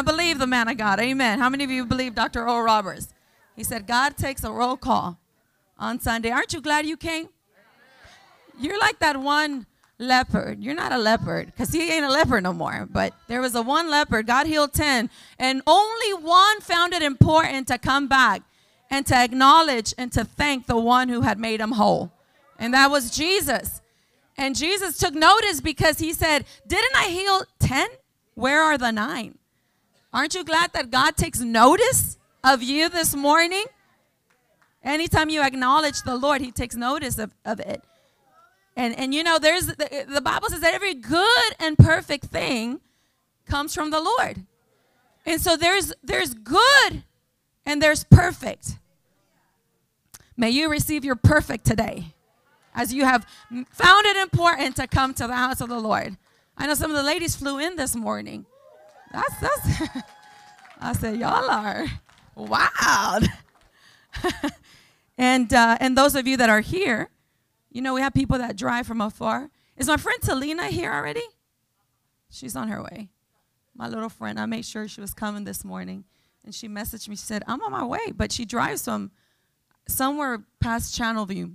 I 0.00 0.02
believe 0.02 0.38
the 0.38 0.46
man 0.46 0.66
of 0.66 0.78
God. 0.78 0.98
Amen. 0.98 1.40
How 1.40 1.50
many 1.50 1.62
of 1.62 1.70
you 1.70 1.84
believe 1.84 2.14
Dr. 2.14 2.48
Oral 2.48 2.62
Roberts? 2.62 3.12
He 3.54 3.62
said, 3.62 3.86
God 3.86 4.16
takes 4.16 4.42
a 4.44 4.50
roll 4.50 4.78
call 4.78 5.18
on 5.78 6.00
Sunday. 6.00 6.30
Aren't 6.30 6.54
you 6.54 6.62
glad 6.62 6.86
you 6.86 6.96
came? 6.96 7.28
You're 8.58 8.80
like 8.80 8.98
that 9.00 9.18
one 9.18 9.66
leopard. 9.98 10.64
You're 10.64 10.74
not 10.74 10.92
a 10.92 10.96
leopard 10.96 11.48
because 11.48 11.70
he 11.70 11.92
ain't 11.92 12.06
a 12.06 12.10
leopard 12.10 12.44
no 12.44 12.54
more. 12.54 12.88
But 12.90 13.12
there 13.28 13.42
was 13.42 13.54
a 13.54 13.60
one 13.60 13.90
leopard. 13.90 14.26
God 14.26 14.46
healed 14.46 14.72
10. 14.72 15.10
And 15.38 15.60
only 15.66 16.14
one 16.14 16.62
found 16.62 16.94
it 16.94 17.02
important 17.02 17.68
to 17.68 17.76
come 17.76 18.08
back 18.08 18.40
and 18.88 19.04
to 19.04 19.14
acknowledge 19.14 19.92
and 19.98 20.10
to 20.12 20.24
thank 20.24 20.66
the 20.66 20.78
one 20.78 21.10
who 21.10 21.20
had 21.20 21.38
made 21.38 21.60
him 21.60 21.72
whole. 21.72 22.10
And 22.58 22.72
that 22.72 22.90
was 22.90 23.10
Jesus. 23.10 23.82
And 24.38 24.56
Jesus 24.56 24.96
took 24.96 25.12
notice 25.12 25.60
because 25.60 25.98
he 25.98 26.14
said, 26.14 26.46
Didn't 26.66 26.96
I 26.96 27.08
heal 27.08 27.42
10? 27.58 27.86
Where 28.34 28.62
are 28.62 28.78
the 28.78 28.92
nine? 28.92 29.36
Aren't 30.12 30.34
you 30.34 30.44
glad 30.44 30.72
that 30.72 30.90
God 30.90 31.16
takes 31.16 31.40
notice 31.40 32.18
of 32.42 32.62
you 32.62 32.88
this 32.88 33.14
morning? 33.14 33.64
Anytime 34.82 35.28
you 35.28 35.42
acknowledge 35.42 36.02
the 36.02 36.16
Lord, 36.16 36.40
He 36.40 36.50
takes 36.50 36.74
notice 36.74 37.18
of, 37.18 37.32
of 37.44 37.60
it. 37.60 37.82
And, 38.76 38.98
and 38.98 39.14
you 39.14 39.22
know, 39.22 39.38
there's 39.38 39.66
the, 39.66 40.06
the 40.08 40.20
Bible 40.20 40.48
says 40.48 40.60
that 40.60 40.74
every 40.74 40.94
good 40.94 41.54
and 41.58 41.76
perfect 41.76 42.26
thing 42.26 42.80
comes 43.46 43.74
from 43.74 43.90
the 43.90 44.00
Lord. 44.00 44.46
And 45.26 45.40
so 45.40 45.56
there's 45.56 45.92
there's 46.02 46.34
good 46.34 47.04
and 47.66 47.82
there's 47.82 48.04
perfect. 48.04 48.78
May 50.36 50.50
you 50.50 50.70
receive 50.70 51.04
your 51.04 51.16
perfect 51.16 51.66
today 51.66 52.14
as 52.74 52.94
you 52.94 53.04
have 53.04 53.26
found 53.70 54.06
it 54.06 54.16
important 54.16 54.76
to 54.76 54.86
come 54.86 55.12
to 55.14 55.26
the 55.26 55.36
house 55.36 55.60
of 55.60 55.68
the 55.68 55.78
Lord. 55.78 56.16
I 56.56 56.66
know 56.66 56.74
some 56.74 56.90
of 56.90 56.96
the 56.96 57.02
ladies 57.02 57.36
flew 57.36 57.58
in 57.58 57.76
this 57.76 57.94
morning. 57.94 58.46
That's 59.10 59.40
that's 59.40 60.04
I 60.80 60.92
said, 60.94 61.16
y'all 61.18 61.50
are 61.50 61.86
wild. 62.34 63.28
and 65.18 65.52
uh, 65.52 65.76
and 65.80 65.96
those 65.96 66.14
of 66.14 66.26
you 66.26 66.36
that 66.38 66.48
are 66.48 66.60
here, 66.60 67.10
you 67.70 67.82
know, 67.82 67.94
we 67.94 68.00
have 68.00 68.14
people 68.14 68.38
that 68.38 68.56
drive 68.56 68.86
from 68.86 69.00
afar. 69.00 69.50
Is 69.76 69.88
my 69.88 69.96
friend 69.96 70.20
Talina 70.20 70.68
here 70.68 70.92
already? 70.92 71.22
She's 72.30 72.56
on 72.56 72.68
her 72.68 72.82
way. 72.82 73.08
My 73.74 73.88
little 73.88 74.08
friend, 74.08 74.38
I 74.38 74.46
made 74.46 74.64
sure 74.64 74.86
she 74.88 75.00
was 75.00 75.14
coming 75.14 75.44
this 75.44 75.64
morning. 75.64 76.04
And 76.44 76.54
she 76.54 76.68
messaged 76.68 77.08
me. 77.08 77.16
She 77.16 77.24
said, 77.24 77.42
I'm 77.46 77.62
on 77.62 77.72
my 77.72 77.84
way. 77.84 78.12
But 78.14 78.32
she 78.32 78.44
drives 78.44 78.84
from 78.84 79.10
somewhere 79.88 80.44
past 80.60 80.98
Channelview. 80.98 81.54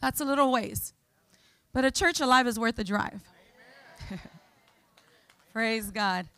That's 0.00 0.20
a 0.20 0.24
little 0.24 0.52
ways. 0.52 0.92
But 1.72 1.84
a 1.84 1.90
church 1.90 2.20
alive 2.20 2.46
is 2.46 2.58
worth 2.58 2.76
the 2.76 2.84
drive. 2.84 3.22
Praise 5.56 5.90
God. 5.90 6.28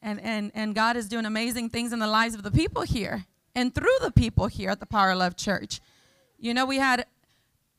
And, 0.00 0.20
and, 0.20 0.52
and 0.54 0.76
God 0.76 0.96
is 0.96 1.08
doing 1.08 1.26
amazing 1.26 1.70
things 1.70 1.92
in 1.92 1.98
the 1.98 2.06
lives 2.06 2.36
of 2.36 2.44
the 2.44 2.52
people 2.52 2.82
here 2.82 3.24
and 3.56 3.74
through 3.74 3.96
the 4.00 4.12
people 4.12 4.46
here 4.46 4.70
at 4.70 4.78
the 4.78 4.86
Power 4.86 5.16
Love 5.16 5.36
Church. 5.36 5.80
You 6.38 6.54
know, 6.54 6.64
we 6.64 6.76
had 6.76 7.06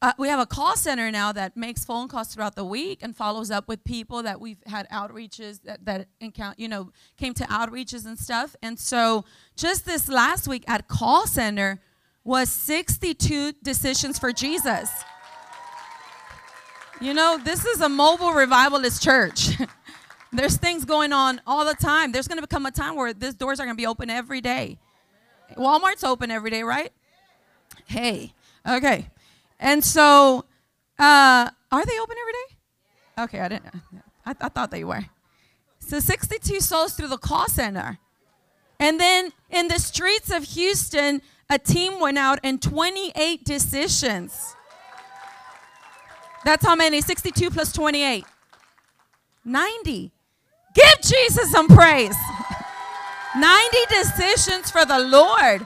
uh, 0.02 0.12
we 0.18 0.28
have 0.28 0.42
a 0.42 0.46
call 0.46 0.76
center 0.76 1.10
now 1.12 1.32
that 1.32 1.56
makes 1.56 1.86
phone 1.86 2.10
calls 2.10 2.28
throughout 2.28 2.58
the 2.58 2.66
week 2.66 3.00
and 3.02 3.16
follows 3.16 3.52
up 3.52 3.70
with 3.70 3.86
people 3.86 4.22
that 4.24 4.42
we've 4.42 4.62
had 4.66 4.86
outreaches 4.90 5.62
that 5.62 5.86
that 5.86 6.10
encounter, 6.20 6.56
you 6.58 6.68
know, 6.68 6.92
came 7.16 7.34
to 7.36 7.46
outreaches 7.46 8.06
and 8.06 8.20
stuff. 8.20 8.54
And 8.62 8.78
so, 8.78 9.24
just 9.56 9.86
this 9.86 10.10
last 10.10 10.46
week 10.46 10.66
at 10.68 10.90
call 10.90 11.26
center 11.26 11.80
was 12.26 12.50
62 12.50 13.54
decisions 13.64 14.20
for 14.20 14.34
Jesus. 14.34 14.92
You 17.00 17.14
know, 17.14 17.40
this 17.42 17.66
is 17.66 17.80
a 17.80 17.88
mobile 17.88 18.34
revivalist 18.34 19.02
church. 19.02 19.52
There's 20.34 20.58
things 20.58 20.84
going 20.84 21.14
on 21.14 21.42
all 21.45 21.64
the 21.64 21.76
time. 21.76 22.12
There's 22.12 22.28
going 22.28 22.39
to 22.39 22.42
become 22.42 22.66
a 22.66 22.72
time 22.72 22.95
where 22.95 23.14
these 23.14 23.36
doors 23.36 23.59
are 23.59 23.66
going 23.66 23.78
to 23.78 23.81
be 23.81 23.86
open 23.86 24.09
every 24.09 24.42
day. 24.42 24.80
Walmart's 25.56 26.03
open 26.03 26.31
every 26.31 26.50
day, 26.50 26.64
right? 26.64 26.92
Hey, 27.86 28.34
okay. 28.67 29.09
And 29.59 29.84
so, 29.84 30.46
uh, 30.97 31.50
are 31.72 31.85
they 31.85 32.00
open 32.00 32.16
every 32.19 32.34
day? 32.34 33.24
Okay, 33.24 33.40
I 33.41 33.47
didn't. 33.47 33.75
I, 34.25 34.35
I 34.41 34.50
thought 34.50 34.72
they 34.72 34.84
were. 34.84 35.06
So 35.80 36.00
62 36.00 36.62
souls 36.62 36.94
through 36.94 37.09
the 37.09 37.18
call 37.18 37.47
center. 37.47 38.00
And 38.79 39.00
then 39.00 39.31
in 39.52 39.68
the 39.68 39.79
streets 39.79 40.31
of 40.31 40.44
Houston, 40.44 41.22
a 41.50 41.59
team 41.59 42.00
went 42.00 42.18
out 42.18 42.40
and 42.44 42.59
28 42.62 43.46
decisions. 43.46 44.56
That's 46.44 46.66
how 46.66 46.75
many? 46.75 47.02
62 47.02 47.52
plus 47.52 47.72
28. 47.72 48.25
90. 49.46 50.12
Give 50.73 51.01
Jesus 51.01 51.51
some 51.51 51.67
praise. 51.67 52.16
90 53.35 53.78
decisions 53.89 54.72
for 54.72 54.85
the 54.85 55.00
Lord. 55.00 55.66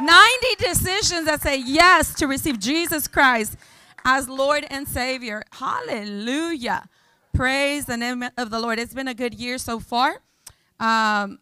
90 0.00 0.46
decisions 0.58 1.26
that 1.26 1.40
say 1.42 1.56
yes 1.58 2.14
to 2.14 2.26
receive 2.26 2.58
Jesus 2.58 3.06
Christ 3.06 3.56
as 4.04 4.28
Lord 4.28 4.66
and 4.70 4.88
Savior. 4.88 5.42
Hallelujah. 5.52 6.88
Praise 7.34 7.84
the 7.84 7.96
name 7.96 8.24
of 8.36 8.50
the 8.50 8.60
Lord. 8.60 8.78
It's 8.78 8.94
been 8.94 9.08
a 9.08 9.14
good 9.14 9.34
year 9.34 9.58
so 9.58 9.78
far. 9.78 10.22
Um, 10.78 11.38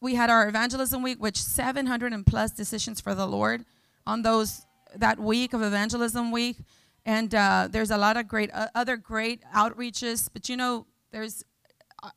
we 0.00 0.14
had 0.14 0.30
our 0.30 0.48
evangelism 0.48 1.02
week, 1.02 1.20
which 1.20 1.40
700 1.40 2.12
and 2.12 2.24
plus 2.24 2.52
decisions 2.52 3.00
for 3.00 3.14
the 3.14 3.26
Lord 3.26 3.64
on 4.06 4.22
those 4.22 4.62
that 4.96 5.18
week 5.18 5.52
of 5.52 5.62
evangelism 5.62 6.30
week. 6.30 6.56
And 7.04 7.34
uh, 7.34 7.68
there's 7.70 7.90
a 7.90 7.98
lot 7.98 8.16
of 8.16 8.26
great 8.26 8.50
uh, 8.52 8.68
other 8.74 8.96
great 8.96 9.42
outreaches, 9.54 10.28
but 10.32 10.48
you 10.48 10.56
know, 10.56 10.86
there's 11.10 11.44
uh, 12.02 12.10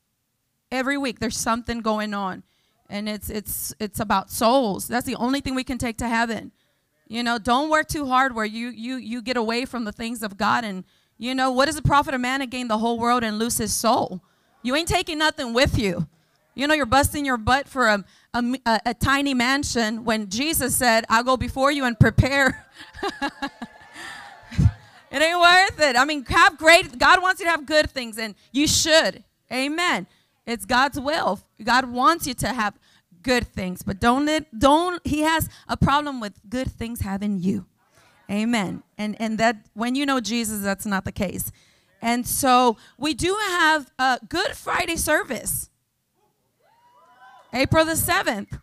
every 0.72 0.98
week 0.98 1.20
there's 1.20 1.38
something 1.38 1.80
going 1.80 2.14
on 2.14 2.44
and 2.90 3.08
it's 3.10 3.30
it's 3.30 3.74
it's 3.80 4.00
about 4.00 4.30
souls. 4.30 4.88
That's 4.88 5.06
the 5.06 5.16
only 5.16 5.42
thing 5.42 5.56
we 5.56 5.64
can 5.64 5.78
take 5.78 5.98
to 5.98 6.08
heaven. 6.08 6.52
You 7.08 7.24
know, 7.24 7.40
don't 7.40 7.70
work 7.70 7.88
too 7.88 8.06
hard 8.06 8.36
where 8.36 8.46
you 8.46 8.70
you 8.70 8.98
you 8.98 9.22
get 9.22 9.38
away 9.38 9.66
from 9.66 9.86
the 9.86 9.92
things 9.92 10.22
of 10.22 10.38
God 10.38 10.64
and 10.64 10.84
you 11.18 11.36
know, 11.36 11.52
what 11.52 11.70
is 11.70 11.76
the 11.76 11.84
profit 11.84 12.16
of 12.16 12.22
man 12.22 12.40
to 12.40 12.48
gain 12.48 12.68
the 12.68 12.80
whole 12.80 12.98
world 12.98 13.24
and 13.24 13.38
lose 13.38 13.58
his 13.58 13.74
soul? 13.74 14.22
You 14.64 14.76
ain't 14.76 14.88
taking 14.88 15.20
nothing 15.20 15.54
with 15.54 15.78
you. 15.78 16.08
You 16.56 16.68
know, 16.68 16.74
you're 16.74 16.88
busting 16.88 17.26
your 17.26 17.38
butt 17.38 17.68
for 17.68 17.88
a, 17.88 18.04
a, 18.34 18.44
a, 18.66 18.80
a 18.88 18.94
tiny 18.96 19.36
mansion 19.36 20.04
when 20.04 20.30
Jesus 20.30 20.76
said, 20.76 21.06
I'll 21.10 21.24
go 21.24 21.38
before 21.38 21.72
you 21.72 21.86
and 21.86 21.98
prepare. 22.00 22.66
it 25.12 25.22
ain't 25.22 25.40
worth 25.40 25.80
it. 25.80 25.96
I 25.96 26.06
mean, 26.06 26.26
have 26.26 26.58
great, 26.58 26.98
God 26.98 27.22
wants 27.22 27.42
you 27.42 27.46
to 27.46 27.52
have 27.52 27.66
good 27.66 27.90
things, 27.90 28.18
and 28.18 28.34
you 28.52 28.68
should. 28.68 29.24
Amen. 29.52 30.08
It's 30.46 30.66
God's 30.66 31.00
will. 31.00 31.42
God 31.64 31.92
wants 31.92 32.26
you 32.26 32.34
to 32.36 32.48
have 32.48 32.80
good 33.22 33.46
things, 33.48 33.84
but 33.84 34.00
don't 34.00 34.26
let, 34.26 34.58
don't 34.58 35.06
he 35.06 35.22
has 35.22 35.50
a 35.68 35.78
problem 35.78 36.20
with 36.20 36.34
good 36.50 36.72
things 36.72 37.02
having 37.02 37.40
you. 37.40 37.66
Amen. 38.32 38.82
And 38.98 39.20
and 39.20 39.38
that 39.40 39.58
when 39.74 39.94
you 39.96 40.06
know 40.06 40.22
Jesus, 40.22 40.62
that's 40.62 40.86
not 40.86 41.04
the 41.04 41.12
case. 41.12 41.52
And 42.02 42.26
so 42.26 42.78
we 42.98 43.14
do 43.14 43.38
have 43.42 43.92
a 44.00 44.20
Good 44.28 44.54
Friday 44.54 44.96
service. 44.96 45.70
April 47.54 47.86
the 47.86 47.94
7th. 47.94 48.60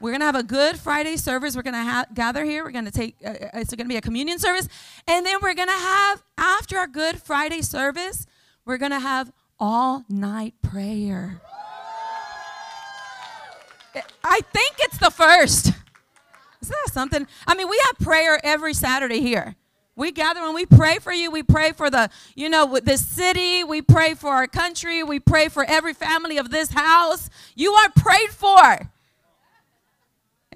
We're 0.00 0.12
going 0.12 0.20
to 0.20 0.26
have 0.26 0.34
a 0.34 0.42
Good 0.42 0.78
Friday 0.78 1.18
service. 1.18 1.54
We're 1.54 1.62
going 1.62 1.74
to 1.74 1.82
ha- 1.82 2.06
gather 2.14 2.42
here. 2.42 2.64
We're 2.64 2.70
going 2.70 2.86
to 2.86 2.90
take, 2.90 3.16
uh, 3.24 3.28
uh 3.28 3.48
it's 3.54 3.74
going 3.74 3.84
to 3.84 3.88
be 3.88 3.96
a 3.96 4.00
communion 4.00 4.38
service. 4.38 4.66
And 5.06 5.26
then 5.26 5.38
we're 5.42 5.54
going 5.54 5.68
to 5.68 5.74
have, 5.74 6.22
after 6.38 6.78
our 6.78 6.86
Good 6.86 7.20
Friday 7.20 7.60
service, 7.60 8.26
we're 8.64 8.78
going 8.78 8.92
to 8.92 9.00
have 9.00 9.30
all 9.58 10.04
night 10.08 10.54
prayer. 10.62 11.42
I 14.24 14.40
think 14.52 14.76
it's 14.78 14.98
the 14.98 15.10
first. 15.10 15.66
Isn't 16.62 16.76
that 16.86 16.92
something? 16.92 17.26
I 17.46 17.54
mean, 17.54 17.68
we 17.68 17.78
have 17.86 17.98
prayer 17.98 18.40
every 18.42 18.72
Saturday 18.72 19.20
here. 19.20 19.54
We 19.96 20.12
gather 20.12 20.40
and 20.40 20.54
we 20.54 20.64
pray 20.64 20.98
for 20.98 21.12
you. 21.12 21.30
We 21.30 21.42
pray 21.42 21.72
for 21.72 21.90
the, 21.90 22.08
you 22.34 22.48
know, 22.48 22.78
the 22.82 22.96
city. 22.96 23.64
We 23.64 23.82
pray 23.82 24.14
for 24.14 24.30
our 24.30 24.46
country. 24.46 25.02
We 25.02 25.20
pray 25.20 25.48
for 25.48 25.64
every 25.64 25.92
family 25.92 26.38
of 26.38 26.50
this 26.50 26.70
house. 26.70 27.28
You 27.54 27.72
are 27.72 27.90
prayed 27.90 28.30
for. 28.30 28.90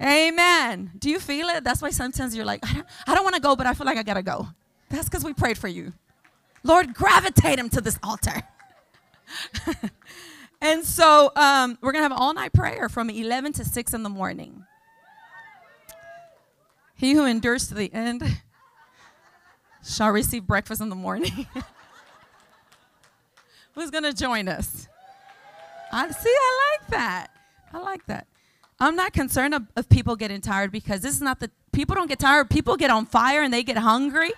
Amen. 0.01 0.91
Do 0.97 1.09
you 1.09 1.19
feel 1.19 1.47
it? 1.47 1.63
That's 1.63 1.81
why 1.81 1.89
sometimes 1.89 2.35
you're 2.35 2.45
like, 2.45 2.67
I 2.69 2.73
don't, 2.73 2.87
I 3.07 3.15
don't 3.15 3.23
want 3.23 3.35
to 3.35 3.41
go, 3.41 3.55
but 3.55 3.65
I 3.65 3.73
feel 3.73 3.85
like 3.85 3.97
I 3.97 4.03
got 4.03 4.15
to 4.15 4.23
go. 4.23 4.47
That's 4.89 5.07
because 5.07 5.23
we 5.23 5.33
prayed 5.33 5.57
for 5.57 5.67
you. 5.67 5.93
Lord, 6.63 6.93
gravitate 6.93 7.59
him 7.59 7.69
to 7.69 7.81
this 7.81 7.97
altar. 8.03 8.43
and 10.61 10.83
so 10.83 11.31
um, 11.35 11.77
we're 11.81 11.91
going 11.91 12.03
to 12.03 12.09
have 12.09 12.19
all 12.19 12.33
night 12.33 12.53
prayer 12.53 12.89
from 12.89 13.09
11 13.09 13.53
to 13.53 13.65
6 13.65 13.93
in 13.93 14.03
the 14.03 14.09
morning. 14.09 14.65
He 16.95 17.13
who 17.13 17.25
endures 17.25 17.67
to 17.69 17.73
the 17.73 17.93
end 17.93 18.23
shall 19.85 20.11
receive 20.11 20.47
breakfast 20.47 20.81
in 20.81 20.89
the 20.89 20.95
morning. 20.95 21.47
Who's 23.73 23.91
going 23.91 24.05
to 24.05 24.13
join 24.13 24.47
us? 24.47 24.87
I 25.91 26.09
see, 26.09 26.29
I 26.29 26.77
like 26.79 26.87
that. 26.89 27.27
I 27.73 27.79
like 27.79 28.05
that. 28.07 28.27
I'm 28.79 28.95
not 28.95 29.13
concerned 29.13 29.53
of, 29.53 29.63
of, 29.75 29.87
people 29.87 30.15
getting 30.15 30.41
tired 30.41 30.71
because 30.71 31.01
this 31.01 31.15
is 31.15 31.21
not 31.21 31.39
the 31.39 31.49
people 31.71 31.95
don't 31.95 32.07
get 32.07 32.19
tired. 32.19 32.49
People 32.49 32.75
get 32.75 32.89
on 32.89 33.05
fire 33.05 33.41
and 33.41 33.53
they 33.53 33.63
get 33.63 33.77
hungry 33.77 34.31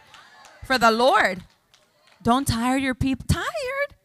for 0.63 0.77
the 0.77 0.91
Lord. 0.91 1.43
Don't 2.21 2.47
tire 2.47 2.77
your 2.77 2.93
people. 2.93 3.25
Tired? 3.27 3.97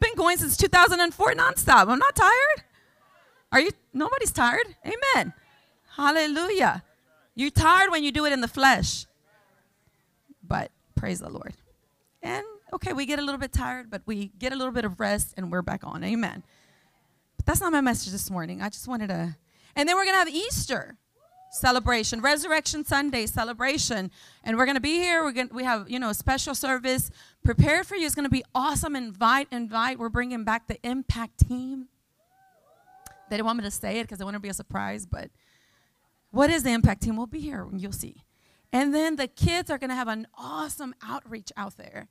been 0.00 0.14
going 0.14 0.36
since 0.36 0.56
2004 0.56 1.34
nonstop. 1.34 1.88
I'm 1.88 1.98
not 1.98 2.14
tired. 2.14 2.64
Are 3.52 3.60
you? 3.60 3.70
Nobody's 3.92 4.32
tired. 4.32 4.76
Amen. 4.84 5.32
Hallelujah. 5.96 6.84
You're 7.34 7.50
tired 7.50 7.90
when 7.90 8.04
you 8.04 8.12
do 8.12 8.24
it 8.24 8.32
in 8.32 8.40
the 8.40 8.48
flesh. 8.48 9.06
But 10.42 10.70
praise 10.94 11.20
the 11.20 11.28
Lord. 11.28 11.54
And 12.22 12.44
okay, 12.72 12.92
we 12.92 13.06
get 13.06 13.18
a 13.18 13.22
little 13.22 13.38
bit 13.38 13.52
tired, 13.52 13.90
but 13.90 14.02
we 14.06 14.32
get 14.38 14.52
a 14.52 14.56
little 14.56 14.72
bit 14.72 14.84
of 14.84 15.00
rest 15.00 15.34
and 15.36 15.50
we're 15.50 15.62
back 15.62 15.82
on. 15.84 16.04
Amen. 16.04 16.42
That's 17.48 17.62
not 17.62 17.72
my 17.72 17.80
message 17.80 18.12
this 18.12 18.30
morning. 18.30 18.60
I 18.60 18.68
just 18.68 18.86
wanted 18.86 19.06
to. 19.06 19.34
And 19.74 19.88
then 19.88 19.96
we're 19.96 20.04
going 20.04 20.16
to 20.16 20.18
have 20.18 20.28
Easter 20.28 20.98
celebration, 21.50 22.20
Resurrection 22.20 22.84
Sunday 22.84 23.24
celebration. 23.24 24.10
And 24.44 24.58
we're 24.58 24.66
going 24.66 24.74
to 24.74 24.82
be 24.82 24.96
here. 24.96 25.24
We're 25.24 25.32
to, 25.32 25.48
we 25.54 25.64
have, 25.64 25.88
you 25.88 25.98
know, 25.98 26.10
a 26.10 26.14
special 26.14 26.54
service 26.54 27.10
prepared 27.42 27.86
for 27.86 27.96
you. 27.96 28.04
It's 28.04 28.14
going 28.14 28.26
to 28.26 28.30
be 28.30 28.44
awesome. 28.54 28.94
Invite, 28.94 29.48
invite. 29.50 29.98
We're 29.98 30.10
bringing 30.10 30.44
back 30.44 30.66
the 30.66 30.76
Impact 30.86 31.48
team. 31.48 31.88
They 33.30 33.36
didn't 33.36 33.46
want 33.46 33.60
me 33.60 33.64
to 33.64 33.70
say 33.70 34.00
it 34.00 34.02
because 34.02 34.18
they 34.18 34.26
want 34.26 34.34
to 34.34 34.40
be 34.40 34.50
a 34.50 34.54
surprise, 34.54 35.06
but 35.06 35.30
what 36.30 36.50
is 36.50 36.64
the 36.64 36.72
Impact 36.72 37.02
team? 37.02 37.16
We'll 37.16 37.24
be 37.24 37.40
here 37.40 37.66
you'll 37.80 37.92
see. 37.92 38.24
And 38.74 38.94
then 38.94 39.16
the 39.16 39.26
kids 39.26 39.70
are 39.70 39.78
going 39.78 39.88
to 39.88 39.96
have 39.96 40.08
an 40.08 40.26
awesome 40.36 40.94
outreach 41.02 41.50
out 41.56 41.78
there. 41.78 42.08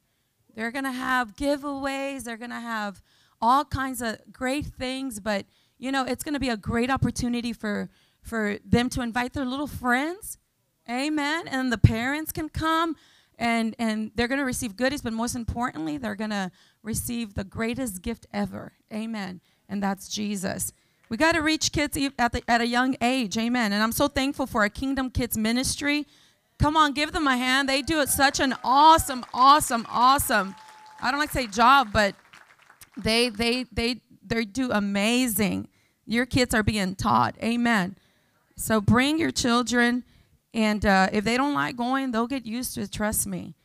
They're 0.55 0.71
going 0.71 0.85
to 0.85 0.91
have 0.91 1.35
giveaways. 1.35 2.23
They're 2.23 2.37
going 2.37 2.49
to 2.49 2.59
have 2.59 3.03
all 3.41 3.65
kinds 3.65 4.01
of 4.01 4.17
great 4.31 4.65
things, 4.65 5.19
but 5.19 5.45
you 5.77 5.91
know, 5.91 6.05
it's 6.05 6.23
going 6.23 6.33
to 6.33 6.39
be 6.39 6.49
a 6.49 6.57
great 6.57 6.89
opportunity 6.89 7.53
for 7.53 7.89
for 8.21 8.57
them 8.65 8.89
to 8.89 9.01
invite 9.01 9.33
their 9.33 9.45
little 9.45 9.67
friends. 9.67 10.37
Amen. 10.89 11.47
And 11.47 11.71
the 11.71 11.77
parents 11.77 12.31
can 12.31 12.49
come 12.49 12.95
and 13.37 13.75
and 13.77 14.11
they're 14.15 14.27
going 14.27 14.39
to 14.39 14.45
receive 14.45 14.75
goodies, 14.75 15.01
but 15.01 15.13
most 15.13 15.35
importantly, 15.35 15.97
they're 15.97 16.15
going 16.15 16.31
to 16.31 16.51
receive 16.83 17.35
the 17.35 17.43
greatest 17.43 18.01
gift 18.01 18.25
ever. 18.33 18.73
Amen. 18.91 19.41
And 19.69 19.83
that's 19.83 20.07
Jesus. 20.07 20.73
We 21.09 21.17
got 21.17 21.33
to 21.33 21.41
reach 21.41 21.71
kids 21.71 21.97
at, 22.19 22.31
the, 22.33 22.43
at 22.49 22.59
a 22.59 22.67
young 22.67 22.95
age. 23.01 23.37
Amen. 23.37 23.71
And 23.71 23.81
I'm 23.81 23.93
so 23.93 24.07
thankful 24.07 24.45
for 24.45 24.61
our 24.61 24.69
Kingdom 24.69 25.09
Kids 25.09 25.37
ministry. 25.37 26.05
Come 26.59 26.75
on, 26.75 26.93
give 26.93 27.13
them 27.13 27.27
a 27.27 27.37
hand. 27.37 27.69
They 27.69 27.81
do 27.81 28.01
it 28.01 28.09
such 28.09 28.39
an 28.39 28.55
awesome, 28.63 29.23
awesome, 29.33 29.85
awesome. 29.89 30.55
I 31.01 31.11
don't 31.11 31.19
like 31.19 31.29
to 31.29 31.35
say 31.35 31.47
job, 31.47 31.89
but 31.93 32.15
they 32.97 33.29
they 33.29 33.63
they 33.71 34.01
they 34.25 34.45
do 34.45 34.71
amazing. 34.71 35.67
Your 36.05 36.25
kids 36.25 36.53
are 36.53 36.63
being 36.63 36.95
taught. 36.95 37.35
Amen. 37.43 37.95
So 38.55 38.81
bring 38.81 39.19
your 39.19 39.31
children, 39.31 40.03
and 40.53 40.85
uh, 40.85 41.09
if 41.11 41.23
they 41.23 41.37
don't 41.37 41.53
like 41.53 41.75
going, 41.75 42.11
they'll 42.11 42.27
get 42.27 42.45
used 42.45 42.75
to 42.75 42.81
it. 42.81 42.91
Trust 42.91 43.27
me. 43.27 43.55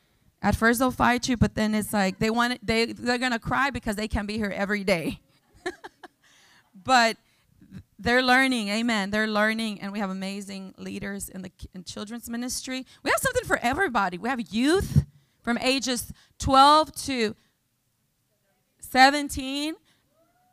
At 0.41 0.55
first 0.55 0.79
they'll 0.79 0.91
fight 0.91 1.27
you, 1.29 1.37
but 1.37 1.55
then 1.55 1.73
it's 1.73 1.93
like 1.93 2.19
they 2.19 2.29
want 2.29 2.65
they 2.65 2.85
they're 2.85 3.17
gonna 3.17 3.39
cry 3.39 3.69
because 3.69 3.95
they 3.95 4.07
can't 4.07 4.27
be 4.27 4.37
here 4.37 4.53
every 4.53 4.83
day. 4.83 5.19
but 6.83 7.17
they're 7.99 8.21
learning 8.21 8.67
amen 8.67 9.11
they're 9.11 9.27
learning 9.27 9.79
and 9.79 9.93
we 9.93 9.99
have 9.99 10.09
amazing 10.09 10.73
leaders 10.77 11.29
in 11.29 11.41
the 11.41 11.51
in 11.73 11.83
children's 11.83 12.29
ministry 12.29 12.85
we 13.01 13.09
have 13.09 13.19
something 13.19 13.45
for 13.45 13.57
everybody 13.61 14.17
we 14.17 14.27
have 14.27 14.41
youth 14.53 15.05
from 15.41 15.57
ages 15.59 16.11
12 16.39 16.93
to 16.93 17.35
17 18.93 19.75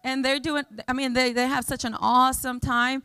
and 0.03 0.25
they're 0.25 0.41
doing 0.41 0.65
i 0.89 0.93
mean 0.93 1.13
they, 1.13 1.33
they 1.33 1.47
have 1.47 1.65
such 1.65 1.85
an 1.85 1.95
awesome 1.95 2.59
time 2.59 3.03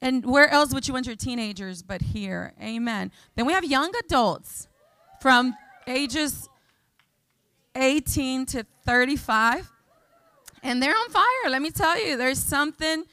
and 0.00 0.24
where 0.24 0.48
else 0.48 0.72
would 0.72 0.86
you 0.88 0.94
want 0.94 1.06
your 1.06 1.16
teenagers 1.16 1.82
but 1.82 2.00
here 2.00 2.54
amen 2.62 3.10
then 3.34 3.46
we 3.46 3.52
have 3.52 3.64
young 3.64 3.92
adults 4.04 4.68
from 5.20 5.54
ages 5.86 6.48
18 7.74 8.46
to 8.46 8.64
35 8.86 9.70
and 10.62 10.82
they're 10.82 10.96
on 10.96 11.10
fire 11.10 11.50
let 11.50 11.60
me 11.60 11.70
tell 11.70 12.00
you 12.02 12.16
there's 12.16 12.38
something 12.38 13.04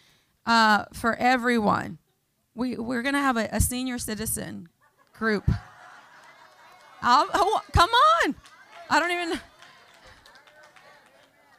uh, 0.47 0.85
for 0.93 1.15
everyone. 1.17 1.99
We, 2.55 2.77
we're 2.77 3.03
going 3.03 3.13
to 3.13 3.19
have 3.19 3.37
a, 3.37 3.49
a, 3.51 3.59
senior 3.59 3.99
citizen 3.99 4.69
group. 5.13 5.47
I'll, 7.01 7.27
oh, 7.33 7.61
come 7.73 7.89
on. 7.89 8.35
I 8.89 8.99
don't 8.99 9.11
even. 9.11 9.39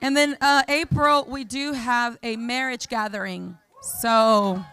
And 0.00 0.16
then 0.16 0.36
uh, 0.40 0.62
April, 0.68 1.24
we 1.28 1.44
do 1.44 1.72
have 1.72 2.18
a 2.22 2.36
marriage 2.36 2.88
gathering. 2.88 3.58
So, 3.82 4.64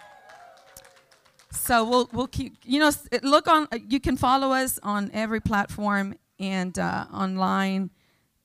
so 1.52 1.88
we'll 1.88 2.10
we'll 2.14 2.28
keep. 2.28 2.58
You 2.64 2.80
know, 2.80 2.92
look 3.24 3.48
on. 3.48 3.68
You 3.88 4.00
can 4.00 4.18
follow 4.18 4.52
us 4.52 4.80
on 4.84 5.10
every 5.14 5.40
platform 5.40 6.16
and 6.40 6.78
uh, 6.78 7.06
online, 7.12 7.90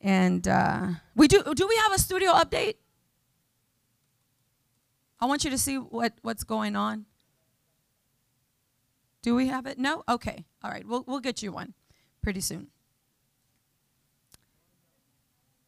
and 0.01 0.47
uh, 0.49 0.87
we 1.15 1.29
do. 1.29 1.43
Do 1.55 1.67
we 1.69 1.77
have 1.77 1.93
a 1.93 1.99
studio 1.99 2.33
update? 2.33 2.75
I 5.21 5.27
want 5.27 5.45
you 5.45 5.51
to 5.51 5.59
see 5.59 5.77
what, 5.77 6.15
what's 6.23 6.45
going 6.45 6.77
on. 6.77 7.05
Do 9.23 9.35
we 9.35 9.49
have 9.49 9.67
it? 9.67 9.79
No? 9.79 10.03
Okay. 10.09 10.47
All 10.65 10.71
right. 10.71 10.87
We'll, 10.87 11.05
we'll 11.07 11.21
get 11.21 11.43
you 11.43 11.53
one 11.53 11.75
pretty 12.23 12.41
soon. 12.41 12.69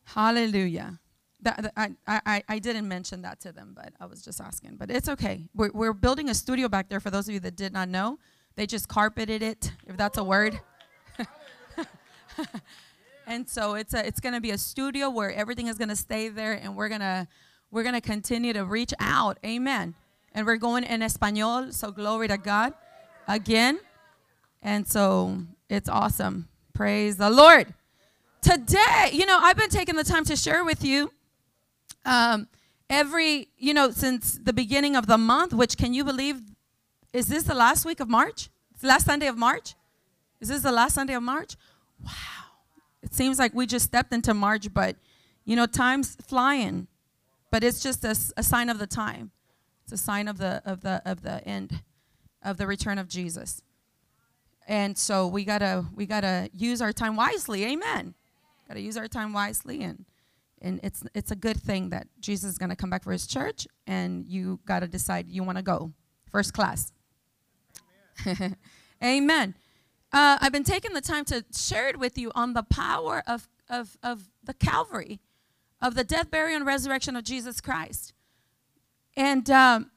Hallelujah. 0.04 1.00
That, 1.42 1.62
that, 1.62 1.72
I, 1.76 1.90
I, 2.06 2.42
I 2.48 2.58
didn't 2.58 2.88
mention 2.88 3.22
that 3.22 3.40
to 3.40 3.52
them, 3.52 3.72
but 3.74 3.92
I 4.00 4.06
was 4.06 4.22
just 4.22 4.40
asking. 4.40 4.76
But 4.76 4.90
it's 4.90 5.08
okay. 5.08 5.48
We're, 5.54 5.70
we're 5.72 5.92
building 5.92 6.28
a 6.28 6.34
studio 6.34 6.68
back 6.68 6.88
there 6.88 7.00
for 7.00 7.10
those 7.10 7.28
of 7.28 7.34
you 7.34 7.40
that 7.40 7.56
did 7.56 7.72
not 7.72 7.88
know. 7.88 8.18
They 8.54 8.66
just 8.66 8.88
carpeted 8.88 9.42
it, 9.42 9.72
if 9.86 9.96
that's 9.96 10.18
a 10.18 10.24
word. 10.24 10.60
and 13.26 13.48
so 13.48 13.74
it's, 13.74 13.94
a, 13.94 14.06
it's 14.06 14.20
going 14.20 14.34
to 14.34 14.40
be 14.40 14.50
a 14.50 14.58
studio 14.58 15.10
where 15.10 15.32
everything 15.32 15.66
is 15.66 15.78
going 15.78 15.88
to 15.88 15.96
stay 15.96 16.28
there, 16.28 16.52
and 16.52 16.76
we're 16.76 16.88
to 16.90 17.26
we're 17.72 17.90
to 17.90 18.02
continue 18.02 18.52
to 18.52 18.66
reach 18.66 18.92
out. 19.00 19.38
Amen. 19.44 19.94
And 20.34 20.46
we're 20.46 20.58
going 20.58 20.84
in 20.84 21.02
Espanol, 21.02 21.72
so 21.72 21.90
glory 21.90 22.28
to 22.28 22.36
God 22.36 22.74
again. 23.26 23.80
And 24.62 24.86
so 24.86 25.38
it's 25.70 25.88
awesome. 25.88 26.48
Praise 26.74 27.16
the 27.16 27.30
Lord. 27.30 27.72
Today, 28.42 29.10
you 29.12 29.24
know, 29.24 29.38
I've 29.40 29.56
been 29.56 29.70
taking 29.70 29.96
the 29.96 30.04
time 30.04 30.24
to 30.26 30.36
share 30.36 30.64
with 30.64 30.84
you 30.84 31.12
um, 32.04 32.48
every, 32.90 33.48
you 33.56 33.74
know, 33.74 33.90
since 33.90 34.38
the 34.42 34.52
beginning 34.52 34.96
of 34.96 35.06
the 35.06 35.18
month, 35.18 35.52
which 35.52 35.76
can 35.76 35.94
you 35.94 36.04
believe, 36.04 36.40
is 37.12 37.26
this 37.28 37.44
the 37.44 37.54
last 37.54 37.84
week 37.84 38.00
of 38.00 38.08
March? 38.08 38.50
It's 38.72 38.82
the 38.82 38.88
last 38.88 39.06
Sunday 39.06 39.26
of 39.26 39.36
March? 39.36 39.74
Is 40.40 40.48
this 40.48 40.62
the 40.62 40.72
last 40.72 40.94
Sunday 40.94 41.14
of 41.14 41.22
March? 41.22 41.56
Wow. 42.04 42.12
It 43.02 43.14
seems 43.14 43.38
like 43.38 43.54
we 43.54 43.66
just 43.66 43.86
stepped 43.86 44.12
into 44.12 44.34
March, 44.34 44.72
but, 44.72 44.96
you 45.44 45.56
know, 45.56 45.66
time's 45.66 46.16
flying 46.16 46.86
but 47.52 47.62
it's 47.62 47.80
just 47.80 48.02
a, 48.02 48.16
a 48.36 48.42
sign 48.42 48.68
of 48.70 48.80
the 48.80 48.86
time. 48.88 49.30
It's 49.84 49.92
a 49.92 49.96
sign 49.96 50.26
of 50.26 50.38
the 50.38 50.62
of 50.64 50.80
the 50.80 51.02
of 51.04 51.22
the 51.22 51.46
end 51.46 51.82
of 52.42 52.56
the 52.56 52.66
return 52.66 52.98
of 52.98 53.06
Jesus. 53.06 53.62
And 54.66 54.96
so 54.96 55.28
we 55.28 55.44
gotta 55.44 55.84
we 55.94 56.06
gotta 56.06 56.50
use 56.52 56.80
our 56.80 56.92
time 56.92 57.14
wisely. 57.14 57.64
Amen. 57.64 58.14
Gotta 58.66 58.80
use 58.80 58.96
our 58.96 59.06
time 59.06 59.32
wisely, 59.32 59.82
and 59.82 60.06
and 60.62 60.80
it's 60.82 61.02
it's 61.14 61.30
a 61.30 61.36
good 61.36 61.60
thing 61.60 61.90
that 61.90 62.06
Jesus 62.20 62.52
is 62.52 62.58
gonna 62.58 62.76
come 62.76 62.90
back 62.90 63.04
for 63.04 63.12
His 63.12 63.26
church, 63.26 63.66
and 63.86 64.26
you 64.26 64.60
gotta 64.66 64.88
decide 64.88 65.28
you 65.28 65.42
want 65.42 65.58
to 65.58 65.62
go 65.62 65.92
first 66.30 66.54
class. 66.54 66.92
Amen. 68.26 68.56
Amen. 69.04 69.54
Uh, 70.12 70.38
I've 70.40 70.52
been 70.52 70.64
taking 70.64 70.92
the 70.92 71.00
time 71.00 71.24
to 71.26 71.44
share 71.54 71.88
it 71.88 71.98
with 71.98 72.16
you 72.16 72.30
on 72.34 72.52
the 72.52 72.62
power 72.62 73.22
of 73.26 73.48
of 73.68 73.96
of 74.02 74.30
the 74.44 74.54
Calvary 74.54 75.20
of 75.82 75.96
the 75.96 76.04
death, 76.04 76.30
burial, 76.30 76.56
and 76.56 76.64
resurrection 76.64 77.16
of 77.16 77.24
Jesus 77.24 77.60
Christ. 77.60 78.14
And, 79.16 79.50
um, 79.50 79.90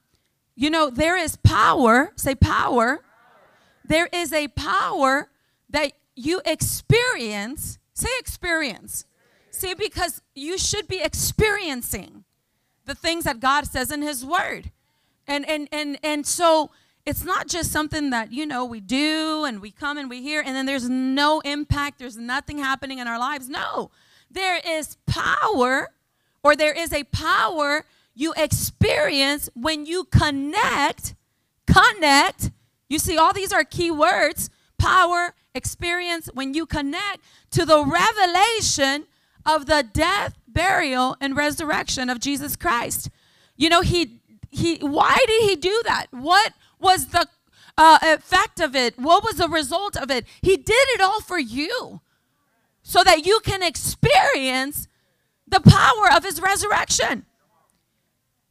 you 0.55 0.69
know, 0.69 0.89
there 0.89 1.15
is 1.15 1.37
power, 1.37 2.11
say 2.15 2.33
power. 2.33 3.01
There 3.87 4.09
is 4.11 4.33
a 4.33 4.47
power 4.49 5.29
that 5.69 5.93
you 6.15 6.41
experience. 6.43 7.77
Say 7.93 8.09
experience. 8.19 9.05
See, 9.55 9.73
because 9.73 10.21
you 10.33 10.57
should 10.57 10.87
be 10.87 11.01
experiencing 11.01 12.25
the 12.85 12.93
things 12.93 13.23
that 13.23 13.39
God 13.39 13.65
says 13.65 13.89
in 13.89 14.01
His 14.01 14.25
Word. 14.25 14.69
And, 15.27 15.47
and, 15.49 15.69
and, 15.71 15.97
and 16.03 16.27
so 16.27 16.71
it's 17.05 17.23
not 17.23 17.47
just 17.47 17.71
something 17.71 18.09
that, 18.09 18.33
you 18.33 18.45
know, 18.45 18.65
we 18.65 18.81
do 18.81 19.45
and 19.45 19.61
we 19.61 19.71
come 19.71 19.97
and 19.97 20.09
we 20.09 20.21
hear 20.21 20.43
and 20.45 20.55
then 20.55 20.65
there's 20.65 20.89
no 20.89 21.39
impact, 21.39 21.99
there's 21.99 22.17
nothing 22.17 22.57
happening 22.57 22.99
in 22.99 23.07
our 23.07 23.17
lives. 23.17 23.47
No, 23.47 23.91
there 24.29 24.59
is 24.67 24.97
power, 25.07 25.91
or 26.43 26.55
there 26.57 26.73
is 26.73 26.91
a 26.91 27.05
power 27.05 27.85
you 28.13 28.33
experience 28.35 29.49
when 29.53 29.85
you 29.85 30.03
connect. 30.03 31.15
Connect. 31.65 32.51
You 32.89 32.99
see, 32.99 33.17
all 33.17 33.31
these 33.31 33.53
are 33.53 33.63
key 33.63 33.89
words 33.89 34.49
power, 34.77 35.33
experience, 35.53 36.29
when 36.33 36.53
you 36.53 36.65
connect 36.65 37.19
to 37.51 37.65
the 37.65 37.83
revelation 37.83 39.05
of 39.45 39.65
the 39.65 39.87
death, 39.93 40.37
burial, 40.47 41.15
and 41.21 41.35
resurrection 41.35 42.09
of 42.09 42.19
Jesus 42.19 42.55
Christ. 42.55 43.09
You 43.55 43.69
know, 43.69 43.81
he, 43.81 44.21
he, 44.49 44.77
why 44.77 45.17
did 45.27 45.49
he 45.49 45.55
do 45.55 45.81
that? 45.85 46.07
What 46.11 46.53
was 46.79 47.07
the 47.07 47.27
uh, 47.77 47.99
effect 48.01 48.59
of 48.59 48.75
it? 48.75 48.97
What 48.97 49.23
was 49.23 49.35
the 49.35 49.49
result 49.49 49.95
of 49.97 50.09
it? 50.09 50.25
He 50.41 50.57
did 50.57 50.87
it 50.89 51.01
all 51.01 51.21
for 51.21 51.39
you 51.39 52.01
so 52.83 53.03
that 53.03 53.25
you 53.25 53.39
can 53.43 53.63
experience 53.63 54.87
the 55.47 55.59
power 55.59 56.15
of 56.15 56.23
his 56.23 56.41
resurrection. 56.41 57.25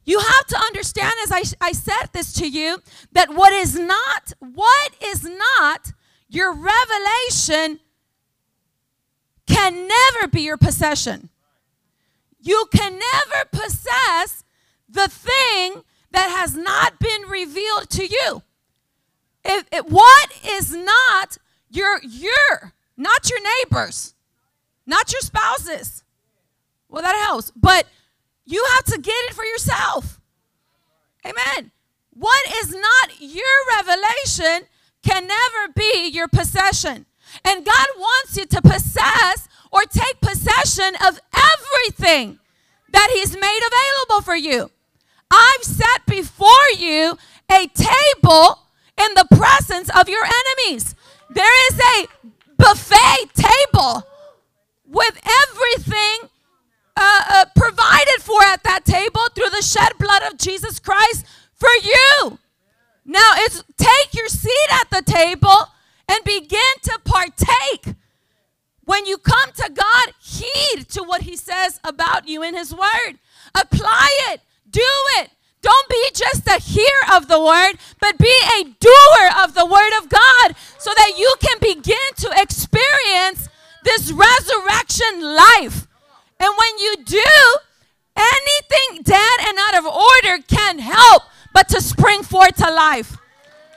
You 0.05 0.19
have 0.19 0.45
to 0.47 0.57
understand, 0.57 1.13
as 1.23 1.31
I, 1.31 1.43
I 1.67 1.71
said 1.71 2.09
this 2.13 2.31
to 2.33 2.47
you, 2.47 2.81
that 3.11 3.33
what 3.33 3.53
is 3.53 3.77
not, 3.77 4.33
what 4.39 4.91
is 5.03 5.23
not 5.23 5.93
your 6.29 6.53
revelation 6.53 7.79
can 9.47 9.87
never 9.87 10.27
be 10.27 10.41
your 10.41 10.57
possession. 10.57 11.29
You 12.39 12.65
can 12.73 12.99
never 12.99 13.45
possess 13.51 14.43
the 14.89 15.07
thing 15.07 15.83
that 16.11 16.29
has 16.29 16.55
not 16.55 16.99
been 16.99 17.23
revealed 17.27 17.89
to 17.91 18.05
you. 18.05 18.43
If, 19.43 19.65
if, 19.71 19.85
what 19.85 20.31
is 20.45 20.73
not 20.73 21.37
your 21.69 21.99
your 22.03 22.73
not 22.97 23.29
your 23.29 23.39
neighbors, 23.41 24.15
not 24.85 25.11
your 25.11 25.21
spouses. 25.21 26.03
Well, 26.89 27.01
that 27.01 27.15
helps, 27.27 27.51
but 27.51 27.87
you 28.45 28.65
have 28.75 28.85
to 28.85 28.97
get 28.99 29.15
it 29.29 29.33
for 29.33 29.43
yourself. 29.43 30.19
Amen. 31.25 31.71
What 32.11 32.45
is 32.63 32.73
not 32.73 33.19
your 33.19 33.43
revelation 33.75 34.67
can 35.03 35.27
never 35.27 35.73
be 35.75 36.07
your 36.07 36.27
possession. 36.27 37.05
And 37.43 37.65
God 37.65 37.87
wants 37.97 38.37
you 38.37 38.45
to 38.45 38.61
possess 38.61 39.47
or 39.71 39.81
take 39.83 40.21
possession 40.21 40.95
of 41.05 41.19
everything 41.35 42.39
that 42.91 43.09
He's 43.13 43.33
made 43.33 43.61
available 43.67 44.21
for 44.23 44.35
you. 44.35 44.71
I've 45.29 45.63
set 45.63 46.05
before 46.07 46.49
you 46.77 47.17
a 47.51 47.67
table 47.67 48.59
in 48.97 49.13
the 49.15 49.27
presence 49.35 49.89
of 49.89 50.07
your 50.07 50.23
enemies. 50.23 50.95
There 51.29 51.71
is 51.71 51.79
a 51.79 52.07
buffet 52.57 53.33
table 53.35 54.07
with 54.87 55.19
everything 55.25 56.29
uh, 56.95 57.21
uh, 57.29 57.45
provided 57.55 58.21
for 58.21 58.41
at 58.43 58.63
that 58.63 58.85
table 58.85 59.21
through 59.33 59.49
the 59.49 59.61
shed 59.61 59.91
blood 59.99 60.23
of 60.23 60.37
Jesus 60.37 60.79
Christ 60.79 61.25
for 61.53 61.69
you. 61.83 62.39
Now 63.05 63.31
it's 63.35 63.63
take 63.77 64.13
your 64.13 64.29
seat 64.29 64.67
at 64.71 64.89
the 64.89 65.01
table 65.01 65.67
and 66.07 66.23
begin 66.23 66.73
to 66.83 66.99
partake. 67.03 67.95
When 68.83 69.05
you 69.05 69.17
come 69.17 69.51
to 69.55 69.71
God, 69.73 70.13
heed 70.21 70.87
to 70.89 71.03
what 71.03 71.23
He 71.23 71.35
says 71.35 71.79
about 71.83 72.27
you 72.27 72.43
in 72.43 72.55
His 72.55 72.73
Word. 72.73 73.19
Apply 73.55 74.09
it, 74.31 74.41
do 74.69 74.81
it. 75.17 75.31
Don't 75.61 75.89
be 75.89 76.09
just 76.13 76.47
a 76.47 76.61
hearer 76.61 77.15
of 77.15 77.27
the 77.27 77.41
Word, 77.41 77.79
but 77.99 78.19
be 78.19 78.33
a 78.59 78.63
doer 78.63 79.43
of 79.43 79.55
the 79.55 79.65
Word 79.65 79.97
of 79.97 80.09
God 80.09 80.55
so 80.77 80.91
that 80.95 81.13
you 81.17 81.33
can 81.41 81.57
begin 81.59 82.13
to 82.17 82.31
experience 82.37 83.49
this 83.83 84.11
resurrection 84.11 85.21
life. 85.21 85.87
And 86.39 86.53
when 86.55 86.77
you 86.77 86.97
do, 87.05 87.57
anything 88.15 89.01
dead 89.03 89.37
and 89.41 89.57
out 89.57 89.77
of 89.77 89.85
order 89.85 90.43
can't 90.47 90.81
help 90.81 91.23
but 91.53 91.69
to 91.69 91.81
spring 91.81 92.21
forth 92.21 92.55
to 92.57 92.71
life. 92.71 93.17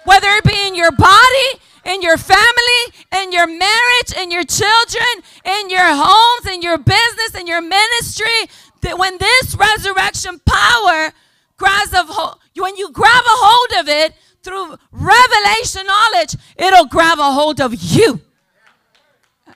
Whether 0.05 0.29
it 0.29 0.45
be 0.45 0.67
in 0.67 0.75
your 0.75 0.93
body, 0.93 1.61
in 1.89 2.03
your 2.03 2.19
family, 2.19 2.83
in 3.17 3.33
your 3.33 3.47
marriage, 3.47 4.13
in 4.17 4.31
your 4.31 4.45
children, 4.45 5.25
in 5.45 5.71
your 5.71 5.89
homes, 5.89 6.47
in 6.47 6.61
your 6.61 6.77
business, 6.77 7.35
in 7.35 7.47
your 7.47 7.63
ministry, 7.63 8.51
that 8.83 8.99
when 8.99 9.17
this 9.19 9.57
resurrection 9.57 10.41
power 10.45 11.13
grabs 11.57 11.95
of 11.95 12.09
when 12.57 12.77
you 12.77 12.93
grab 12.93 13.25
a 13.25 13.39
hold 13.41 13.81
of 13.81 13.89
it 13.89 14.15
through 14.43 14.77
revelation 14.93 15.87
knowledge, 15.87 16.37
it'll 16.57 16.87
grab 16.87 17.19
a 17.19 17.33
hold 17.33 17.61
of 17.61 17.75
you. 17.75 18.21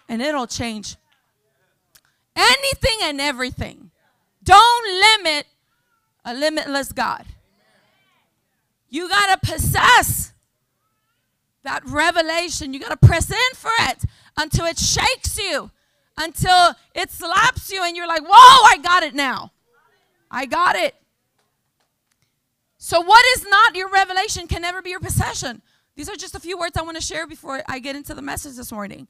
And 0.08 0.20
it'll 0.22 0.46
change 0.46 0.96
anything 2.34 2.98
and 3.02 3.20
everything. 3.20 3.90
Don't 4.42 5.24
limit 5.24 5.46
a 6.24 6.34
limitless 6.34 6.92
God. 6.92 7.24
You 8.88 9.08
got 9.08 9.40
to 9.40 9.52
possess 9.52 10.31
that 11.64 11.82
revelation. 11.86 12.72
You 12.72 12.80
got 12.80 13.00
to 13.00 13.06
press 13.06 13.30
in 13.30 13.54
for 13.54 13.70
it 13.80 14.04
until 14.36 14.66
it 14.66 14.78
shakes 14.78 15.38
you, 15.38 15.70
until 16.16 16.74
it 16.94 17.10
slaps 17.10 17.70
you, 17.70 17.82
and 17.84 17.96
you're 17.96 18.08
like, 18.08 18.22
whoa, 18.22 18.68
I 18.70 18.78
got 18.82 19.02
it 19.02 19.14
now. 19.14 19.52
I 20.30 20.46
got 20.46 20.76
it. 20.76 20.94
So, 22.78 23.00
what 23.00 23.24
is 23.36 23.46
not 23.48 23.76
your 23.76 23.88
revelation 23.88 24.48
can 24.48 24.62
never 24.62 24.82
be 24.82 24.90
your 24.90 25.00
possession. 25.00 25.62
These 25.94 26.08
are 26.08 26.16
just 26.16 26.34
a 26.34 26.40
few 26.40 26.58
words 26.58 26.76
I 26.76 26.82
want 26.82 26.96
to 26.96 27.02
share 27.02 27.26
before 27.26 27.62
I 27.68 27.78
get 27.78 27.94
into 27.94 28.14
the 28.14 28.22
message 28.22 28.56
this 28.56 28.72
morning. 28.72 29.06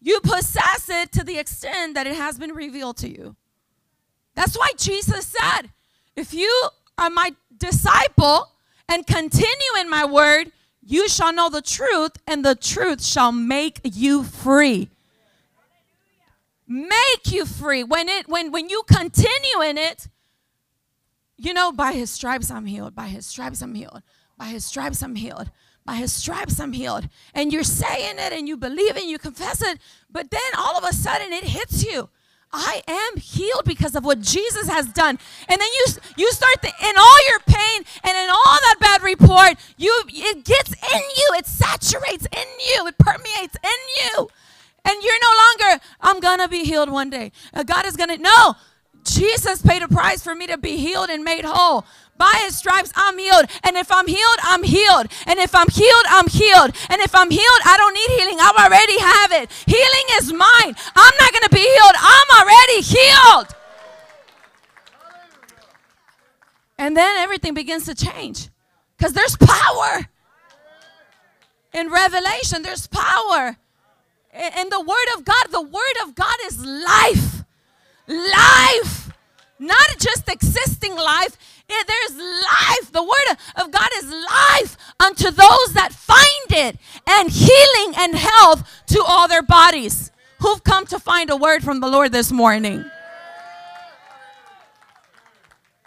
You 0.00 0.20
possess 0.20 0.88
it 0.90 1.10
to 1.12 1.24
the 1.24 1.38
extent 1.38 1.94
that 1.94 2.06
it 2.06 2.14
has 2.14 2.38
been 2.38 2.52
revealed 2.52 2.98
to 2.98 3.08
you. 3.08 3.34
That's 4.34 4.56
why 4.56 4.70
Jesus 4.76 5.26
said, 5.26 5.70
If 6.14 6.34
you 6.34 6.68
are 6.98 7.10
my 7.10 7.34
disciple 7.56 8.52
and 8.88 9.06
continue 9.06 9.80
in 9.80 9.88
my 9.88 10.04
word, 10.04 10.52
you 10.86 11.08
shall 11.08 11.32
know 11.32 11.48
the 11.48 11.62
truth, 11.62 12.12
and 12.26 12.44
the 12.44 12.54
truth 12.54 13.04
shall 13.04 13.32
make 13.32 13.80
you 13.82 14.22
free. 14.22 14.90
Make 16.66 17.30
you 17.30 17.44
free. 17.46 17.82
When 17.84 18.08
it 18.08 18.28
when 18.28 18.50
when 18.50 18.68
you 18.68 18.82
continue 18.86 19.62
in 19.64 19.78
it, 19.78 20.08
you 21.36 21.52
know, 21.52 21.72
by 21.72 21.92
his 21.92 22.10
stripes 22.10 22.50
I'm 22.50 22.66
healed. 22.66 22.94
By 22.94 23.08
his 23.08 23.26
stripes 23.26 23.60
I'm 23.62 23.74
healed. 23.74 24.02
By 24.38 24.46
his 24.46 24.64
stripes 24.64 25.02
I'm 25.02 25.14
healed. 25.14 25.50
By 25.84 25.96
his 25.96 26.12
stripes 26.12 26.58
I'm 26.58 26.72
healed. 26.72 27.08
And 27.34 27.52
you're 27.52 27.64
saying 27.64 28.16
it 28.18 28.32
and 28.32 28.48
you 28.48 28.56
believe 28.56 28.96
it, 28.96 29.02
and 29.02 29.10
you 29.10 29.18
confess 29.18 29.60
it, 29.60 29.78
but 30.10 30.30
then 30.30 30.40
all 30.56 30.76
of 30.76 30.84
a 30.84 30.94
sudden 30.94 31.32
it 31.32 31.44
hits 31.44 31.84
you. 31.84 32.08
I 32.54 32.82
am 32.86 33.16
healed 33.16 33.64
because 33.64 33.96
of 33.96 34.04
what 34.04 34.20
Jesus 34.20 34.68
has 34.68 34.86
done. 34.86 35.18
And 35.48 35.60
then 35.60 35.68
you 35.74 35.86
you 36.16 36.32
start 36.32 36.62
the, 36.62 36.68
in 36.68 36.96
all 36.96 37.28
your 37.28 37.40
pain 37.40 37.84
and 38.04 38.16
in 38.16 38.30
all 38.30 38.58
that 38.62 38.76
bad 38.80 39.02
report, 39.02 39.54
you 39.76 39.92
it 40.08 40.44
gets 40.44 40.72
in 40.72 41.00
you, 41.16 41.28
it 41.34 41.46
saturates 41.46 42.26
in 42.26 42.46
you, 42.60 42.86
it 42.86 42.96
permeates 42.98 43.56
in 43.62 43.80
you. 44.04 44.28
And 44.84 45.02
you're 45.02 45.20
no 45.20 45.30
longer, 45.44 45.84
I'm 46.00 46.20
gonna 46.20 46.48
be 46.48 46.64
healed 46.64 46.90
one 46.90 47.10
day. 47.10 47.32
Uh, 47.52 47.64
God 47.64 47.86
is 47.86 47.96
gonna 47.96 48.18
no. 48.18 48.54
Jesus 49.04 49.60
paid 49.60 49.82
a 49.82 49.88
price 49.88 50.22
for 50.22 50.34
me 50.34 50.46
to 50.46 50.56
be 50.56 50.76
healed 50.78 51.10
and 51.10 51.24
made 51.24 51.44
whole. 51.44 51.84
By 52.16 52.32
his 52.44 52.56
stripes, 52.56 52.92
I'm 52.94 53.18
healed. 53.18 53.46
And 53.64 53.76
if 53.76 53.90
I'm 53.90 54.06
healed, 54.06 54.38
I'm 54.42 54.62
healed. 54.62 55.06
And 55.26 55.38
if 55.40 55.54
I'm 55.54 55.68
healed, 55.68 56.04
I'm 56.08 56.28
healed. 56.28 56.70
And 56.88 57.00
if 57.00 57.14
I'm 57.14 57.30
healed, 57.30 57.60
I 57.64 57.76
don't 57.76 57.94
need 57.94 58.10
healing. 58.18 58.38
I 58.40 58.52
already 58.64 58.98
have 59.00 59.32
it. 59.42 59.50
Healing 59.66 60.06
is 60.18 60.32
mine. 60.32 60.76
I'm 60.94 61.14
not 61.20 61.32
going 61.32 61.42
to 61.42 61.50
be 61.50 61.60
healed. 61.60 61.96
I'm 61.98 62.28
already 62.40 62.80
healed. 62.82 63.54
And 66.78 66.96
then 66.96 67.16
everything 67.18 67.54
begins 67.54 67.86
to 67.86 67.94
change 67.94 68.48
because 68.96 69.12
there's 69.12 69.36
power. 69.36 70.08
In 71.72 71.90
Revelation, 71.90 72.62
there's 72.62 72.86
power. 72.86 73.56
In 74.32 74.68
the 74.68 74.80
Word 74.80 75.16
of 75.16 75.24
God, 75.24 75.46
the 75.50 75.62
Word 75.62 75.96
of 76.04 76.14
God 76.14 76.36
is 76.46 76.64
life. 76.64 77.44
Life. 78.06 79.10
Not 79.58 79.98
just 79.98 80.28
existing 80.28 80.96
life, 80.96 81.36
it, 81.68 81.86
there's 81.86 82.18
life. 82.18 82.92
The 82.92 83.02
word 83.02 83.36
of 83.56 83.70
God 83.70 83.88
is 83.96 84.04
life 84.10 84.76
unto 85.00 85.30
those 85.30 85.72
that 85.74 85.90
find 85.92 86.24
it, 86.50 86.76
and 87.06 87.30
healing 87.30 87.94
and 87.98 88.14
health 88.14 88.68
to 88.88 89.02
all 89.02 89.28
their 89.28 89.42
bodies. 89.42 90.10
Who've 90.40 90.62
come 90.62 90.86
to 90.86 90.98
find 90.98 91.30
a 91.30 91.36
word 91.36 91.62
from 91.62 91.80
the 91.80 91.88
Lord 91.88 92.12
this 92.12 92.30
morning? 92.30 92.84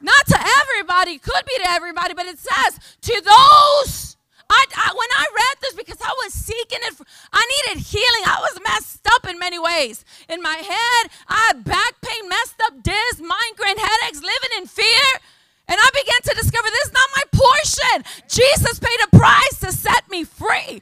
Not 0.01 0.27
to 0.27 0.39
everybody, 0.61 1.17
could 1.17 1.45
be 1.45 1.63
to 1.63 1.69
everybody, 1.69 2.13
but 2.13 2.25
it 2.25 2.39
says 2.39 2.79
to 3.01 3.21
those. 3.21 4.17
I, 4.49 4.65
I, 4.77 4.93
when 4.93 5.09
I 5.17 5.25
read 5.35 5.57
this 5.61 5.73
because 5.73 6.01
I 6.01 6.13
was 6.23 6.33
seeking 6.33 6.79
it, 6.81 6.95
I 7.33 7.63
needed 7.67 7.83
healing. 7.83 8.23
I 8.25 8.39
was 8.39 8.59
messed 8.63 9.05
up 9.13 9.27
in 9.27 9.37
many 9.37 9.59
ways. 9.59 10.05
In 10.29 10.41
my 10.41 10.55
head, 10.55 11.11
I 11.27 11.47
had 11.47 11.63
back 11.63 11.95
pain, 12.01 12.29
messed 12.29 12.61
up 12.63 12.81
disc, 12.81 13.19
migraine 13.19 13.77
headaches, 13.77 14.21
living 14.21 14.57
in 14.57 14.65
fear. 14.65 15.19
And 15.67 15.77
I 15.79 15.89
began 15.93 16.21
to 16.23 16.41
discover 16.41 16.69
this 16.69 16.87
is 16.87 16.93
not 16.93 17.09
my 17.15 17.23
portion. 17.31 18.03
Jesus 18.29 18.79
paid 18.79 18.99
a 19.05 19.17
price 19.17 19.59
to 19.59 19.71
set 19.71 20.09
me 20.09 20.23
free. 20.23 20.81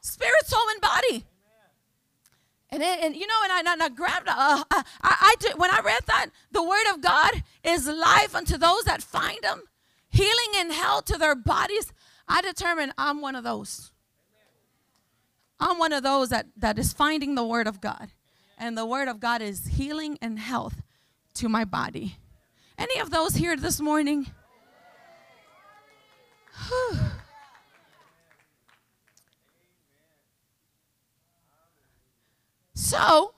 Spirit, 0.00 0.46
soul, 0.46 0.62
and 0.70 0.80
body. 0.80 1.24
And, 2.70 2.82
it, 2.82 2.98
and 3.04 3.14
you 3.14 3.26
know, 3.26 3.34
and 3.44 3.68
I, 3.68 3.72
and 3.72 3.82
I 3.82 3.88
grabbed, 3.88 4.28
uh, 4.28 4.32
I, 4.34 4.64
I, 4.70 4.82
I 5.02 5.54
when 5.56 5.70
I 5.70 5.80
read 5.80 6.02
that, 6.06 6.26
the 6.50 6.62
word 6.62 6.92
of 6.92 7.00
God 7.00 7.44
is 7.62 7.86
life 7.86 8.34
unto 8.34 8.58
those 8.58 8.82
that 8.84 9.00
find 9.00 9.38
them, 9.42 9.62
healing 10.08 10.52
and 10.56 10.72
health 10.72 11.04
to 11.06 11.18
their 11.18 11.36
bodies. 11.36 11.92
I 12.26 12.42
determined 12.42 12.92
I'm 12.98 13.20
one 13.20 13.36
of 13.36 13.44
those. 13.44 13.92
I'm 15.60 15.78
one 15.78 15.92
of 15.92 16.02
those 16.02 16.30
that, 16.30 16.46
that 16.56 16.78
is 16.78 16.92
finding 16.92 17.36
the 17.36 17.46
word 17.46 17.68
of 17.68 17.80
God. 17.80 18.10
And 18.58 18.76
the 18.76 18.86
word 18.86 19.06
of 19.06 19.20
God 19.20 19.40
is 19.40 19.66
healing 19.66 20.18
and 20.20 20.38
health 20.38 20.82
to 21.34 21.48
my 21.48 21.64
body. 21.64 22.16
Any 22.76 22.98
of 23.00 23.10
those 23.10 23.34
here 23.36 23.56
this 23.56 23.80
morning? 23.80 24.26
so, 32.74 33.34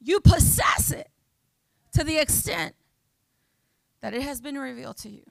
you 0.00 0.20
possess 0.20 0.90
it 0.90 1.10
to 1.92 2.04
the 2.04 2.18
extent 2.18 2.74
that 4.00 4.14
it 4.14 4.22
has 4.22 4.40
been 4.40 4.56
revealed 4.58 4.96
to 4.98 5.10
you. 5.10 5.24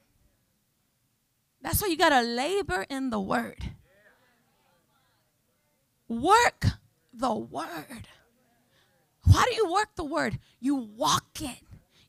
That's 1.61 1.81
why 1.81 1.87
you 1.89 1.97
got 1.97 2.09
to 2.09 2.21
labor 2.21 2.85
in 2.89 3.09
the 3.09 3.19
word. 3.19 3.71
Work 6.07 6.65
the 7.13 7.33
word. 7.33 8.07
Why 9.23 9.45
do 9.49 9.55
you 9.55 9.71
work 9.71 9.89
the 9.95 10.05
word? 10.05 10.39
You 10.59 10.75
walk 10.75 11.41
it. 11.41 11.59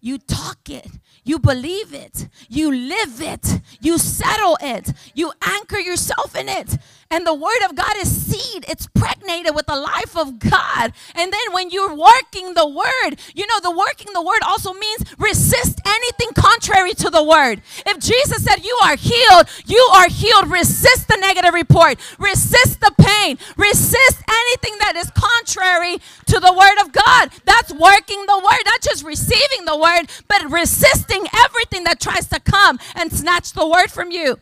You 0.00 0.18
talk 0.18 0.68
it, 0.68 0.88
you 1.24 1.38
believe 1.38 1.92
it, 1.92 2.28
you 2.48 2.72
live 2.72 3.20
it, 3.20 3.60
you 3.80 3.98
settle 3.98 4.56
it, 4.60 4.92
you 5.14 5.32
anchor 5.42 5.78
yourself 5.78 6.34
in 6.34 6.48
it. 6.48 6.78
And 7.12 7.26
the 7.26 7.34
word 7.34 7.64
of 7.68 7.74
God 7.74 7.96
is 7.96 8.08
seed, 8.08 8.64
it's 8.68 8.86
pregnated 8.86 9.54
with 9.54 9.66
the 9.66 9.74
life 9.74 10.16
of 10.16 10.38
God. 10.38 10.92
And 11.14 11.32
then 11.32 11.52
when 11.52 11.70
you're 11.70 11.94
working 11.94 12.54
the 12.54 12.68
word, 12.68 13.18
you 13.34 13.46
know, 13.48 13.58
the 13.60 13.70
working 13.70 14.12
the 14.12 14.22
word 14.22 14.42
also 14.46 14.72
means 14.72 15.04
resist 15.18 15.80
anything 15.84 16.28
contrary 16.34 16.94
to 16.94 17.10
the 17.10 17.22
word. 17.22 17.62
If 17.84 17.98
Jesus 17.98 18.44
said, 18.44 18.64
You 18.64 18.78
are 18.84 18.96
healed, 18.96 19.48
you 19.66 19.80
are 19.92 20.08
healed, 20.08 20.50
resist 20.50 21.08
the 21.08 21.16
negative 21.16 21.52
report, 21.52 21.98
resist 22.18 22.80
the 22.80 22.92
pain, 22.96 23.38
resist 23.56 24.22
anything 24.28 24.78
that 24.78 24.94
is 24.94 25.10
contrary 25.10 25.98
to 26.26 26.38
the 26.38 26.52
word 26.52 26.80
of 26.80 26.92
God. 26.92 27.30
That's 27.44 27.72
working 27.72 28.24
the 28.26 28.38
word, 28.38 28.62
not 28.64 28.82
just 28.82 29.04
receiving 29.04 29.64
the 29.64 29.76
word 29.76 30.08
but 30.28 30.50
resisting 30.50 31.26
everything 31.34 31.84
that 31.84 32.00
tries 32.00 32.26
to 32.28 32.40
come 32.40 32.78
and 32.94 33.12
snatch 33.12 33.52
the 33.52 33.66
word 33.66 33.90
from 33.90 34.10
you. 34.10 34.38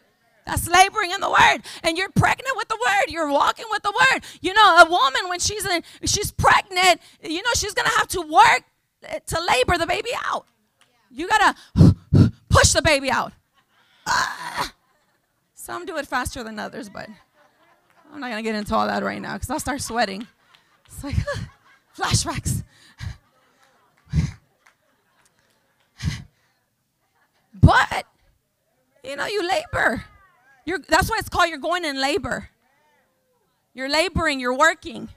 That's 0.49 0.67
laboring 0.67 1.11
in 1.11 1.21
the 1.21 1.29
word. 1.29 1.59
And 1.83 1.99
you're 1.99 2.09
pregnant 2.09 2.57
with 2.57 2.69
the 2.69 2.77
word. 2.77 3.13
You're 3.13 3.31
walking 3.31 3.67
with 3.71 3.83
the 3.83 3.93
word. 3.93 4.25
You 4.41 4.55
know, 4.55 4.79
a 4.79 4.89
woman 4.89 5.29
when 5.29 5.41
she's 5.41 5.67
in, 5.67 5.83
she's 6.05 6.33
pregnant, 6.33 7.03
you 7.23 7.43
know, 7.43 7.51
she's 7.55 7.75
gonna 7.75 7.91
have 7.91 8.09
to 8.09 8.23
work 8.23 8.63
to 9.27 9.41
labor 9.43 9.77
the 9.77 9.87
baby 9.87 10.09
out. 10.25 10.47
You 11.11 11.29
gotta 11.29 11.55
push 12.49 12.73
the 12.73 12.81
baby 12.81 13.11
out. 13.11 13.35
Ah. 14.07 14.73
Some 15.55 15.85
do 15.85 15.99
it 15.99 16.07
faster 16.07 16.43
than 16.43 16.59
others, 16.59 16.89
but 16.89 17.11
I'm 18.11 18.21
not 18.21 18.31
gonna 18.31 18.43
get 18.43 18.55
into 18.55 18.75
all 18.75 18.87
that 18.87 19.03
right 19.03 19.21
now 19.21 19.35
because 19.35 19.51
I'll 19.51 19.61
start 19.61 19.83
sweating. 19.83 20.27
It's 20.87 21.05
like 21.05 21.17
flashbacks. 21.97 22.65
But, 27.61 28.07
you 29.03 29.17
know, 29.17 29.27
you 29.27 29.47
labor. 29.47 30.05
You're, 30.69 30.81
that's 30.87 31.09
why 31.09 31.17
it's 31.19 31.31
called 31.31 31.49
you're 31.49 31.57
going 31.57 31.87
in 31.87 31.99
labor. 31.99 32.51
You're 33.73 33.89
laboring, 33.89 34.39
you're 34.39 34.55
working. 34.55 35.09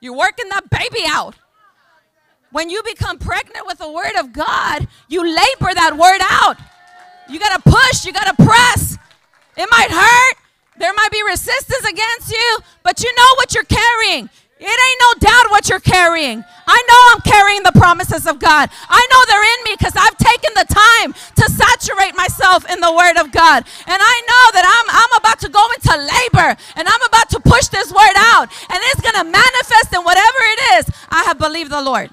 You're 0.00 0.16
working 0.16 0.48
that 0.48 0.68
baby 0.68 1.04
out. 1.06 1.36
When 2.50 2.70
you 2.70 2.82
become 2.82 3.20
pregnant 3.20 3.68
with 3.68 3.78
the 3.78 3.88
word 3.88 4.16
of 4.18 4.32
God, 4.32 4.88
you 5.08 5.22
labor 5.22 5.72
that 5.74 5.92
word 5.96 6.20
out. 6.28 6.58
You 7.30 7.38
got 7.38 7.54
to 7.54 7.70
push, 7.70 8.04
you 8.04 8.12
got 8.12 8.36
to 8.36 8.44
press. 8.44 8.98
It 9.56 9.68
might 9.70 9.92
hurt. 9.92 10.36
There 10.76 10.92
might 10.92 11.12
be 11.12 11.22
resistance 11.22 11.88
against 11.88 12.32
you, 12.32 12.58
but 12.82 13.00
you 13.00 13.14
know 13.14 13.34
what 13.36 13.54
you're 13.54 13.62
carrying. 13.62 14.28
It 14.58 14.64
ain't 14.64 15.00
no 15.00 15.28
doubt 15.28 15.50
what 15.50 15.68
you're 15.68 15.80
carrying. 15.80 16.42
I 16.66 16.82
know 16.88 17.00
I'm 17.12 17.20
carrying 17.20 17.62
the 17.62 17.72
promises 17.72 18.26
of 18.26 18.38
God. 18.38 18.70
I 18.88 19.06
know 19.12 19.20
they're 19.28 19.44
in 19.44 19.64
me 19.64 19.76
because 19.76 19.92
I've 19.94 20.16
taken 20.16 20.50
the 20.56 20.64
time 20.64 21.12
to 21.12 21.44
saturate 21.52 22.16
myself 22.16 22.64
in 22.70 22.80
the 22.80 22.90
Word 22.90 23.20
of 23.20 23.30
God. 23.32 23.64
And 23.86 24.00
I 24.00 24.16
know 24.24 24.44
that 24.56 24.64
I'm, 24.64 24.88
I'm 24.96 25.20
about 25.20 25.40
to 25.40 25.50
go 25.50 25.60
into 25.76 25.92
labor 25.92 26.56
and 26.74 26.88
I'm 26.88 27.02
about 27.04 27.28
to 27.30 27.40
push 27.40 27.68
this 27.68 27.92
Word 27.92 28.16
out. 28.16 28.48
And 28.72 28.80
it's 28.92 29.02
going 29.02 29.14
to 29.14 29.24
manifest 29.24 29.92
in 29.92 30.00
whatever 30.02 30.38
it 30.40 30.60
is 30.80 30.94
I 31.10 31.24
have 31.24 31.38
believed 31.38 31.70
the 31.70 31.82
Lord. 31.82 32.08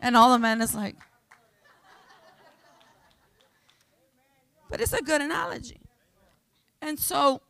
And 0.00 0.16
all 0.16 0.32
the 0.32 0.38
men 0.38 0.62
is 0.62 0.74
like, 0.74 0.96
but 4.70 4.80
it's 4.80 4.94
a 4.94 5.02
good 5.02 5.20
analogy. 5.20 5.80
And 6.80 6.98
so 6.98 7.42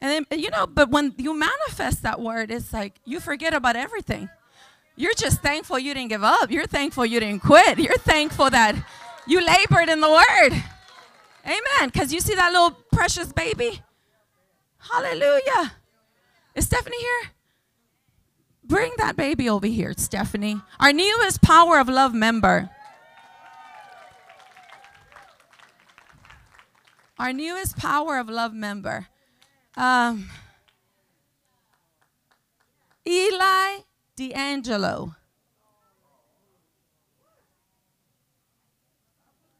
and 0.00 0.26
then, 0.30 0.38
you 0.38 0.50
know, 0.50 0.66
but 0.66 0.90
when 0.90 1.14
you 1.18 1.36
manifest 1.36 2.02
that 2.02 2.20
word, 2.20 2.50
it's 2.50 2.72
like 2.72 2.94
you 3.04 3.18
forget 3.20 3.52
about 3.52 3.76
everything. 3.76 4.28
You're 4.96 5.14
just 5.14 5.42
thankful 5.42 5.78
you 5.78 5.94
didn't 5.94 6.10
give 6.10 6.24
up. 6.24 6.50
You're 6.50 6.66
thankful 6.66 7.06
you 7.06 7.20
didn't 7.20 7.42
quit. 7.42 7.78
You're 7.78 7.98
thankful 7.98 8.50
that 8.50 8.76
you 9.26 9.44
labored 9.44 9.88
in 9.88 10.00
the 10.00 10.10
word. 10.10 10.62
Amen. 11.44 11.88
Because 11.88 12.12
you 12.12 12.20
see 12.20 12.34
that 12.34 12.52
little 12.52 12.72
precious 12.92 13.32
baby? 13.32 13.80
Hallelujah. 14.78 15.72
Is 16.54 16.66
Stephanie 16.66 16.98
here? 16.98 17.30
Bring 18.64 18.92
that 18.98 19.16
baby 19.16 19.48
over 19.48 19.66
here, 19.66 19.94
Stephanie. 19.96 20.60
Our 20.78 20.92
newest 20.92 21.42
Power 21.42 21.78
of 21.78 21.88
Love 21.88 22.12
member. 22.14 22.70
Our 27.18 27.32
newest 27.32 27.76
Power 27.76 28.18
of 28.18 28.28
Love 28.28 28.52
member. 28.52 29.08
Um, 29.78 30.28
Eli 33.06 33.82
D'Angelo. 34.16 35.14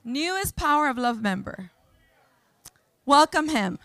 Newest 0.02 0.56
Power 0.56 0.88
of 0.88 0.98
Love 0.98 1.22
member. 1.22 1.70
Welcome 3.06 3.50
him. 3.50 3.78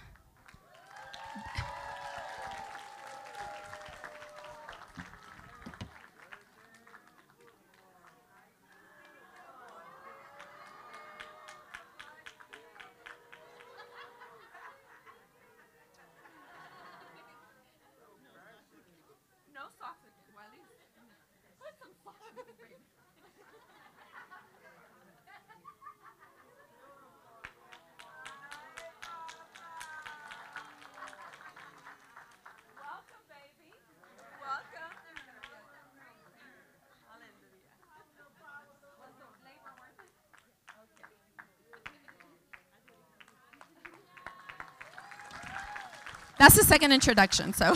That's 46.43 46.56
the 46.56 46.63
second 46.65 46.91
introduction. 46.91 47.53
So 47.53 47.73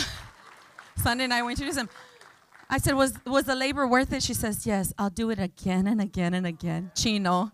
Sunday 0.98 1.26
night 1.26 1.42
we 1.42 1.54
introduced 1.54 1.78
him. 1.78 1.88
I 2.70 2.80
said, 2.80 2.96
was, 2.96 3.14
was 3.26 3.46
the 3.46 3.56
labor 3.56 3.88
worth 3.88 4.12
it? 4.12 4.22
She 4.22 4.34
says, 4.34 4.68
yes, 4.68 4.92
I'll 4.98 5.10
do 5.10 5.30
it 5.30 5.40
again 5.40 5.88
and 5.88 6.02
again 6.02 6.34
and 6.34 6.46
again. 6.46 6.92
Chino. 6.94 7.54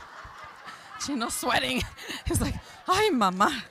Chino 1.06 1.28
sweating. 1.28 1.82
He's 2.26 2.40
like, 2.40 2.54
hi, 2.86 3.10
mama. 3.10 3.64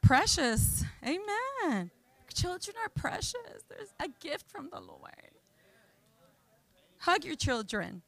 Precious. 0.00 0.84
Amen. 1.06 1.92
Children 2.34 2.76
are 2.82 2.88
precious. 2.88 3.62
There's 3.68 3.94
a 4.00 4.08
gift 4.20 4.50
from 4.50 4.68
the 4.68 4.80
Lord. 4.80 5.30
Hug 6.98 7.24
your 7.24 7.36
children. 7.36 8.02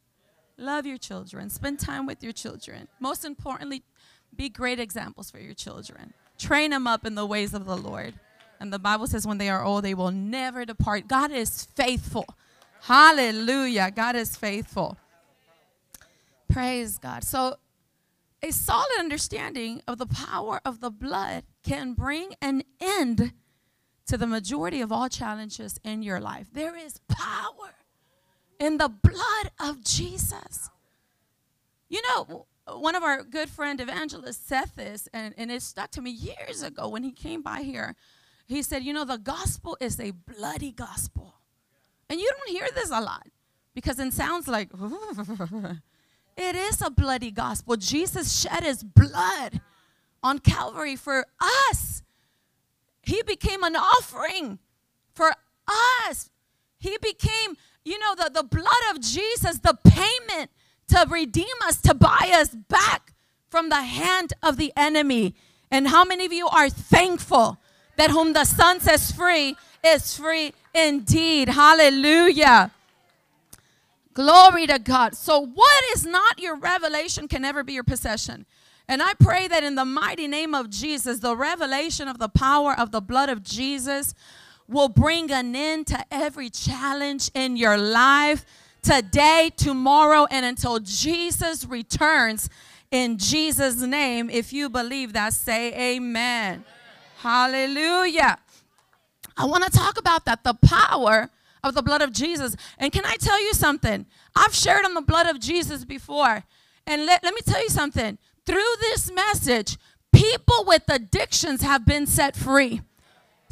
Love 0.57 0.87
your 0.87 0.99
children. 0.99 1.51
Spend 1.51 1.81
time 1.81 2.07
with 2.07 2.23
your 2.23 2.33
children. 2.33 2.89
Most 3.01 3.25
importantly, 3.25 3.83
be 4.37 4.49
great 4.49 4.79
examples 4.79 5.31
for 5.31 5.39
your 5.39 5.55
children. 5.55 6.15
Train 6.39 6.71
them 6.71 6.87
up 6.87 7.05
in 7.05 7.15
the 7.15 7.27
ways 7.27 7.55
of 7.55 7.67
the 7.67 7.77
Lord. 7.77 8.15
And 8.61 8.73
the 8.73 8.79
Bible 8.79 9.07
says 9.07 9.27
when 9.27 9.39
they 9.39 9.51
are 9.51 9.65
old, 9.65 9.85
they 9.85 9.95
will 9.95 10.11
never 10.11 10.65
depart. 10.65 11.09
God 11.09 11.33
is 11.33 11.65
faithful. 11.75 12.27
Hallelujah. 12.83 13.91
God 13.91 14.17
is 14.17 14.37
faithful. 14.37 14.97
Praise 16.51 16.99
God. 16.99 17.25
So, 17.25 17.57
a 18.43 18.51
solid 18.53 18.99
understanding 18.99 19.81
of 19.89 19.97
the 19.97 20.07
power 20.07 20.61
of 20.67 20.81
the 20.81 20.91
blood 20.91 21.45
can 21.63 21.95
bring 21.95 22.35
an 22.43 22.63
end 22.79 23.33
to 24.07 24.19
the 24.19 24.27
majority 24.27 24.83
of 24.83 24.93
all 24.93 25.09
challenges 25.09 25.81
in 25.83 26.03
your 26.03 26.21
life. 26.21 26.49
There 26.53 26.77
is 26.77 27.01
power 27.09 27.75
in 28.59 28.79
the 28.79 28.89
blood 28.89 29.51
of 29.61 29.83
Jesus. 29.83 30.71
You 31.89 32.03
know, 32.03 32.47
one 32.67 32.95
of 32.95 33.03
our 33.03 33.23
good 33.23 33.51
friend 33.51 33.81
evangelists 33.81 34.47
said 34.47 34.71
this, 34.77 35.09
and, 35.13 35.35
and 35.37 35.51
it 35.51 35.63
stuck 35.63 35.91
to 35.93 36.03
me 36.03 36.11
years 36.11 36.63
ago 36.63 36.89
when 36.89 37.03
he 37.03 37.13
came 37.13 37.43
by 37.43 37.63
here. 37.63 37.95
He 38.47 38.63
said, 38.63 38.83
You 38.85 38.93
know, 38.93 39.05
the 39.05 39.19
gospel 39.19 39.77
is 39.81 40.01
a 40.01 40.11
bloody 40.11 40.73
gospel. 40.73 41.35
And 42.09 42.21
you 42.21 42.31
don't 42.31 42.57
hear 42.57 42.69
this 42.75 42.91
a 42.91 43.01
lot 43.01 43.27
because 43.75 43.99
it 43.99 44.13
sounds 44.13 44.49
like, 44.49 44.71
It 46.37 46.57
is 46.57 46.83
a 46.83 46.91
bloody 46.91 47.31
gospel. 47.31 47.77
Jesus 47.77 48.41
shed 48.41 48.65
his 48.65 48.83
blood 48.83 49.61
on 50.23 50.41
Calvary 50.41 50.97
for 50.97 51.27
us. 51.71 52.03
He 53.03 53.23
became 53.23 53.63
an 53.63 53.77
offering 53.77 54.59
for 55.13 55.33
us. 56.09 56.31
He 56.79 56.99
became, 57.01 57.57
you 57.85 57.99
know, 57.99 58.15
the, 58.15 58.31
the 58.35 58.43
blood 58.43 58.67
of 58.95 59.01
Jesus, 59.01 59.59
the 59.59 59.79
payment 59.85 60.51
to 60.89 61.07
redeem 61.11 61.47
us, 61.67 61.81
to 61.83 61.95
buy 61.95 62.33
us 62.35 62.49
back 62.49 63.13
from 63.51 63.69
the 63.69 63.83
hand 63.83 64.33
of 64.43 64.57
the 64.57 64.73
enemy. 64.77 65.35
And 65.71 65.89
how 65.89 66.05
many 66.05 66.27
of 66.27 66.33
you 66.33 66.47
are 66.49 66.69
thankful 66.69 67.59
that 67.97 68.11
whom 68.11 68.33
the 68.33 68.45
Son 68.45 68.81
sets 68.81 69.13
free 69.13 69.57
is 69.85 70.17
free 70.17 70.53
indeed? 70.75 71.49
Hallelujah. 71.49 72.71
Glory 74.15 74.67
to 74.67 74.79
God. 74.79 75.15
So, 75.17 75.41
what 75.41 75.85
is 75.95 76.07
not 76.07 76.39
your 76.39 76.57
revelation 76.57 77.29
can 77.29 77.43
never 77.43 77.65
be 77.65 77.73
your 77.73 77.85
possession. 77.85 78.47
And 78.87 79.03
I 79.03 79.15
pray 79.15 79.49
that 79.49 79.65
in 79.65 79.75
the 79.75 79.85
mighty 79.85 80.29
name 80.29 80.55
of 80.55 80.71
Jesus, 80.71 81.19
the 81.19 81.37
revelation 81.37 82.07
of 82.07 82.19
the 82.19 82.29
power 82.29 82.79
of 82.79 82.93
the 82.93 83.01
blood 83.01 83.29
of 83.29 83.43
Jesus 83.43 84.15
will 84.69 84.89
bring 84.89 85.31
an 85.31 85.55
end 85.55 85.87
to 85.89 86.05
every 86.11 86.51
challenge 86.51 87.31
in 87.35 87.57
your 87.57 87.77
life 87.77 88.45
today, 88.83 89.51
tomorrow, 89.57 90.27
and 90.31 90.45
until 90.45 90.79
Jesus 90.79 91.65
returns. 91.65 92.49
In 92.91 93.19
Jesus' 93.19 93.81
name, 93.81 94.31
if 94.31 94.53
you 94.53 94.69
believe 94.69 95.13
that, 95.15 95.33
say 95.33 95.73
amen. 95.97 96.53
amen. 96.55 96.65
Hallelujah. 97.19 98.39
I 99.37 99.47
want 99.47 99.65
to 99.65 99.71
talk 99.71 99.99
about 99.99 100.25
that 100.27 100.45
the 100.45 100.55
power 100.55 101.31
of 101.65 101.75
the 101.75 101.83
blood 101.83 102.03
of 102.03 102.13
Jesus. 102.13 102.55
And 102.79 102.93
can 102.93 103.05
I 103.05 103.17
tell 103.17 103.43
you 103.43 103.55
something? 103.55 104.07
I've 104.37 104.55
shared 104.55 104.85
on 104.85 104.95
the 104.95 105.03
blood 105.03 105.27
of 105.27 105.41
Jesus 105.41 105.85
before. 105.85 106.45
And 106.87 107.07
let, 107.07 107.25
let 107.25 107.35
me 107.35 107.41
tell 107.45 107.63
you 107.63 107.71
something. 107.71 108.19
Through 108.45 108.75
this 108.81 109.11
message, 109.11 109.79
people 110.13 110.65
with 110.67 110.83
addictions 110.89 111.63
have 111.63 111.87
been 111.87 112.07
set 112.07 112.37
free. 112.37 112.83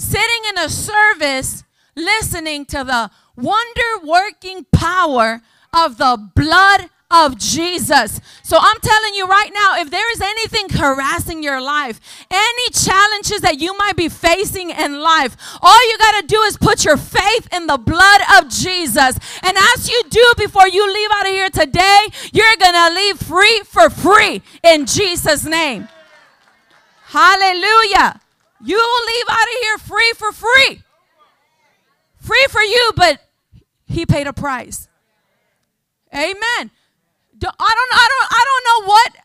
Sitting 0.02 0.48
in 0.48 0.58
a 0.58 0.68
service, 0.68 1.62
listening 1.94 2.66
to 2.66 2.82
the 2.82 3.08
wonder 3.36 4.04
working 4.04 4.66
power 4.72 5.40
of 5.72 5.96
the 5.96 6.18
blood 6.34 6.90
of 7.08 7.38
Jesus. 7.38 8.20
So 8.42 8.58
I'm 8.60 8.80
telling 8.80 9.14
you 9.14 9.26
right 9.26 9.50
now, 9.54 9.80
if 9.80 9.90
there 9.90 10.10
is 10.12 10.20
anything 10.20 10.70
harassing 10.70 11.44
your 11.44 11.60
life, 11.62 12.26
any 12.30 12.70
challenges 12.70 13.42
that 13.42 13.60
you 13.60 13.76
might 13.78 13.94
be 13.94 14.08
facing 14.08 14.70
in 14.70 15.00
life, 15.00 15.36
all 15.62 15.88
you 15.90 15.96
got 15.98 16.20
to 16.20 16.26
do 16.26 16.40
is 16.42 16.56
put 16.56 16.84
your 16.84 16.96
faith 16.96 17.48
in 17.54 17.68
the 17.68 17.78
blood 17.78 18.22
of 18.38 18.50
Jesus. 18.50 19.16
And 19.42 19.56
as 19.56 19.88
you 19.88 20.02
do 20.10 20.32
before 20.36 20.66
you 20.66 20.92
leave 20.92 21.10
out 21.14 21.26
of 21.26 21.32
here 21.32 21.50
today, 21.50 22.06
you're 22.32 22.56
going 22.58 22.74
to 22.74 22.92
leave 22.92 23.18
free 23.18 23.62
for 23.66 23.88
free 23.88 24.42
in 24.64 24.84
Jesus' 24.84 25.44
name. 25.44 25.86
Hallelujah. 27.04 28.20
You 28.64 28.76
will 28.76 29.06
leave 29.06 29.24
out 29.28 29.42
of 29.42 29.54
here 29.62 29.78
free 29.78 30.12
for 30.16 30.32
free. 30.32 30.82
Free 32.18 32.46
for 32.50 32.62
you, 32.62 32.92
but 32.94 33.20
he 33.86 34.06
paid 34.06 34.26
a 34.26 34.32
price. 34.32 34.88
Amen. 36.14 36.70
I 37.34 37.38
don't, 37.40 37.56
I 37.58 38.08
don't, 38.08 38.28
I 38.30 38.44
don't 38.46 38.64
know 38.84 38.88
what, 38.88 39.16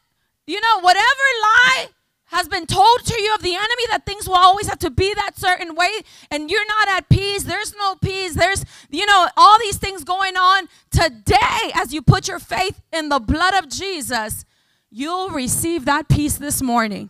you 0.47 0.60
know, 0.60 0.80
whatever 0.80 1.06
lie 1.41 1.88
has 2.28 2.47
been 2.47 2.65
told 2.65 3.06
to 3.06 3.21
you 3.21 3.34
of 3.36 3.41
the 3.41 3.56
enemy 3.56 3.84
that 3.89 4.06
things 4.06 4.28
will 4.28 4.36
always 4.36 4.67
have 4.67 4.80
to 4.80 4.89
be 4.89 5.13
that 5.13 5.38
certain 5.38 5.76
way 5.76 5.89
and 6.30 6.52
you're 6.52 6.67
not 6.67 6.89
at 6.89 7.10
peace 7.10 7.43
there's 7.43 7.73
no 7.78 7.95
peace 7.95 8.36
there's 8.36 8.65
you 8.89 9.06
know 9.06 9.30
all 9.38 9.58
these 9.60 9.78
things 9.78 10.04
going 10.04 10.36
on 10.36 10.67
today 10.91 11.71
as 11.73 11.93
you 11.93 12.02
put 12.02 12.28
your 12.28 12.39
faith 12.39 12.82
in 12.91 13.10
the 13.10 13.19
blood 13.19 13.54
of 13.54 13.69
jesus 13.69 14.43
you'll 14.91 15.30
receive 15.30 15.86
that 15.86 16.10
peace 16.10 16.38
this 16.38 16.62
morning 16.62 17.10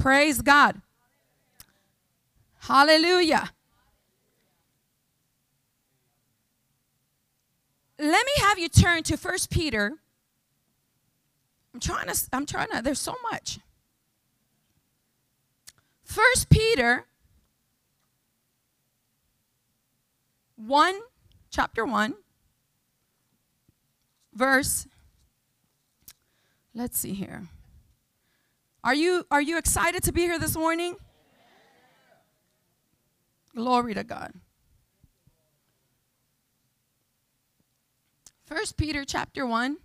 praise 0.00 0.42
god 0.42 0.80
hallelujah 2.60 3.50
let 8.00 8.24
me 8.24 8.32
have 8.38 8.58
you 8.58 8.70
turn 8.70 9.02
to 9.04 9.18
First 9.18 9.50
Peter. 9.50 9.92
I'm 11.74 11.80
trying 11.80 12.08
to, 12.08 12.28
I'm 12.32 12.46
trying 12.46 12.68
to, 12.72 12.80
there's 12.80 12.98
so 12.98 13.14
much. 13.30 13.58
First 16.02 16.48
Peter 16.48 17.04
1, 20.56 21.00
chapter 21.50 21.84
1, 21.84 22.14
verse, 24.34 24.86
let's 26.74 26.98
see 26.98 27.12
here. 27.12 27.48
Are 28.82 28.94
you, 28.94 29.26
are 29.30 29.42
you 29.42 29.58
excited 29.58 30.02
to 30.04 30.12
be 30.12 30.22
here 30.22 30.38
this 30.38 30.56
morning? 30.56 30.96
Glory 33.54 33.94
to 33.94 34.04
God. 34.04 34.32
First 38.46 38.76
Peter 38.76 39.04
chapter 39.04 39.46
1 39.46 39.76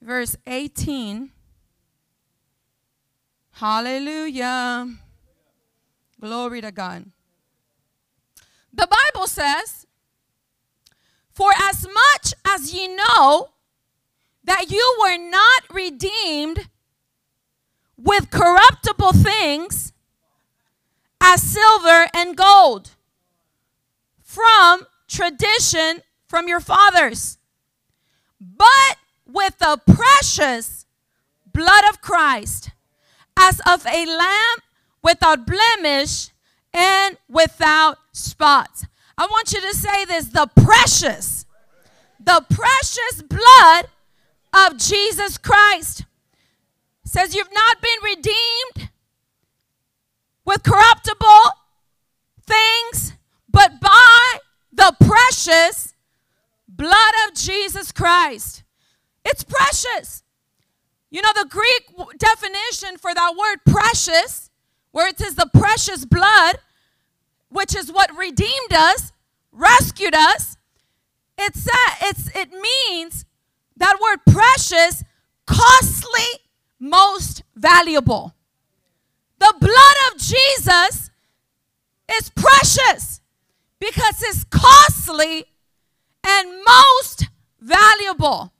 verse 0.00 0.36
18 0.46 1.30
Hallelujah. 3.52 4.92
Glory 6.20 6.60
to 6.60 6.72
God. 6.72 7.04
The 8.72 8.88
Bible 8.88 9.28
says, 9.28 9.86
For 11.32 11.52
as 11.56 11.86
much 11.86 12.34
as 12.44 12.74
ye 12.74 12.88
know 12.88 13.50
that 14.42 14.70
you 14.70 14.96
were 15.00 15.16
not 15.16 15.62
redeemed 15.72 16.68
with 17.96 18.30
corruptible 18.30 19.12
things 19.12 19.92
as 21.20 21.42
silver 21.42 22.08
and 22.14 22.36
gold 22.36 22.90
from 24.22 24.86
tradition 25.08 26.02
from 26.26 26.48
your 26.48 26.60
fathers, 26.60 27.38
but 28.40 28.96
with 29.26 29.58
the 29.58 29.80
precious 29.86 30.86
blood 31.52 31.84
of 31.88 32.00
Christ, 32.00 32.70
as 33.36 33.60
of 33.66 33.86
a 33.86 34.06
lamb 34.06 34.58
without 35.02 35.46
blemish 35.46 36.30
and 36.72 37.16
without 37.28 37.98
spot. 38.12 38.84
I 39.16 39.26
want 39.26 39.52
you 39.52 39.60
to 39.60 39.74
say 39.74 40.04
this 40.04 40.26
the 40.26 40.48
precious, 40.56 41.46
the 42.18 42.44
precious 42.50 43.22
blood 43.22 43.86
of 44.52 44.78
Jesus 44.78 45.38
Christ 45.38 46.04
says 47.14 47.32
you've 47.32 47.54
not 47.54 47.80
been 47.80 48.16
redeemed 48.16 48.90
with 50.44 50.64
corruptible 50.64 51.44
things, 52.44 53.12
but 53.48 53.80
by 53.80 54.38
the 54.72 54.96
precious 54.98 55.94
blood 56.66 57.14
of 57.28 57.36
Jesus 57.36 57.92
Christ. 57.92 58.64
It's 59.24 59.44
precious. 59.44 60.24
You 61.12 61.22
know, 61.22 61.30
the 61.36 61.46
Greek 61.48 62.18
definition 62.18 62.98
for 62.98 63.14
that 63.14 63.36
word 63.38 63.58
precious, 63.64 64.50
where 64.90 65.06
it 65.06 65.16
says 65.16 65.36
the 65.36 65.48
precious 65.54 66.04
blood, 66.04 66.56
which 67.48 67.76
is 67.76 67.92
what 67.92 68.10
redeemed 68.18 68.72
us, 68.72 69.12
rescued 69.52 70.16
us, 70.16 70.56
it's, 71.38 71.68
it's, 72.02 72.28
it 72.34 72.50
means 72.50 73.24
that 73.76 74.00
word 74.02 74.18
precious, 74.26 75.04
costly, 75.46 76.40
most 76.84 77.42
valuable. 77.56 78.34
The 79.38 79.54
blood 79.58 79.96
of 80.12 80.20
Jesus 80.20 81.10
is 82.10 82.30
precious 82.30 83.20
because 83.80 84.22
it's 84.22 84.44
costly 84.44 85.46
and 86.26 86.62
most 86.64 87.28
valuable. 87.60 88.52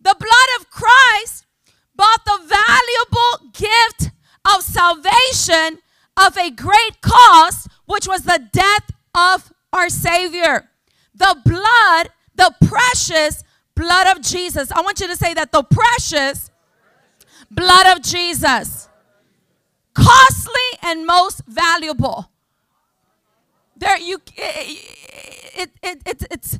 The 0.00 0.16
blood 0.18 0.60
of 0.60 0.70
Christ 0.70 1.46
bought 1.94 2.24
the 2.24 2.40
valuable 2.46 3.50
gift 3.52 4.10
of 4.44 4.62
salvation 4.62 5.78
of 6.16 6.36
a 6.36 6.50
great 6.50 7.00
cost, 7.00 7.68
which 7.86 8.06
was 8.06 8.22
the 8.22 8.48
death 8.52 8.90
of 9.14 9.52
our 9.72 9.88
Savior. 9.88 10.68
The 11.14 11.36
blood, 11.44 12.10
the 12.34 12.54
precious 12.66 13.42
blood 13.74 14.16
of 14.16 14.22
Jesus. 14.22 14.70
I 14.70 14.80
want 14.80 15.00
you 15.00 15.06
to 15.06 15.16
say 15.16 15.34
that 15.34 15.52
the 15.52 15.62
precious 15.62 16.50
blood 17.50 17.96
of 17.96 18.02
Jesus. 18.02 18.88
Costly 19.94 20.78
and 20.82 21.06
most 21.06 21.42
valuable. 21.46 22.30
There 23.76 23.98
you 23.98 24.20
it, 24.36 25.70
it, 25.82 26.02
it, 26.04 26.22
it's 26.30 26.58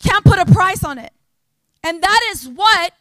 can't 0.00 0.24
put 0.24 0.38
a 0.38 0.46
price 0.46 0.84
on 0.84 0.98
it. 0.98 1.12
And 1.82 2.02
that 2.02 2.20
is 2.30 2.48
what 2.48 2.92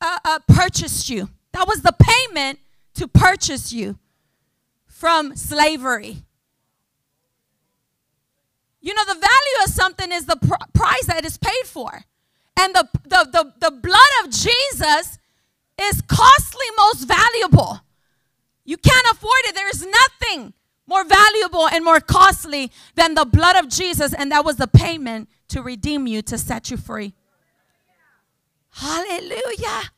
uh, 0.00 0.18
uh, 0.24 0.38
purchased 0.48 1.08
you. 1.08 1.30
That 1.52 1.66
was 1.66 1.82
the 1.82 1.94
payment 1.98 2.58
to 2.94 3.08
purchase 3.08 3.72
you 3.72 3.98
from 4.86 5.36
slavery. 5.36 6.24
You 8.80 8.94
know, 8.94 9.04
the 9.04 9.14
value 9.14 9.64
of 9.64 9.70
something 9.70 10.12
is 10.12 10.26
the 10.26 10.36
pr- 10.36 10.70
price 10.72 11.06
that 11.06 11.24
is 11.24 11.36
paid 11.38 11.64
for. 11.64 12.04
And 12.58 12.74
the, 12.74 12.88
the, 13.04 13.28
the, 13.32 13.70
the 13.70 13.70
blood 13.70 14.24
of 14.24 14.30
Jesus 14.30 15.18
is 15.80 16.02
costly, 16.02 16.66
most 16.76 17.06
valuable. 17.06 17.80
You 18.64 18.76
can't 18.76 19.06
afford 19.12 19.40
it. 19.44 19.54
There 19.54 19.68
is 19.68 19.86
nothing 19.86 20.54
more 20.86 21.04
valuable 21.04 21.68
and 21.68 21.84
more 21.84 22.00
costly 22.00 22.70
than 22.94 23.14
the 23.14 23.24
blood 23.24 23.56
of 23.56 23.68
Jesus, 23.68 24.14
and 24.14 24.30
that 24.32 24.44
was 24.44 24.56
the 24.56 24.66
payment 24.66 25.28
to 25.48 25.62
redeem 25.62 26.06
you, 26.06 26.22
to 26.22 26.38
set 26.38 26.70
you 26.70 26.76
free. 26.76 27.14
Hallelujah. 28.70 29.90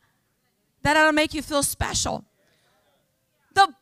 That'll 0.81 1.11
make 1.11 1.33
you 1.33 1.41
feel 1.41 1.63
special. 1.63 2.23
The 3.53 3.73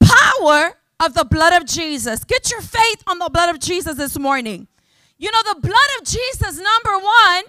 power 0.00 0.74
of 1.00 1.14
the 1.14 1.24
blood 1.24 1.60
of 1.60 1.66
Jesus. 1.66 2.24
Get 2.24 2.50
your 2.50 2.60
faith 2.60 3.02
on 3.06 3.18
the 3.18 3.30
blood 3.30 3.48
of 3.54 3.60
Jesus 3.60 3.96
this 3.96 4.18
morning. 4.18 4.68
You 5.18 5.30
know, 5.32 5.54
the 5.54 5.60
blood 5.60 5.90
of 5.98 6.06
Jesus, 6.06 6.58
number 6.58 6.98
one, 6.98 7.44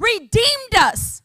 redeemed 0.00 0.74
us 0.76 1.22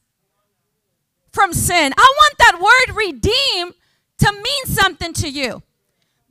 from 1.32 1.54
sin. 1.54 1.94
I 1.98 2.14
want 2.18 2.38
that 2.38 2.60
word 2.62 2.96
redeem 2.96 3.74
to 4.20 4.32
mean 4.32 4.66
something 4.66 5.14
to 5.14 5.30
you. 5.30 5.64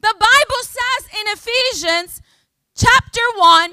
The 0.01 0.15
Bible 0.19 0.63
says 0.63 1.09
in 1.21 1.33
Ephesians 1.33 2.23
chapter 2.77 3.21
1, 3.37 3.73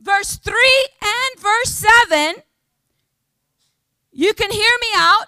verse 0.00 0.36
3 0.36 0.54
and 1.02 1.42
verse 1.42 1.84
7, 2.08 2.36
you 4.12 4.32
can 4.34 4.50
hear 4.50 4.72
me 4.80 4.88
out. 4.96 5.26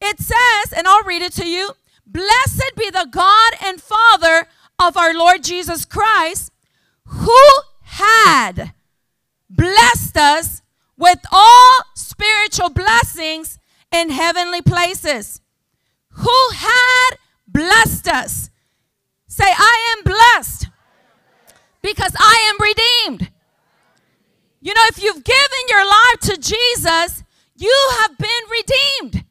It 0.00 0.18
says, 0.18 0.72
and 0.76 0.86
I'll 0.86 1.04
read 1.04 1.22
it 1.22 1.32
to 1.34 1.46
you 1.46 1.72
Blessed 2.06 2.72
be 2.76 2.90
the 2.90 3.06
God 3.08 3.52
and 3.64 3.80
Father 3.80 4.48
of 4.80 4.96
our 4.96 5.14
Lord 5.14 5.44
Jesus 5.44 5.84
Christ, 5.84 6.50
who 7.04 7.38
had 7.82 8.72
blessed 9.48 10.16
us 10.16 10.62
with 11.00 11.20
all 11.32 11.80
spiritual 11.94 12.68
blessings 12.68 13.58
in 13.90 14.10
heavenly 14.10 14.60
places. 14.60 15.40
Who 16.10 16.48
had 16.52 17.16
blessed 17.48 18.06
us. 18.06 18.50
Say, 19.26 19.46
I 19.46 19.96
am 19.96 20.04
blessed 20.04 20.68
because 21.82 22.14
I 22.18 22.50
am 22.50 22.56
redeemed. 22.60 23.32
You 24.60 24.74
know, 24.74 24.82
if 24.88 25.02
you've 25.02 25.24
given 25.24 25.64
your 25.68 25.86
life 25.86 26.20
to 26.22 26.36
Jesus, 26.36 27.24
you 27.56 27.90
have 28.00 28.18
been 28.18 28.28
redeemed. 28.50 29.24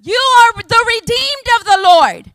You 0.00 0.20
are 0.38 0.62
the 0.62 0.84
redeemed 0.86 1.48
of 1.58 1.64
the 1.64 1.80
Lord. 1.82 2.32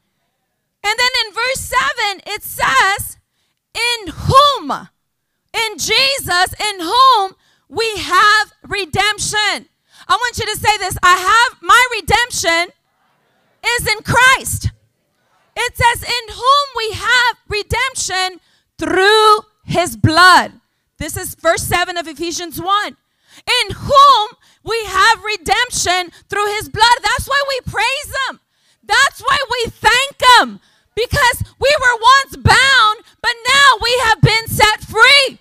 And 0.85 0.99
then 0.99 1.09
in 1.27 1.33
verse 1.33 1.59
7, 1.59 2.21
it 2.25 2.43
says, 2.43 3.17
In 3.75 4.13
whom, 4.13 4.71
in 5.53 5.77
Jesus, 5.77 6.53
in 6.59 6.79
whom 6.79 7.35
we 7.73 7.97
have 7.97 8.53
redemption. 8.67 9.67
I 10.07 10.15
want 10.15 10.37
you 10.37 10.45
to 10.45 10.57
say 10.57 10.77
this 10.77 10.97
I 11.01 11.15
have 11.15 11.61
my 11.61 11.87
redemption 11.99 12.73
is 13.65 13.87
in 13.87 14.03
Christ. 14.03 14.69
It 15.55 15.77
says, 15.77 16.03
In 16.03 16.33
whom 16.33 16.65
we 16.77 16.91
have 16.93 17.37
redemption 17.47 18.39
through 18.77 19.45
his 19.65 19.95
blood. 19.95 20.53
This 20.97 21.17
is 21.17 21.35
verse 21.35 21.63
7 21.63 21.97
of 21.97 22.07
Ephesians 22.07 22.61
1. 22.61 22.87
In 22.87 23.75
whom 23.75 24.27
we 24.63 24.83
have 24.85 25.23
redemption 25.23 26.11
through 26.29 26.47
his 26.55 26.69
blood. 26.69 26.97
That's 27.01 27.27
why 27.27 27.41
we 27.49 27.71
praise 27.71 28.15
him. 28.29 28.39
That's 28.83 29.21
why 29.21 29.37
we 29.51 29.69
thank 29.69 30.21
him. 30.39 30.59
Because 30.95 31.43
we 31.59 31.73
were 31.81 31.99
once 32.01 32.35
bound, 32.37 32.99
but 33.21 33.33
now 33.47 33.77
we 33.81 34.01
have 34.03 34.21
been 34.21 34.47
set 34.47 34.81
free. 34.81 35.39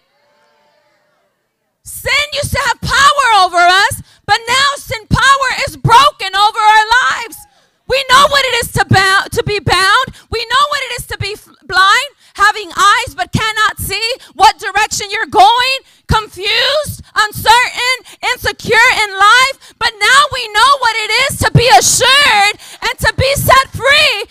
Sin 2.03 2.27
used 2.35 2.51
to 2.51 2.59
have 2.67 2.81
power 2.81 3.29
over 3.47 3.63
us, 3.63 4.03
but 4.27 4.41
now 4.49 4.69
sin 4.77 5.07
power 5.07 5.51
is 5.69 5.77
broken 5.77 6.35
over 6.35 6.59
our 6.59 6.87
lives. 7.07 7.39
We 7.87 8.03
know 8.11 8.27
what 8.27 8.45
it 8.45 8.55
is 8.65 8.73
to, 8.73 8.85
to 9.31 9.43
be 9.47 9.61
bound. 9.61 10.07
We 10.29 10.41
know 10.43 10.65
what 10.69 10.83
it 10.91 10.93
is 10.99 11.07
to 11.15 11.19
be 11.19 11.37
blind, 11.63 12.11
having 12.35 12.73
eyes 12.75 13.15
but 13.15 13.31
cannot 13.31 13.79
see 13.79 14.03
what 14.35 14.59
direction 14.59 15.13
you're 15.13 15.31
going, 15.31 15.79
confused, 16.09 17.07
uncertain, 17.15 17.97
insecure 18.35 18.91
in 19.07 19.11
life. 19.15 19.75
But 19.79 19.93
now 20.01 20.21
we 20.35 20.49
know 20.49 20.71
what 20.81 20.97
it 21.07 21.11
is 21.31 21.39
to 21.39 21.51
be 21.53 21.69
assured 21.79 22.55
and 22.83 22.99
to 22.99 23.15
be 23.15 23.31
set 23.37 23.69
free 23.71 24.25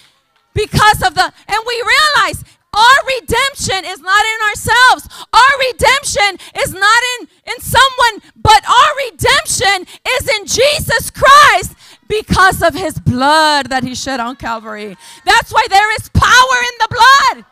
because 0.53 1.03
of 1.07 1.15
the, 1.15 1.23
and 1.23 1.59
we 1.65 1.83
realize 1.87 2.43
our 2.73 2.97
redemption 3.19 3.83
is 3.85 3.99
not 3.99 4.23
in 4.25 4.47
ourselves. 4.47 5.25
Our 5.33 5.59
redemption 5.71 6.37
is 6.63 6.73
not 6.73 7.03
in, 7.19 7.27
in 7.51 7.59
someone, 7.59 8.31
but 8.35 8.63
our 8.67 8.95
redemption 9.09 9.85
is 10.07 10.29
in 10.39 10.45
Jesus 10.45 11.11
Christ 11.11 11.75
because 12.07 12.61
of 12.61 12.73
his 12.73 12.97
blood 12.99 13.69
that 13.69 13.83
he 13.83 13.93
shed 13.93 14.19
on 14.21 14.37
Calvary. 14.37 14.95
That's 15.25 15.51
why 15.51 15.65
there 15.69 15.93
is 15.95 16.09
power 16.13 16.57
in 16.63 16.75
the 16.79 16.87
blood. 16.89 17.45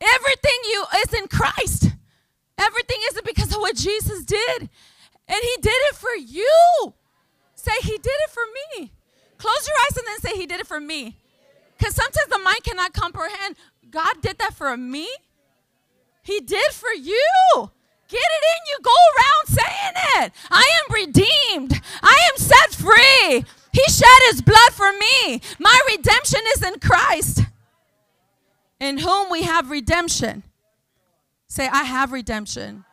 Everything 0.00 0.58
you 0.64 0.84
is 1.02 1.14
in 1.14 1.28
Christ. 1.28 1.90
Everything 2.58 2.98
isn't 3.10 3.24
because 3.24 3.54
of 3.54 3.60
what 3.60 3.76
Jesus 3.76 4.24
did. 4.24 4.70
And 5.28 5.40
he 5.42 5.56
did 5.60 5.70
it 5.70 5.96
for 5.96 6.14
you. 6.14 6.94
Say, 7.64 7.72
he 7.82 7.96
did 7.96 8.06
it 8.06 8.30
for 8.30 8.42
me. 8.78 8.92
Close 9.38 9.66
your 9.66 9.76
eyes 9.86 9.96
and 9.96 10.06
then 10.06 10.20
say, 10.20 10.38
he 10.38 10.46
did 10.46 10.60
it 10.60 10.66
for 10.66 10.80
me. 10.80 11.16
Because 11.78 11.94
sometimes 11.94 12.28
the 12.28 12.38
mind 12.38 12.62
cannot 12.62 12.92
comprehend. 12.92 13.56
God 13.90 14.20
did 14.20 14.38
that 14.38 14.52
for 14.52 14.76
me. 14.76 15.08
He 16.22 16.40
did 16.40 16.72
for 16.72 16.92
you. 16.92 17.70
Get 18.08 18.20
it 18.20 18.44
in 18.52 18.60
you. 18.68 18.78
Go 18.82 18.90
around 19.16 19.58
saying 19.58 20.24
it. 20.24 20.32
I 20.50 20.70
am 20.80 20.94
redeemed. 20.94 21.80
I 22.02 22.28
am 22.30 22.36
set 22.36 22.74
free. 22.74 23.44
He 23.72 23.82
shed 23.90 24.20
his 24.30 24.42
blood 24.42 24.72
for 24.72 24.92
me. 24.92 25.40
My 25.58 25.80
redemption 25.90 26.40
is 26.54 26.62
in 26.62 26.78
Christ, 26.80 27.40
in 28.78 28.98
whom 28.98 29.30
we 29.30 29.42
have 29.42 29.70
redemption. 29.70 30.44
Say, 31.48 31.66
I 31.66 31.84
have 31.84 32.12
redemption. 32.12 32.84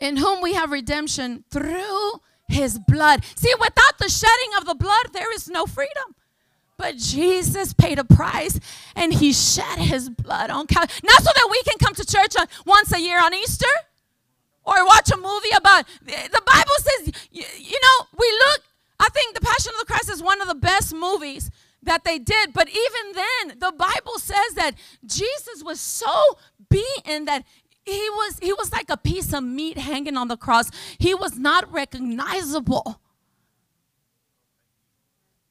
In 0.00 0.16
whom 0.16 0.42
we 0.42 0.54
have 0.54 0.70
redemption 0.70 1.44
through 1.50 2.12
his 2.48 2.78
blood. 2.78 3.24
See, 3.36 3.52
without 3.60 3.98
the 3.98 4.08
shedding 4.08 4.50
of 4.58 4.66
the 4.66 4.74
blood, 4.74 5.12
there 5.12 5.32
is 5.34 5.48
no 5.48 5.66
freedom. 5.66 6.14
But 6.76 6.96
Jesus 6.96 7.72
paid 7.72 7.98
a 7.98 8.04
price 8.04 8.58
and 8.94 9.12
he 9.12 9.32
shed 9.32 9.78
his 9.78 10.08
blood 10.08 10.50
on 10.50 10.66
Calvary. 10.66 10.96
Not 11.02 11.22
so 11.22 11.30
that 11.34 11.48
we 11.50 11.62
can 11.64 11.78
come 11.78 11.94
to 11.94 12.06
church 12.06 12.36
on, 12.38 12.46
once 12.64 12.92
a 12.92 13.00
year 13.00 13.20
on 13.20 13.34
Easter 13.34 13.66
or 14.68 14.84
watch 14.84 15.10
a 15.10 15.16
movie 15.16 15.54
about 15.56 15.86
the 16.04 16.42
bible 16.44 16.78
says 16.78 17.14
you, 17.32 17.44
you, 17.58 17.78
know 17.80 18.06
we 18.18 18.30
look 18.30 18.62
i 19.00 19.08
think 19.08 19.34
the 19.34 19.40
passion 19.40 19.72
of 19.74 19.80
the 19.80 19.86
christ 19.86 20.10
is 20.10 20.22
one 20.22 20.40
of 20.42 20.48
the 20.48 20.54
best 20.54 20.94
movies 20.94 21.50
that 21.82 22.04
they 22.04 22.18
did 22.18 22.52
but 22.52 22.68
even 22.68 23.12
then 23.14 23.58
the 23.58 23.72
bible 23.72 24.18
says 24.18 24.54
that 24.54 24.72
jesus 25.06 25.64
was 25.64 25.80
so 25.80 26.38
beaten 26.68 27.24
that 27.24 27.44
he 27.88 28.10
was 28.10 28.38
he 28.40 28.52
was 28.52 28.72
like 28.72 28.90
a 28.90 28.96
piece 28.96 29.32
of 29.32 29.42
meat 29.42 29.78
hanging 29.78 30.16
on 30.16 30.28
the 30.28 30.36
cross 30.36 30.70
he 30.98 31.14
was 31.14 31.38
not 31.38 31.70
recognizable 31.72 33.00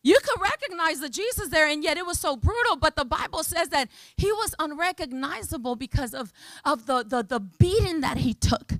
you 0.07 0.17
could 0.23 0.39
recognize 0.41 1.01
the 1.01 1.09
Jesus 1.09 1.49
there, 1.49 1.67
and 1.67 1.83
yet 1.83 1.97
it 1.97 2.05
was 2.05 2.17
so 2.17 2.37
brutal. 2.37 2.77
But 2.77 2.95
the 2.95 3.03
Bible 3.03 3.43
says 3.43 3.67
that 3.69 3.89
he 4.15 4.31
was 4.31 4.55
unrecognizable 4.57 5.75
because 5.75 6.13
of, 6.13 6.31
of 6.63 6.85
the, 6.85 7.03
the, 7.03 7.23
the 7.23 7.41
beating 7.41 7.99
that 7.99 8.15
he 8.19 8.33
took. 8.33 8.71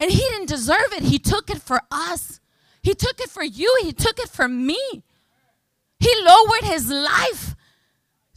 And 0.00 0.10
he 0.10 0.18
didn't 0.18 0.48
deserve 0.48 0.92
it. 0.92 1.04
He 1.04 1.20
took 1.20 1.50
it 1.50 1.62
for 1.62 1.82
us. 1.92 2.40
He 2.82 2.94
took 2.94 3.20
it 3.20 3.30
for 3.30 3.44
you. 3.44 3.72
He 3.82 3.92
took 3.92 4.18
it 4.18 4.28
for 4.28 4.48
me. 4.48 5.04
He 6.00 6.12
lowered 6.24 6.64
his 6.64 6.90
life 6.90 7.54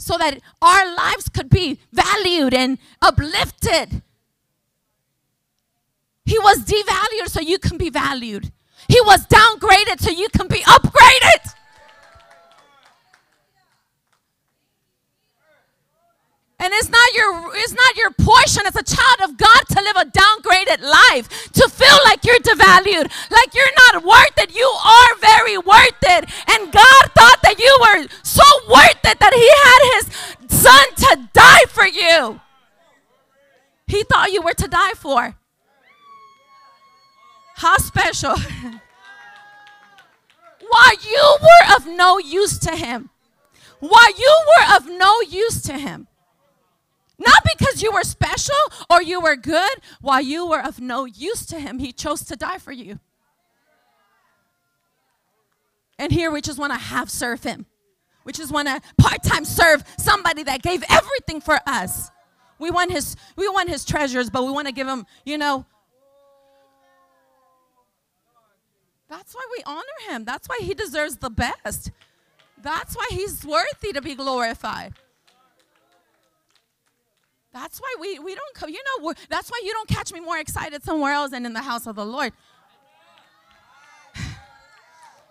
so 0.02 0.18
that 0.18 0.40
our 0.62 0.96
lives 0.96 1.30
could 1.30 1.50
be 1.50 1.80
valued 1.94 2.56
and 2.56 2.80
uplifted. 3.04 4.02
He 6.26 6.40
was 6.40 6.66
devalued 6.66 7.30
so 7.30 7.40
you 7.40 7.60
can 7.60 7.78
be 7.78 7.92
valued. 7.92 8.52
He 8.88 9.00
was 9.02 9.28
downgraded 9.28 10.00
so 10.00 10.10
you 10.10 10.28
can 10.30 10.48
be 10.48 10.62
upgraded. 10.62 11.54
And 16.62 16.72
it's 16.76 16.90
not 16.90 17.14
your 17.16 17.56
it's 17.56 17.74
not 17.74 17.98
your 17.98 18.12
portion 18.12 18.68
as 18.68 18.76
a 18.76 18.84
child 18.84 19.22
of 19.24 19.36
God 19.36 19.64
to 19.70 19.82
live 19.82 19.96
a 19.98 20.06
downgraded 20.06 20.82
life, 20.82 21.52
to 21.54 21.68
feel 21.68 21.98
like 22.06 22.24
you're 22.24 22.38
devalued, 22.38 23.12
like 23.32 23.56
you're 23.56 23.76
not 23.90 24.04
worth 24.06 24.38
it. 24.38 24.56
You 24.56 24.68
are 24.68 25.16
very 25.16 25.58
worth 25.58 26.04
it. 26.04 26.30
And 26.52 26.72
God 26.72 27.12
thought 27.18 27.42
that 27.42 27.56
you 27.58 27.78
were 27.82 28.08
so 28.22 28.44
worth 28.70 29.04
it 29.04 29.20
that 29.20 29.34
he 29.34 29.50
had 29.66 29.82
his 29.96 30.06
son 30.60 30.86
to 30.98 31.30
die 31.34 31.66
for 31.68 31.88
you. 31.88 32.40
He 33.88 34.04
thought 34.04 34.32
you 34.32 34.44
were 34.44 34.54
to 34.54 34.68
die 34.68 34.94
for. 34.96 35.36
How 37.56 37.78
special. 37.78 38.36
While 40.70 40.94
you 41.10 41.38
were 41.42 41.76
of 41.76 41.88
no 41.88 42.20
use 42.20 42.60
to 42.60 42.76
him 42.76 43.10
while 43.82 44.12
you 44.16 44.36
were 44.46 44.76
of 44.76 44.88
no 44.88 45.20
use 45.22 45.62
to 45.64 45.74
him. 45.74 46.08
Not 47.24 47.44
because 47.56 47.84
you 47.84 47.92
were 47.92 48.04
special 48.04 48.56
or 48.90 49.02
you 49.02 49.22
were 49.22 49.36
good, 49.36 49.78
while 50.02 50.22
you 50.22 50.48
were 50.48 50.62
of 50.62 50.80
no 50.80 51.06
use 51.06 51.46
to 51.48 51.60
him, 51.60 51.78
he 51.78 51.92
chose 51.92 52.24
to 52.26 52.36
die 52.36 52.58
for 52.58 52.72
you. 52.72 53.00
And 56.00 56.12
here 56.12 56.32
we 56.32 56.42
just 56.42 56.58
want 56.58 56.74
to 56.74 56.80
half 56.80 57.10
serve 57.10 57.44
him. 57.44 57.68
We 58.24 58.34
just 58.34 58.52
want 58.52 58.68
to 58.68 58.82
part-time 58.98 59.46
serve 59.46 59.84
somebody 59.98 60.42
that 60.44 60.64
gave 60.64 60.84
everything 60.90 61.42
for 61.42 61.60
us. 61.68 62.10
We 62.58 62.72
want 62.72 62.92
his 62.92 63.16
we 63.36 63.48
want 63.48 63.70
his 63.70 63.86
treasures, 63.86 64.30
but 64.30 64.44
we 64.44 64.52
want 64.52 64.68
to 64.68 64.74
give 64.74 64.88
him, 64.88 65.06
you 65.26 65.38
know. 65.38 65.66
That's 69.10 69.36
why 69.36 69.46
we 69.56 69.64
honor 69.66 70.00
him. 70.10 70.26
That's 70.26 70.48
why 70.48 70.60
he 70.62 70.74
deserves 70.74 71.18
the 71.18 71.30
best. 71.30 71.92
That's 72.62 72.96
why 72.96 73.08
he's 73.10 73.46
worthy 73.46 73.94
to 73.94 74.02
be 74.02 74.16
glorified. 74.16 74.94
That's 77.54 77.80
why 77.80 77.94
we, 78.00 78.18
we 78.20 78.34
don't 78.34 78.56
come, 78.56 78.70
you 78.70 78.82
know, 79.00 79.14
that's 79.30 79.50
why 79.50 79.62
you 79.64 79.74
don't 79.74 79.90
catch 79.90 80.14
me 80.14 80.20
more 80.22 80.38
excited 80.38 80.84
somewhere 80.84 81.12
else 81.12 81.32
than 81.32 81.46
in 81.46 81.54
the 81.54 81.62
house 81.62 81.86
of 81.86 81.96
the 81.96 82.06
Lord. 82.06 82.32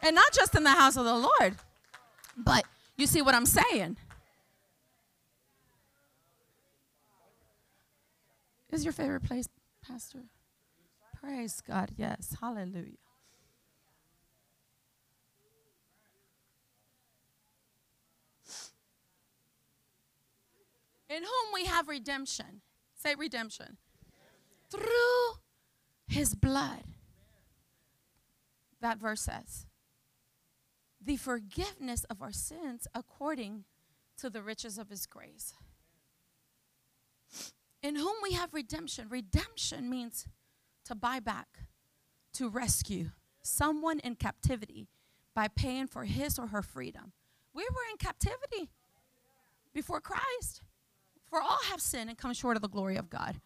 and 0.03 0.15
not 0.15 0.33
just 0.33 0.55
in 0.55 0.63
the 0.63 0.71
house 0.71 0.97
of 0.97 1.05
the 1.05 1.15
Lord, 1.15 1.57
but 2.37 2.65
you 2.97 3.07
see 3.07 3.23
what 3.23 3.35
I'm 3.35 3.47
saying? 3.47 3.97
Is 8.71 8.85
your 8.85 8.93
favorite 8.93 9.25
place, 9.25 9.49
Pastor? 9.87 10.25
Praise 11.21 11.61
God, 11.67 11.91
yes. 11.97 12.37
Hallelujah. 12.41 12.99
In 21.11 21.23
whom 21.23 21.53
we 21.53 21.67
have 21.67 21.89
redemption. 21.89 22.63
Say 22.95 23.15
redemption. 23.15 23.77
Through 24.71 25.41
his 26.07 26.35
blood. 26.35 26.85
That 28.81 28.99
verse 28.99 29.21
says, 29.21 29.67
the 31.05 31.17
forgiveness 31.17 32.05
of 32.05 32.23
our 32.23 32.33
sins 32.33 32.87
according 32.95 33.65
to 34.19 34.31
the 34.31 34.43
riches 34.43 34.79
of 34.79 34.89
his 34.89 35.07
grace. 35.07 35.55
In 37.83 37.97
whom 37.97 38.17
we 38.23 38.33
have 38.33 38.55
redemption. 38.55 39.07
Redemption 39.09 39.91
means 39.91 40.27
to 40.85 40.95
buy 40.95 41.21
back, 41.21 41.61
to 42.35 42.49
rescue 42.49 43.11
someone 43.43 43.99
in 44.01 44.15
captivity 44.15 44.89
by 45.35 45.49
paying 45.49 45.87
for 45.87 46.05
his 46.05 46.39
or 46.39 46.49
her 46.49 46.63
freedom. 46.63 47.13
We 47.55 47.65
were 47.65 47.91
in 47.91 47.97
captivity 47.97 48.71
before 49.73 50.01
Christ. 50.01 50.63
For 51.31 51.41
all 51.41 51.61
have 51.71 51.81
sinned 51.81 52.11
and 52.11 52.19
come 52.19 52.35
short 52.35 52.57
of 52.57 52.63
the 52.63 52.69
glory 52.69 52.97
of 52.97 53.09
God. 53.09 53.41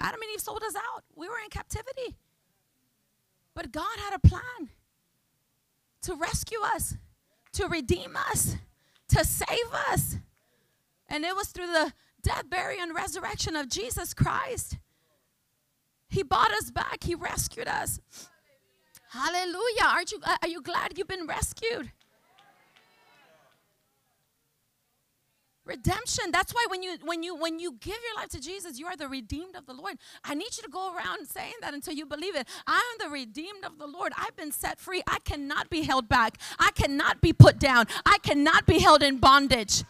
Adam 0.00 0.20
and 0.20 0.30
Eve 0.32 0.40
sold 0.40 0.62
us 0.62 0.74
out. 0.76 1.04
We 1.14 1.28
were 1.28 1.38
in 1.42 1.50
captivity. 1.50 2.16
But 3.54 3.72
God 3.72 3.98
had 3.98 4.14
a 4.14 4.18
plan 4.18 4.70
to 6.02 6.14
rescue 6.14 6.60
us, 6.62 6.96
to 7.52 7.66
redeem 7.66 8.16
us, 8.30 8.56
to 9.08 9.24
save 9.24 9.72
us. 9.88 10.16
And 11.08 11.24
it 11.24 11.34
was 11.34 11.48
through 11.48 11.68
the 11.68 11.92
death, 12.22 12.48
burial, 12.48 12.82
and 12.82 12.94
resurrection 12.94 13.56
of 13.56 13.68
Jesus 13.68 14.14
Christ. 14.14 14.78
He 16.08 16.22
bought 16.22 16.52
us 16.52 16.70
back, 16.70 17.04
He 17.04 17.14
rescued 17.14 17.68
us. 17.68 18.00
Hallelujah. 19.10 19.84
Aren't 19.86 20.12
you, 20.12 20.18
uh, 20.24 20.36
are 20.42 20.48
you 20.48 20.60
glad 20.60 20.98
you've 20.98 21.06
been 21.06 21.26
rescued? 21.26 21.92
Redemption. 25.64 26.30
That's 26.30 26.52
why 26.52 26.66
when 26.68 26.82
you 26.82 26.96
when 27.02 27.22
you 27.22 27.34
when 27.34 27.58
you 27.58 27.72
give 27.80 27.96
your 28.06 28.16
life 28.16 28.28
to 28.30 28.40
jesus 28.40 28.78
you 28.78 28.86
are 28.86 28.96
the 28.96 29.08
redeemed 29.08 29.56
of 29.56 29.66
the 29.66 29.72
lord. 29.72 29.96
I 30.22 30.34
need 30.34 30.56
you 30.56 30.62
to 30.62 30.70
go 30.70 30.94
around 30.94 31.26
saying 31.26 31.54
that 31.62 31.74
until 31.74 31.94
you 31.94 32.06
believe 32.06 32.36
it. 32.36 32.46
I 32.66 32.76
am 32.76 33.06
the 33.06 33.12
redeemed 33.12 33.64
of 33.64 33.78
the 33.78 33.86
lord. 33.86 34.12
I've 34.16 34.36
been 34.36 34.52
set 34.52 34.78
free. 34.78 35.02
I 35.06 35.18
cannot 35.20 35.70
be 35.70 35.82
held 35.82 36.08
back. 36.08 36.38
I 36.58 36.70
cannot 36.72 37.20
be 37.20 37.32
put 37.32 37.58
down. 37.58 37.86
I 38.04 38.18
cannot 38.18 38.66
be 38.66 38.78
held 38.78 39.02
in 39.02 39.18
bondage. 39.18 39.84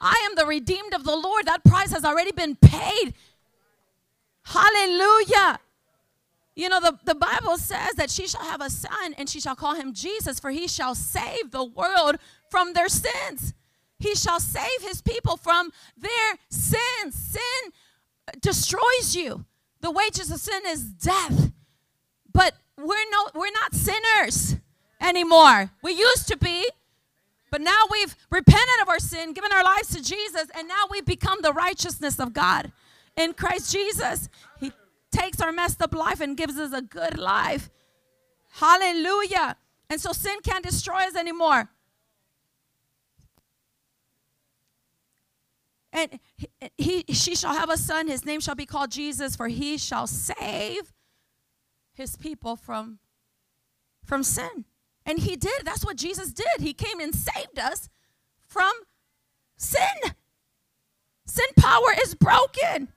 I 0.00 0.22
am 0.28 0.36
the 0.36 0.46
redeemed 0.46 0.94
of 0.94 1.04
the 1.04 1.16
lord. 1.16 1.46
That 1.46 1.64
price 1.64 1.90
has 1.92 2.04
already 2.04 2.32
been 2.32 2.56
paid. 2.56 3.14
Hallelujah. 4.44 5.58
You 6.54 6.70
know, 6.70 6.80
the, 6.80 6.98
the 7.04 7.14
Bible 7.14 7.58
says 7.58 7.94
that 7.96 8.10
she 8.10 8.26
shall 8.26 8.42
have 8.42 8.60
a 8.60 8.70
son 8.70 9.14
and 9.18 9.28
she 9.28 9.40
shall 9.40 9.56
call 9.56 9.74
him 9.74 9.92
Jesus, 9.92 10.40
for 10.40 10.50
he 10.50 10.68
shall 10.68 10.94
save 10.94 11.50
the 11.50 11.64
world 11.64 12.16
from 12.50 12.72
their 12.72 12.88
sins. 12.88 13.52
He 13.98 14.14
shall 14.14 14.40
save 14.40 14.82
his 14.82 15.00
people 15.00 15.36
from 15.36 15.70
their 15.96 16.38
sins. 16.50 17.14
Sin 17.14 17.72
destroys 18.40 19.14
you. 19.14 19.44
The 19.80 19.90
wages 19.90 20.30
of 20.30 20.40
sin 20.40 20.62
is 20.66 20.84
death. 20.84 21.52
But 22.32 22.54
we're 22.76 23.10
no 23.10 23.28
we're 23.34 23.52
not 23.52 23.74
sinners 23.74 24.56
anymore. 25.00 25.70
We 25.82 25.92
used 25.92 26.28
to 26.28 26.36
be, 26.36 26.68
but 27.50 27.60
now 27.60 27.84
we've 27.90 28.14
repented 28.30 28.82
of 28.82 28.88
our 28.88 28.98
sin, 28.98 29.32
given 29.32 29.52
our 29.52 29.64
lives 29.64 29.88
to 29.90 30.02
Jesus, 30.02 30.46
and 30.56 30.68
now 30.68 30.84
we've 30.90 31.06
become 31.06 31.38
the 31.42 31.52
righteousness 31.52 32.18
of 32.18 32.32
God 32.32 32.72
in 33.16 33.32
Christ 33.32 33.72
Jesus. 33.72 34.28
He 34.60 34.72
takes 35.10 35.40
our 35.40 35.52
messed 35.52 35.80
up 35.80 35.94
life 35.94 36.20
and 36.20 36.36
gives 36.36 36.58
us 36.58 36.72
a 36.72 36.82
good 36.82 37.18
life. 37.18 37.70
Hallelujah. 38.50 39.56
And 39.88 40.00
so 40.00 40.12
sin 40.12 40.38
can't 40.42 40.64
destroy 40.64 41.02
us 41.06 41.16
anymore. 41.16 41.70
And 45.96 46.20
he, 46.76 47.04
she 47.08 47.34
shall 47.34 47.54
have 47.54 47.70
a 47.70 47.78
son. 47.78 48.06
His 48.06 48.26
name 48.26 48.40
shall 48.40 48.54
be 48.54 48.66
called 48.66 48.90
Jesus, 48.90 49.34
for 49.34 49.48
he 49.48 49.78
shall 49.78 50.06
save 50.06 50.92
his 51.94 52.16
people 52.16 52.54
from, 52.54 52.98
from 54.04 54.22
sin. 54.22 54.66
And 55.06 55.20
he 55.20 55.36
did. 55.36 55.62
That's 55.64 55.86
what 55.86 55.96
Jesus 55.96 56.34
did. 56.34 56.60
He 56.60 56.74
came 56.74 57.00
and 57.00 57.14
saved 57.14 57.58
us 57.58 57.88
from 58.46 58.72
sin. 59.56 60.12
Sin 61.24 61.46
power 61.56 61.94
is 62.02 62.14
broken. 62.14 62.88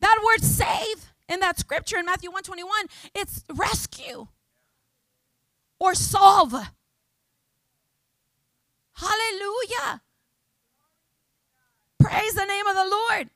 That 0.00 0.18
word 0.24 0.42
save 0.42 1.12
in 1.28 1.38
that 1.40 1.60
scripture 1.60 1.98
in 1.98 2.06
Matthew 2.06 2.30
121, 2.30 2.86
it's 3.14 3.44
rescue 3.54 4.26
or 5.78 5.94
solve. 5.94 6.54
Hallelujah. 8.94 10.02
Praise 11.98 12.34
the 12.34 12.44
name 12.44 12.66
of 12.66 12.74
the 12.74 12.84
Lord. 12.84 13.30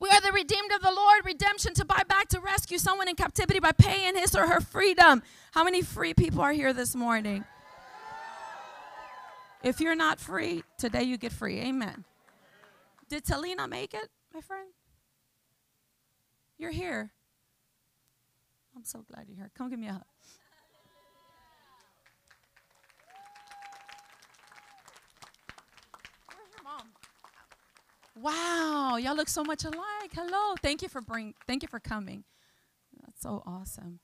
We 0.00 0.08
are 0.08 0.20
the 0.20 0.32
redeemed 0.32 0.72
of 0.72 0.82
the 0.82 0.90
Lord. 0.90 1.24
Redemption 1.24 1.74
to 1.74 1.84
buy 1.84 2.02
back, 2.08 2.28
to 2.28 2.40
rescue 2.40 2.78
someone 2.78 3.08
in 3.08 3.14
captivity 3.14 3.60
by 3.60 3.72
paying 3.72 4.16
his 4.16 4.34
or 4.34 4.48
her 4.48 4.60
freedom. 4.60 5.22
How 5.52 5.62
many 5.62 5.82
free 5.82 6.14
people 6.14 6.40
are 6.40 6.52
here 6.52 6.72
this 6.72 6.94
morning? 6.94 7.44
If 9.62 9.80
you're 9.80 9.94
not 9.94 10.18
free, 10.18 10.64
today 10.76 11.04
you 11.04 11.16
get 11.16 11.32
free. 11.32 11.60
Amen. 11.60 12.04
Did 13.08 13.24
Talina 13.24 13.68
make 13.68 13.94
it, 13.94 14.08
my 14.34 14.40
friend? 14.40 14.70
You're 16.58 16.72
here. 16.72 17.12
I'm 18.74 18.84
so 18.84 19.04
glad 19.08 19.26
you're 19.28 19.36
here. 19.36 19.50
Come 19.56 19.70
give 19.70 19.78
me 19.78 19.88
a 19.88 19.92
hug. 19.92 20.02
Wow, 28.14 28.96
y'all 28.96 29.16
look 29.16 29.28
so 29.28 29.42
much 29.42 29.64
alike. 29.64 30.12
Hello. 30.14 30.54
Thank 30.62 30.82
you 30.82 30.88
for 30.88 31.00
bring 31.00 31.34
thank 31.46 31.62
you 31.62 31.68
for 31.68 31.80
coming. 31.80 32.24
That's 33.02 33.22
so 33.22 33.42
awesome. 33.46 34.00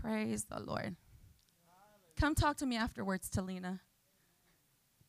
Praise 0.00 0.44
the 0.44 0.60
Lord. 0.60 0.96
Come 2.16 2.34
talk 2.34 2.56
to 2.58 2.66
me 2.66 2.76
afterwards, 2.76 3.28
Talina. 3.28 3.80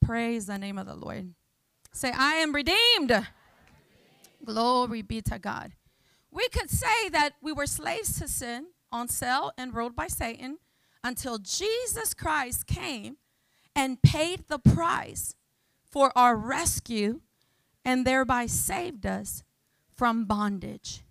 Praise 0.01 0.47
the 0.47 0.57
name 0.57 0.77
of 0.77 0.87
the 0.87 0.95
Lord. 0.95 1.33
Say, 1.91 2.11
I 2.11 2.35
am 2.35 2.53
redeemed. 2.53 3.27
Glory 4.43 5.01
be 5.01 5.21
to 5.23 5.37
God. 5.37 5.73
We 6.31 6.47
could 6.49 6.69
say 6.69 7.09
that 7.09 7.33
we 7.41 7.51
were 7.51 7.65
slaves 7.65 8.19
to 8.19 8.27
sin 8.27 8.67
on 8.91 9.07
sale 9.07 9.51
and 9.57 9.73
ruled 9.73 9.95
by 9.95 10.07
Satan 10.07 10.59
until 11.03 11.37
Jesus 11.37 12.13
Christ 12.13 12.67
came 12.67 13.17
and 13.75 14.01
paid 14.01 14.47
the 14.47 14.59
price 14.59 15.35
for 15.89 16.11
our 16.15 16.35
rescue 16.35 17.21
and 17.83 18.05
thereby 18.05 18.45
saved 18.45 19.05
us 19.05 19.43
from 19.95 20.25
bondage. 20.25 21.03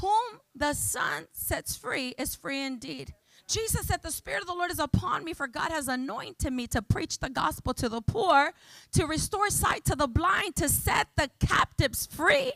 Whom 0.00 0.40
the 0.54 0.74
Son 0.74 1.26
sets 1.32 1.76
free 1.76 2.14
is 2.18 2.34
free 2.34 2.62
indeed. 2.62 3.14
Jesus 3.48 3.86
said, 3.86 4.02
The 4.02 4.10
Spirit 4.10 4.40
of 4.40 4.48
the 4.48 4.54
Lord 4.54 4.72
is 4.72 4.78
upon 4.78 5.24
me, 5.24 5.32
for 5.32 5.46
God 5.46 5.70
has 5.70 5.86
anointed 5.86 6.52
me 6.52 6.66
to 6.68 6.82
preach 6.82 7.18
the 7.18 7.30
gospel 7.30 7.72
to 7.74 7.88
the 7.88 8.00
poor, 8.00 8.52
to 8.92 9.06
restore 9.06 9.50
sight 9.50 9.84
to 9.84 9.94
the 9.94 10.08
blind, 10.08 10.56
to 10.56 10.68
set 10.68 11.08
the 11.16 11.30
captives 11.38 12.06
free. 12.06 12.52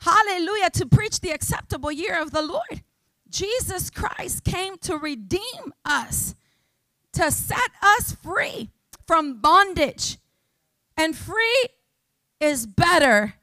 Hallelujah, 0.00 0.70
to 0.70 0.86
preach 0.86 1.20
the 1.20 1.30
acceptable 1.30 1.92
year 1.92 2.20
of 2.20 2.32
the 2.32 2.42
Lord. 2.42 2.82
Jesus 3.28 3.90
Christ 3.90 4.44
came 4.44 4.78
to 4.78 4.96
redeem 4.96 5.72
us 5.84 6.34
to 7.12 7.30
set 7.30 7.70
us 7.82 8.12
free 8.12 8.70
from 9.08 9.40
bondage. 9.40 10.18
And 10.96 11.16
free 11.16 11.66
is 12.40 12.66
better 12.66 13.34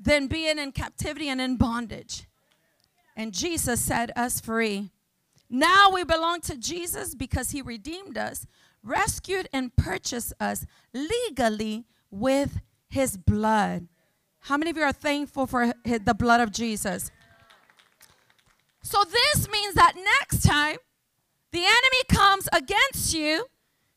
than 0.00 0.28
being 0.28 0.58
in 0.58 0.72
captivity 0.72 1.28
and 1.28 1.40
in 1.40 1.56
bondage. 1.56 2.26
And 3.16 3.34
Jesus 3.34 3.80
set 3.80 4.16
us 4.16 4.40
free. 4.40 4.90
Now 5.50 5.90
we 5.90 6.04
belong 6.04 6.40
to 6.42 6.56
Jesus 6.56 7.14
because 7.14 7.50
he 7.50 7.60
redeemed 7.60 8.16
us, 8.16 8.46
rescued 8.82 9.48
and 9.52 9.74
purchased 9.76 10.32
us 10.40 10.66
legally 10.92 11.84
with 12.10 12.60
his 12.88 13.16
blood. 13.16 13.88
How 14.40 14.56
many 14.56 14.70
of 14.70 14.76
you 14.76 14.82
are 14.82 14.92
thankful 14.92 15.46
for 15.46 15.72
the 15.84 16.14
blood 16.14 16.40
of 16.40 16.52
Jesus? 16.52 17.10
So, 18.82 19.02
this 19.04 19.48
means 19.50 19.74
that 19.74 19.94
next 19.96 20.42
time 20.44 20.76
the 21.52 21.60
enemy 21.60 22.02
comes 22.12 22.48
against 22.52 23.14
you, 23.14 23.46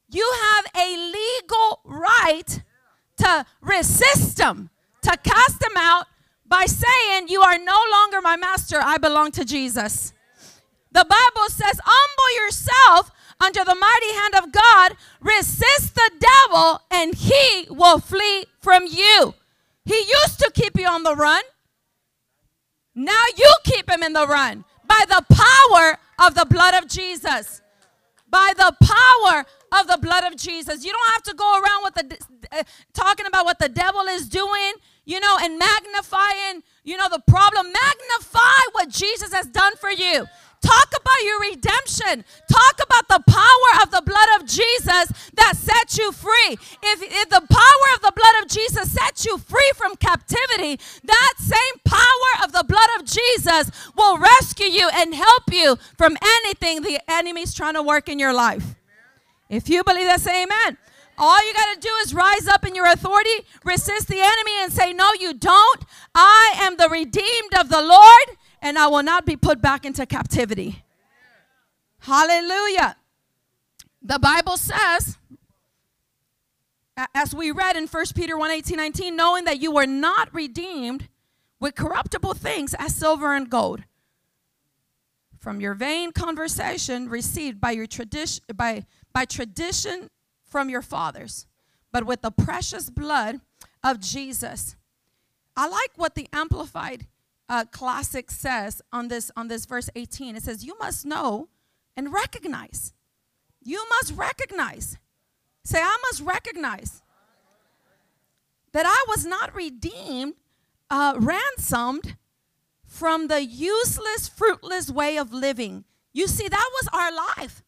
you 0.09 0.31
have 0.41 0.65
a 0.75 0.97
legal 0.97 1.79
right 1.83 2.61
to 3.17 3.45
resist 3.61 4.37
them, 4.37 4.69
to 5.01 5.17
cast 5.23 5.59
them 5.59 5.75
out 5.75 6.05
by 6.45 6.65
saying, 6.65 7.27
You 7.27 7.41
are 7.41 7.57
no 7.57 7.79
longer 7.91 8.21
my 8.21 8.37
master, 8.37 8.79
I 8.81 8.97
belong 8.97 9.31
to 9.31 9.45
Jesus. 9.45 10.13
The 10.91 11.05
Bible 11.05 11.49
says, 11.49 11.79
Humble 11.83 12.45
yourself 12.45 13.11
under 13.39 13.63
the 13.63 13.75
mighty 13.75 14.13
hand 14.13 14.35
of 14.35 14.51
God, 14.51 14.95
resist 15.21 15.95
the 15.95 16.11
devil, 16.19 16.81
and 16.89 17.13
he 17.13 17.67
will 17.69 17.99
flee 17.99 18.45
from 18.61 18.85
you. 18.87 19.33
He 19.85 19.97
used 19.97 20.39
to 20.39 20.51
keep 20.53 20.77
you 20.77 20.87
on 20.87 21.03
the 21.03 21.15
run. 21.15 21.43
Now 22.95 23.23
you 23.37 23.49
keep 23.63 23.89
him 23.89 24.01
in 24.01 24.13
the 24.13 24.25
run 24.25 24.65
by 24.87 25.03
the 25.07 25.23
power 25.29 25.97
of 26.19 26.33
the 26.33 26.45
blood 26.45 26.73
of 26.73 26.89
Jesus. 26.89 27.61
By 28.29 28.53
the 28.55 28.75
power 28.81 29.45
of 29.71 29.87
the 29.87 29.97
blood 29.97 30.23
of 30.23 30.37
Jesus. 30.37 30.85
You 30.85 30.91
don't 30.91 31.11
have 31.13 31.23
to 31.23 31.33
go 31.33 31.61
around 31.61 31.83
with 31.83 31.93
the 31.95 32.57
uh, 32.59 32.63
talking 32.93 33.25
about 33.25 33.45
what 33.45 33.59
the 33.59 33.69
devil 33.69 34.01
is 34.01 34.27
doing, 34.27 34.73
you 35.05 35.19
know, 35.19 35.37
and 35.41 35.57
magnifying, 35.57 36.63
you 36.83 36.97
know, 36.97 37.09
the 37.09 37.21
problem. 37.27 37.67
Magnify 37.67 38.61
what 38.73 38.89
Jesus 38.89 39.33
has 39.33 39.47
done 39.47 39.75
for 39.77 39.89
you. 39.89 40.25
Talk 40.61 40.89
about 40.99 41.23
your 41.23 41.39
redemption. 41.39 42.25
Talk 42.51 42.79
about 42.83 43.07
the 43.07 43.31
power 43.31 43.83
of 43.83 43.91
the 43.91 44.01
blood 44.01 44.27
of 44.39 44.47
Jesus 44.47 45.31
that 45.35 45.53
set 45.55 45.97
you 45.97 46.11
free. 46.11 46.57
If, 46.83 47.01
if 47.01 47.29
the 47.29 47.45
power 47.49 47.95
of 47.95 48.01
the 48.01 48.13
blood 48.15 48.43
of 48.43 48.49
Jesus 48.49 48.91
sets 48.91 49.25
you 49.25 49.37
free 49.37 49.71
from 49.75 49.95
captivity, 49.95 50.79
that 51.03 51.33
same 51.37 51.81
power 51.85 52.43
of 52.43 52.51
the 52.51 52.65
blood 52.67 52.89
of 52.99 53.05
Jesus 53.05 53.71
will 53.95 54.17
rescue 54.17 54.67
you 54.67 54.89
and 54.93 55.13
help 55.13 55.43
you 55.51 55.77
from 55.97 56.17
anything 56.21 56.81
the 56.81 56.99
enemy's 57.07 57.53
trying 57.53 57.75
to 57.75 57.83
work 57.83 58.09
in 58.09 58.19
your 58.19 58.33
life. 58.33 58.75
If 59.49 59.69
you 59.69 59.83
believe 59.83 60.07
that, 60.07 60.21
say 60.21 60.43
amen. 60.43 60.77
All 61.19 61.45
you 61.45 61.53
got 61.53 61.73
to 61.73 61.79
do 61.79 61.93
is 62.03 62.13
rise 62.13 62.47
up 62.47 62.65
in 62.65 62.75
your 62.75 62.85
authority, 62.85 63.45
resist 63.63 64.07
the 64.07 64.19
enemy, 64.19 64.61
and 64.61 64.71
say, 64.71 64.93
No, 64.93 65.11
you 65.19 65.33
don't. 65.33 65.83
I 66.13 66.53
am 66.57 66.77
the 66.77 66.89
redeemed 66.89 67.53
of 67.59 67.69
the 67.69 67.81
Lord 67.81 68.37
and 68.61 68.77
I 68.77 68.87
will 68.87 69.03
not 69.03 69.25
be 69.25 69.35
put 69.35 69.61
back 69.61 69.85
into 69.85 70.05
captivity. 70.05 70.83
Hallelujah. 71.99 72.95
The 74.01 74.19
Bible 74.19 74.57
says, 74.57 75.17
as 77.13 77.33
we 77.33 77.51
read 77.51 77.75
in 77.75 77.87
1 77.87 78.05
Peter 78.15 78.37
1 78.37 78.51
18, 78.51 78.77
19, 78.77 79.15
knowing 79.15 79.45
that 79.45 79.61
you 79.61 79.71
were 79.71 79.85
not 79.85 80.33
redeemed 80.33 81.07
with 81.59 81.75
corruptible 81.75 82.33
things 82.33 82.73
as 82.75 82.95
silver 82.95 83.33
and 83.33 83.49
gold 83.49 83.83
from 85.47 85.61
your 85.61 85.73
vain 85.73 86.11
conversation 86.11 87.07
received 87.07 87.61
by 87.61 87.71
your 87.71 87.87
tradition 87.87 88.43
by, 88.55 88.85
by 89.13 89.25
tradition 89.25 90.09
from 90.43 90.69
your 90.69 90.81
fathers, 90.81 91.45
but 91.91 92.05
with 92.05 92.21
the 92.21 92.31
precious 92.31 92.89
blood 92.89 93.39
of 93.83 93.99
Jesus. 93.99 94.75
I 95.55 95.67
like 95.67 95.91
what 95.95 96.15
the 96.15 96.27
Amplified 96.33 97.07
uh, 97.49 97.65
classic 97.65 98.29
says 98.31 98.81
on 98.91 99.07
this 99.07 99.31
on 99.35 99.47
this 99.47 99.65
verse 99.65 99.89
18 99.95 100.35
it 100.35 100.43
says 100.43 100.63
you 100.63 100.77
must 100.79 101.05
know 101.05 101.49
and 101.95 102.13
recognize. 102.13 102.93
You 103.63 103.85
must 103.89 104.13
recognize. 104.15 104.97
Say 105.63 105.81
i 105.81 105.97
must 106.09 106.21
recognize 106.21 107.01
that 108.71 108.85
i 108.85 109.05
was 109.09 109.25
not 109.25 109.53
redeemed 109.55 110.35
uh, 110.89 111.15
ransomed 111.17 112.15
from 112.85 113.27
the 113.27 113.43
useless 113.43 114.29
fruitless 114.29 114.89
way 114.89 115.17
of 115.17 115.33
living. 115.33 115.83
You 116.13 116.27
see 116.27 116.47
that 116.47 116.69
was 116.81 116.89
our 116.93 117.11
life. 117.11 117.63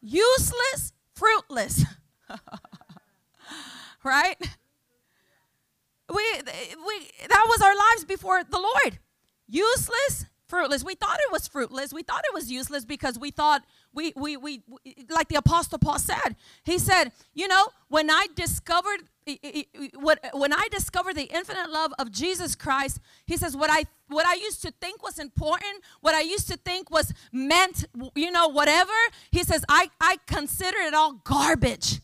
Useless 0.00 0.92
fruitless. 1.14 1.84
Right? 4.04 4.36
We, 6.08 6.24
we 6.86 7.10
that 7.28 7.44
was 7.48 7.60
our 7.60 7.74
lives 7.76 8.04
before 8.06 8.42
the 8.42 8.58
lord 8.58 8.98
Useless, 9.48 10.26
fruitless. 10.46 10.84
We 10.84 10.94
thought 10.94 11.18
it 11.20 11.32
was 11.32 11.48
fruitless. 11.48 11.92
We 11.92 12.02
thought 12.02 12.24
it 12.24 12.34
was 12.34 12.50
useless 12.50 12.84
because 12.84 13.18
we 13.18 13.30
thought 13.30 13.64
we, 13.94 14.12
we, 14.16 14.36
we, 14.36 14.62
we 14.66 15.06
like 15.08 15.28
the 15.28 15.36
Apostle 15.36 15.78
Paul 15.78 15.98
said. 15.98 16.36
He 16.64 16.78
said, 16.78 17.12
you 17.34 17.48
know, 17.48 17.68
when 17.88 18.10
I 18.10 18.26
discovered 18.34 19.08
when 20.32 20.54
I 20.54 20.68
discovered 20.70 21.14
the 21.16 21.24
infinite 21.24 21.68
love 21.70 21.92
of 21.98 22.10
Jesus 22.10 22.54
Christ, 22.54 22.98
he 23.26 23.36
says 23.36 23.54
what 23.54 23.70
I 23.70 23.84
what 24.06 24.24
I 24.24 24.34
used 24.34 24.62
to 24.62 24.70
think 24.80 25.02
was 25.02 25.18
important, 25.18 25.82
what 26.00 26.14
I 26.14 26.22
used 26.22 26.48
to 26.48 26.56
think 26.56 26.90
was 26.90 27.12
meant, 27.30 27.84
you 28.14 28.30
know, 28.30 28.48
whatever. 28.48 28.92
He 29.30 29.42
says 29.42 29.64
I 29.68 29.90
I 30.00 30.16
consider 30.26 30.78
it 30.78 30.94
all 30.94 31.12
garbage 31.24 32.00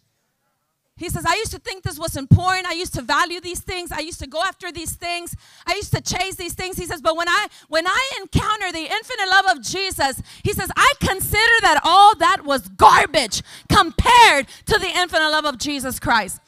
he 0.97 1.09
says, 1.09 1.25
I 1.27 1.35
used 1.35 1.51
to 1.51 1.59
think 1.59 1.83
this 1.83 1.99
was 1.99 2.17
important. 2.17 2.67
I 2.67 2.75
used 2.75 2.95
to 2.95 3.03
value 3.03 3.41
these 3.41 3.61
things. 3.61 3.91
I 3.91 3.99
used 3.99 4.21
to 4.21 4.29
go 4.29 4.41
after 4.41 4.71
these 4.71 4.93
things. 4.93 5.35
I 5.67 5.75
used 5.75 5.93
to 5.93 6.01
chase 6.01 6.37
these 6.37 6.55
things. 6.55 6.77
He 6.77 6.87
says, 6.87 7.03
but 7.03 7.17
when 7.17 7.29
I 7.29 7.49
when 7.69 7.85
I 7.87 8.11
encounter 8.21 8.71
the 8.71 8.85
infinite 8.85 9.29
love 9.29 9.57
of 9.57 9.63
Jesus, 9.63 10.23
he 10.45 10.53
says, 10.53 10.71
I 10.77 10.93
consider 11.01 11.61
that 11.63 11.81
all 11.83 12.15
that 12.17 12.45
was 12.45 12.69
garbage 12.69 13.43
compared 13.69 14.47
to 14.67 14.79
the 14.79 14.91
infinite 14.95 15.31
love 15.31 15.45
of 15.45 15.59
Jesus 15.59 15.99
Christ. 15.99 16.41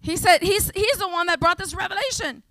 He 0.00 0.16
said, 0.16 0.42
he's, 0.42 0.70
he's 0.74 0.96
the 0.96 1.08
one 1.08 1.26
that 1.26 1.38
brought 1.38 1.58
this 1.58 1.74
revelation. 1.74 2.42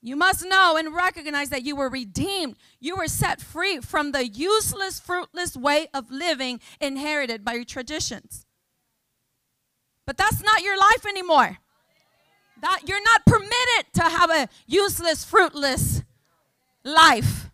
You 0.00 0.14
must 0.14 0.44
know 0.44 0.76
and 0.76 0.94
recognize 0.94 1.50
that 1.50 1.64
you 1.64 1.74
were 1.74 1.88
redeemed. 1.88 2.56
You 2.78 2.96
were 2.96 3.08
set 3.08 3.40
free 3.40 3.80
from 3.80 4.12
the 4.12 4.26
useless, 4.26 5.00
fruitless 5.00 5.56
way 5.56 5.88
of 5.92 6.10
living 6.10 6.60
inherited 6.80 7.44
by 7.44 7.54
your 7.54 7.64
traditions. 7.64 8.46
But 10.06 10.16
that's 10.16 10.42
not 10.42 10.62
your 10.62 10.78
life 10.78 11.04
anymore. 11.06 11.58
That 12.62 12.82
you're 12.86 13.02
not 13.02 13.26
permitted 13.26 13.92
to 13.94 14.02
have 14.02 14.30
a 14.30 14.48
useless, 14.66 15.24
fruitless 15.24 16.02
life. 16.84 17.50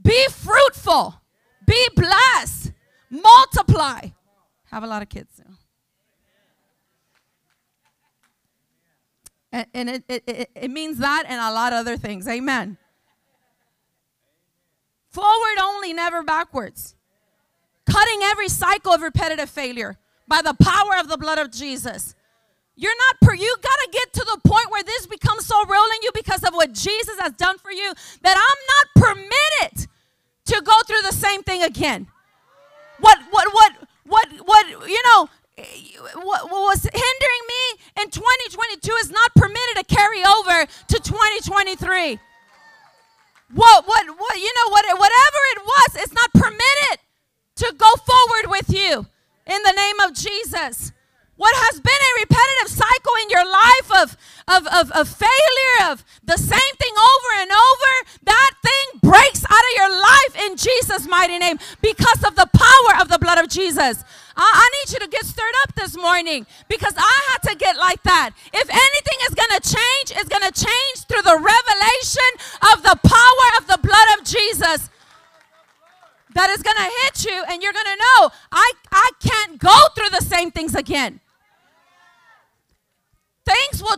Be 0.00 0.26
fruitful. 0.28 1.20
Be 1.66 1.88
blessed. 1.94 2.72
Multiply. 3.10 4.08
Have 4.70 4.84
a 4.84 4.86
lot 4.86 5.02
of 5.02 5.08
kids. 5.08 5.40
And, 9.52 9.66
and 9.74 9.90
it, 9.90 10.04
it, 10.08 10.50
it 10.54 10.70
means 10.70 10.98
that 10.98 11.24
and 11.26 11.40
a 11.40 11.52
lot 11.52 11.72
of 11.72 11.80
other 11.80 11.96
things. 11.96 12.28
Amen. 12.28 12.78
Forward 15.10 15.58
only, 15.60 15.92
never 15.92 16.22
backwards. 16.22 16.94
Cutting 17.84 18.20
every 18.22 18.48
cycle 18.48 18.92
of 18.92 19.02
repetitive 19.02 19.50
failure 19.50 19.96
by 20.28 20.40
the 20.42 20.54
power 20.54 20.96
of 20.98 21.08
the 21.08 21.18
blood 21.18 21.38
of 21.38 21.50
Jesus. 21.50 22.14
You're 22.76 22.96
not, 22.96 23.28
per, 23.28 23.34
you 23.34 23.56
got 23.60 23.76
to 23.84 23.88
get 23.92 24.12
to 24.14 24.20
the 24.20 24.48
point 24.48 24.70
where 24.70 24.84
this 24.84 25.06
becomes 25.06 25.44
so 25.44 25.56
real 25.66 25.82
in 25.96 26.02
you 26.02 26.10
because 26.14 26.44
of 26.44 26.54
what 26.54 26.72
Jesus 26.72 27.18
has 27.18 27.32
done 27.32 27.58
for 27.58 27.72
you 27.72 27.92
that 28.22 28.36
I'm 28.36 29.04
not 29.04 29.14
permitted 29.14 29.88
to 30.46 30.62
go 30.62 30.72
through 30.86 31.02
the 31.02 31.12
same 31.12 31.42
thing 31.42 31.62
again. 31.62 32.06
What, 33.00 33.18
what, 33.30 33.52
what, 33.52 33.72
what, 34.06 34.28
what, 34.44 34.88
you 34.88 35.02
know, 35.04 35.28
what 36.22 36.50
was 36.50 36.82
hindering 36.82 37.44
me 37.48 38.02
in 38.02 38.10
2022 38.10 38.92
is 39.00 39.10
not 39.10 39.34
permitted 39.34 39.76
to 39.76 39.84
carry 39.84 40.22
over 40.24 40.66
to 40.88 40.98
2023. 40.98 42.18
What, 43.52 43.86
what, 43.86 44.06
what, 44.18 44.36
you 44.36 44.52
know, 44.54 44.70
what, 44.70 44.84
whatever 44.86 45.40
it 45.56 45.62
was, 45.64 46.02
it's 46.02 46.12
not 46.12 46.32
permitted 46.32 47.00
to 47.56 47.74
go 47.76 47.88
forward 47.96 48.50
with 48.50 48.70
you 48.70 49.06
in 49.46 49.62
the 49.62 49.72
name 49.72 50.00
of 50.00 50.14
Jesus 50.14 50.92
what 51.40 51.56
has 51.56 51.80
been 51.80 51.88
a 51.88 52.12
repetitive 52.20 52.68
cycle 52.68 53.16
in 53.24 53.32
your 53.32 53.48
life 53.48 53.88
of, 54.04 54.08
of, 54.44 54.62
of, 54.76 54.92
of 54.92 55.08
failure, 55.08 55.88
of 55.88 56.04
the 56.20 56.36
same 56.36 56.74
thing 56.76 56.92
over 56.92 57.30
and 57.40 57.48
over, 57.48 57.92
that 58.28 58.52
thing 58.60 59.00
breaks 59.00 59.40
out 59.48 59.64
of 59.64 59.72
your 59.80 59.88
life 59.88 60.34
in 60.44 60.60
Jesus' 60.60 61.08
mighty 61.08 61.38
name 61.38 61.56
because 61.80 62.20
of 62.28 62.36
the 62.36 62.44
power 62.52 63.00
of 63.00 63.08
the 63.08 63.16
blood 63.16 63.40
of 63.40 63.48
Jesus. 63.48 64.04
I, 64.36 64.44
I 64.44 64.66
need 64.68 64.92
you 64.92 65.00
to 65.00 65.08
get 65.08 65.24
stirred 65.24 65.56
up 65.64 65.74
this 65.76 65.96
morning 65.96 66.44
because 66.68 66.92
I 66.98 67.16
had 67.32 67.40
to 67.48 67.56
get 67.56 67.78
like 67.78 68.02
that. 68.02 68.36
If 68.52 68.68
anything 68.68 69.18
is 69.24 69.32
going 69.32 69.56
to 69.56 69.64
change, 69.64 70.20
it's 70.20 70.28
going 70.28 70.44
to 70.44 70.52
change 70.52 71.08
through 71.08 71.24
the 71.24 71.40
revelation 71.40 72.30
of 72.68 72.84
the 72.84 73.00
power 73.00 73.48
of 73.56 73.64
the 73.64 73.80
blood 73.80 74.08
of 74.20 74.28
Jesus 74.28 74.90
that 76.34 76.50
is 76.50 76.62
going 76.62 76.76
to 76.76 76.90
hit 77.00 77.24
you 77.24 77.44
and 77.48 77.62
you're 77.62 77.72
going 77.72 77.96
to 77.96 77.96
know 77.96 78.30
I, 78.52 78.72
I 78.92 79.10
can't 79.20 79.58
go 79.58 79.76
through 79.96 80.10
the 80.10 80.24
same 80.24 80.50
things 80.50 80.74
again 80.74 81.20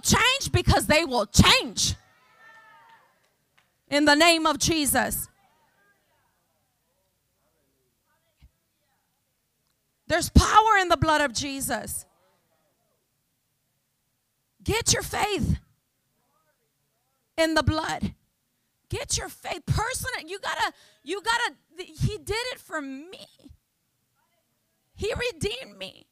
change 0.02 0.52
because 0.52 0.86
they 0.86 1.04
will 1.04 1.26
change. 1.26 1.94
In 3.88 4.04
the 4.04 4.14
name 4.14 4.46
of 4.46 4.58
Jesus. 4.58 5.28
There's 10.06 10.30
power 10.30 10.76
in 10.80 10.88
the 10.88 10.96
blood 10.96 11.20
of 11.20 11.32
Jesus. 11.32 12.04
Get 14.62 14.92
your 14.92 15.02
faith 15.02 15.58
in 17.36 17.54
the 17.54 17.62
blood. 17.62 18.14
Get 18.88 19.16
your 19.16 19.28
faith. 19.28 19.62
Personal. 19.66 20.28
You 20.28 20.38
gotta, 20.38 20.72
you 21.02 21.22
gotta, 21.22 21.54
he 21.78 22.18
did 22.18 22.36
it 22.52 22.58
for 22.58 22.80
me. 22.80 23.26
He 24.94 25.12
redeemed 25.14 25.78
me. 25.78 26.06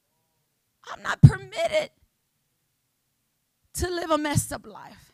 I'm 0.90 1.02
not 1.02 1.20
permitted 1.20 1.90
to 3.74 3.88
live 3.88 4.10
a 4.10 4.18
messed 4.18 4.52
up 4.52 4.66
life. 4.66 5.12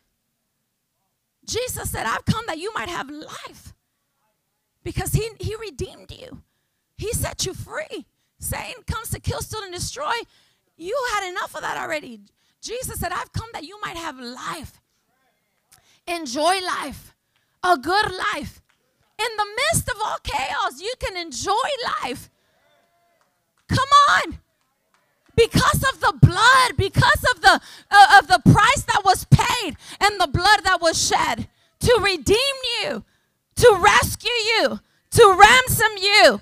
Jesus 1.45 1.91
said, 1.91 2.07
I've 2.07 2.25
come 2.25 2.45
that 2.49 2.59
you 2.59 2.73
might 2.75 2.89
have 2.89 3.09
life 3.09 3.75
because 4.83 5.13
he, 5.13 5.31
he 5.41 5.55
redeemed 5.57 6.11
you, 6.11 6.43
He 6.97 7.13
set 7.13 7.47
you 7.47 7.55
free. 7.55 8.07
Satan 8.39 8.83
comes 8.87 9.11
to 9.11 9.21
kill, 9.21 9.41
steal, 9.41 9.63
and 9.63 9.73
destroy. 9.73 10.13
You 10.77 10.97
had 11.15 11.29
enough 11.29 11.55
of 11.55 11.63
that 11.63 11.79
already. 11.79 12.21
Jesus 12.61 13.01
said, 13.01 13.13
I've 13.13 13.33
come 13.33 13.49
that 13.53 13.65
you 13.65 13.79
might 13.81 13.97
have 13.97 14.19
life. 14.19 14.81
Enjoy 16.07 16.61
life, 16.61 17.15
a 17.63 17.79
good 17.79 18.13
life. 18.35 18.61
In 19.19 19.37
the 19.37 19.47
midst 19.57 19.89
of 19.89 19.97
all 20.05 20.19
chaos, 20.23 20.81
you 20.81 20.93
can 21.01 21.17
enjoy 21.17 21.69
life. 22.03 22.29
Come 23.69 23.89
on. 24.11 24.39
Because 25.37 25.85
of 25.93 26.01
the 26.01 26.15
blood, 26.23 26.77
because 26.77 27.25
of 27.35 27.43
the 27.43 27.61
uh, 27.91 28.19
of 28.19 28.27
the 28.27 28.41
price 28.51 28.83
that 28.85 29.03
was 29.05 29.27
paid 29.31 29.77
and 30.01 30.21
the 30.21 30.29
blood 30.29 30.61
that 30.65 30.81
was 30.81 31.01
shed 31.01 31.47
to 31.81 32.01
redeem 32.03 32.57
you, 32.81 33.05
to 33.57 33.79
rescue 33.81 34.31
you, 34.31 34.81
to 35.11 35.37
ransom 35.39 35.93
you 36.01 36.41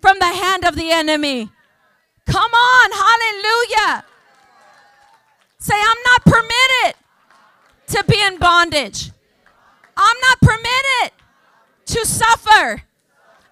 from 0.00 0.18
the 0.18 0.26
hand 0.26 0.64
of 0.64 0.76
the 0.76 0.90
enemy. 0.90 1.50
Come 2.26 2.52
on, 2.52 2.90
hallelujah. 2.92 4.04
Say, 5.58 5.74
I'm 5.74 6.02
not 6.04 6.24
permitted 6.24 6.96
to 7.88 8.04
be 8.04 8.20
in 8.20 8.38
bondage. 8.38 9.10
I'm 9.96 10.16
not 10.20 10.40
permitted 10.40 11.12
to 11.86 12.06
suffer. 12.06 12.82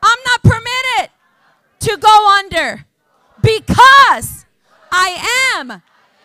I'm 0.03 0.19
not 0.27 0.43
permitted 0.43 1.11
to 1.81 1.97
go 1.97 2.37
under 2.39 2.85
because 3.43 4.42
I 4.93 5.57
am 5.57 5.83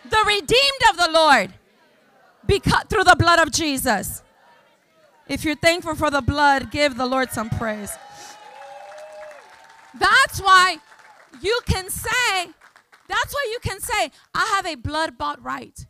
the 0.08 0.24
redeemed 0.26 0.90
of 0.90 0.96
the 0.98 1.10
Lord 1.10 1.54
because, 2.46 2.84
through 2.88 3.04
the 3.04 3.16
blood 3.18 3.38
of 3.38 3.50
Jesus. 3.50 4.22
If 5.26 5.44
you're 5.44 5.56
thankful 5.56 5.94
for 5.94 6.10
the 6.10 6.20
blood, 6.22 6.70
give 6.70 6.96
the 6.96 7.06
Lord 7.06 7.30
some 7.30 7.50
praise. 7.50 7.90
That's 9.98 10.40
why 10.40 10.78
you 11.40 11.60
can 11.66 11.90
say, 11.90 12.46
that's 13.08 13.34
why 13.34 13.48
you 13.50 13.58
can 13.62 13.80
say, 13.80 14.10
I 14.34 14.52
have 14.56 14.66
a 14.66 14.74
blood 14.74 15.18
bought 15.18 15.42
right. 15.42 15.86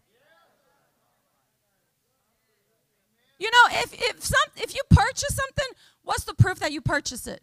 You 3.39 3.51
know, 3.51 3.79
if 3.81 3.93
if 3.95 4.24
some 4.24 4.49
if 4.57 4.74
you 4.74 4.81
purchase 4.91 5.35
something, 5.35 5.76
what's 6.03 6.24
the 6.24 6.35
proof 6.35 6.59
that 6.59 6.72
you 6.72 6.81
purchase 6.81 7.29
it? 7.29 7.41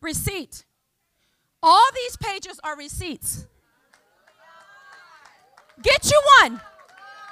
Receipt. 0.00 0.64
All 1.62 1.88
these 1.94 2.16
pages 2.16 2.60
are 2.62 2.76
receipts. 2.76 3.46
Get 5.82 6.10
you 6.10 6.20
one. 6.40 6.60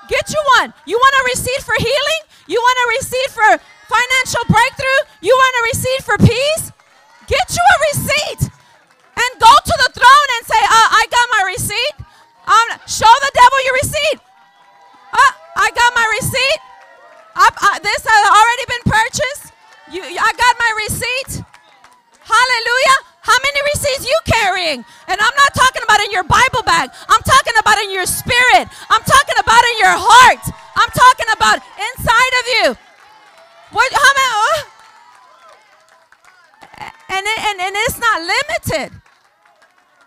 Get 0.09 0.29
you 0.29 0.43
one. 0.61 0.75
You 0.87 0.97
want 0.97 1.15
a 1.17 1.23
receipt 1.33 1.63
for 1.65 1.75
healing? 1.79 2.23
You 2.47 2.61
want 2.61 2.77
a 2.77 2.87
receipt 3.01 3.31
for 3.33 3.49
financial 3.89 4.45
breakthrough? 4.49 5.01
You 5.23 5.33
want 5.33 5.55
a 5.57 5.63
receipt 5.73 6.03
for 6.05 6.17
peace? 6.19 6.73
Get 7.27 7.57
you 7.57 7.65
a 7.65 7.77
receipt 7.89 8.53
and 9.17 9.31
go 9.41 9.49
to 9.49 9.75
the 9.81 9.91
throne 9.97 10.29
and 10.37 10.43
say, 10.45 10.61
uh, 10.61 10.89
I 10.93 11.07
got 11.09 11.27
my 11.41 11.43
receipt. 11.49 11.95
Um, 12.45 12.69
show 12.85 13.09
the 13.09 13.33
devil 13.33 13.59
your 13.65 13.77
receipt. 13.81 14.19
Uh, 15.13 15.33
I 15.57 15.71
got 15.73 15.91
my 15.97 16.07
receipt. 16.21 16.61
I, 17.35 17.49
uh, 17.49 17.79
this 17.81 18.05
has 18.05 18.23
already 18.29 18.65
been 18.69 18.85
purchased. 18.93 19.45
You, 19.89 20.03
I 20.21 20.31
got 20.37 20.55
my 20.61 20.71
receipt. 20.85 21.41
Hallelujah. 22.21 23.14
How 23.25 23.39
many 23.41 23.61
receipts 23.73 24.05
you 24.05 24.19
carrying? 24.27 24.85
And 25.09 25.17
I'm 25.17 25.37
not 25.37 25.55
talking 25.55 25.81
about 25.83 26.01
in 26.01 26.13
your 26.13 26.25
Bible 26.25 26.61
bag. 26.63 26.91
I'm 27.09 27.23
talking 27.23 27.55
about 27.59 27.79
in 27.79 27.91
your 27.91 28.05
spirit. 28.05 28.69
I'm 28.93 29.01
talking 29.01 29.39
about 29.41 29.65
in 29.65 29.79
your 29.81 29.97
heart. 29.97 30.45
I'm 30.77 30.91
talking 30.93 31.31
about 31.33 31.57
inside 31.73 32.35
of 32.41 32.45
you. 32.53 32.67
What, 33.73 33.91
how 33.97 34.13
many? 34.13 34.29
Uh, 36.77 36.91
and, 37.17 37.25
it, 37.25 37.39
and, 37.49 37.61
and 37.65 37.75
it's 37.89 37.99
not 37.99 38.21
limited. 38.21 38.93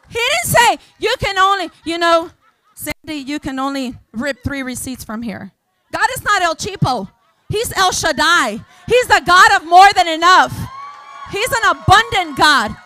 He 0.10 0.20
didn't 0.20 0.46
say 0.46 0.78
you 1.00 1.16
can 1.20 1.40
only, 1.40 1.72
you 1.86 1.98
know, 1.98 2.30
Sandy, 2.76 3.16
you 3.16 3.40
can 3.40 3.58
only 3.58 3.98
rip 4.14 4.44
three 4.44 4.62
receipts 4.62 5.04
from 5.04 5.24
here. 5.24 5.52
God 5.92 6.08
is 6.16 6.24
not 6.24 6.44
El 6.44 6.56
Cheapo. 6.56 7.10
He's 7.50 7.74
El 7.76 7.92
Shaddai. 7.92 8.64
He's 8.86 9.08
the 9.08 9.24
God 9.26 9.60
of 9.60 9.68
more 9.68 9.92
than 9.96 10.08
enough. 10.08 10.54
He's 11.32 11.52
an 11.52 11.72
abundant 11.72 12.38
God. 12.38 12.78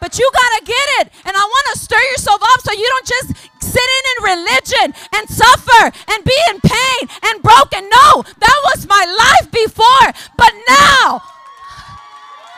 But 0.00 0.18
you 0.18 0.30
got 0.32 0.58
to 0.58 0.64
get 0.64 0.86
it. 1.00 1.12
And 1.24 1.36
I 1.36 1.44
want 1.44 1.66
to 1.72 1.78
stir 1.78 2.00
yourself 2.12 2.40
up 2.42 2.60
so 2.60 2.72
you 2.72 2.86
don't 2.86 3.06
just 3.06 3.28
sit 3.60 3.88
in 3.98 4.04
in 4.12 4.18
religion 4.36 4.86
and 5.16 5.28
suffer 5.28 5.82
and 6.08 6.24
be 6.24 6.38
in 6.50 6.60
pain 6.60 7.02
and 7.24 7.42
broken. 7.42 7.88
No, 7.88 8.22
that 8.22 8.58
was 8.70 8.86
my 8.86 9.04
life 9.04 9.50
before. 9.50 10.06
But 10.36 10.52
now, 10.68 11.22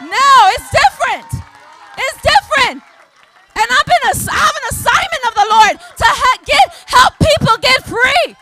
now 0.02 0.38
it's 0.52 0.68
different. 0.70 1.30
It's 1.98 2.20
different. 2.22 2.82
And 3.56 3.66
I've 3.72 3.88
been 3.88 4.04
a, 4.12 4.14
I 4.30 4.36
have 4.36 4.56
an 4.60 4.68
assignment 4.70 5.22
of 5.28 5.34
the 5.34 5.46
Lord 5.48 5.74
to 5.80 6.06
ha- 6.06 6.40
get 6.44 6.66
help 6.92 7.12
people 7.16 7.56
get 7.56 7.80
free 7.88 8.36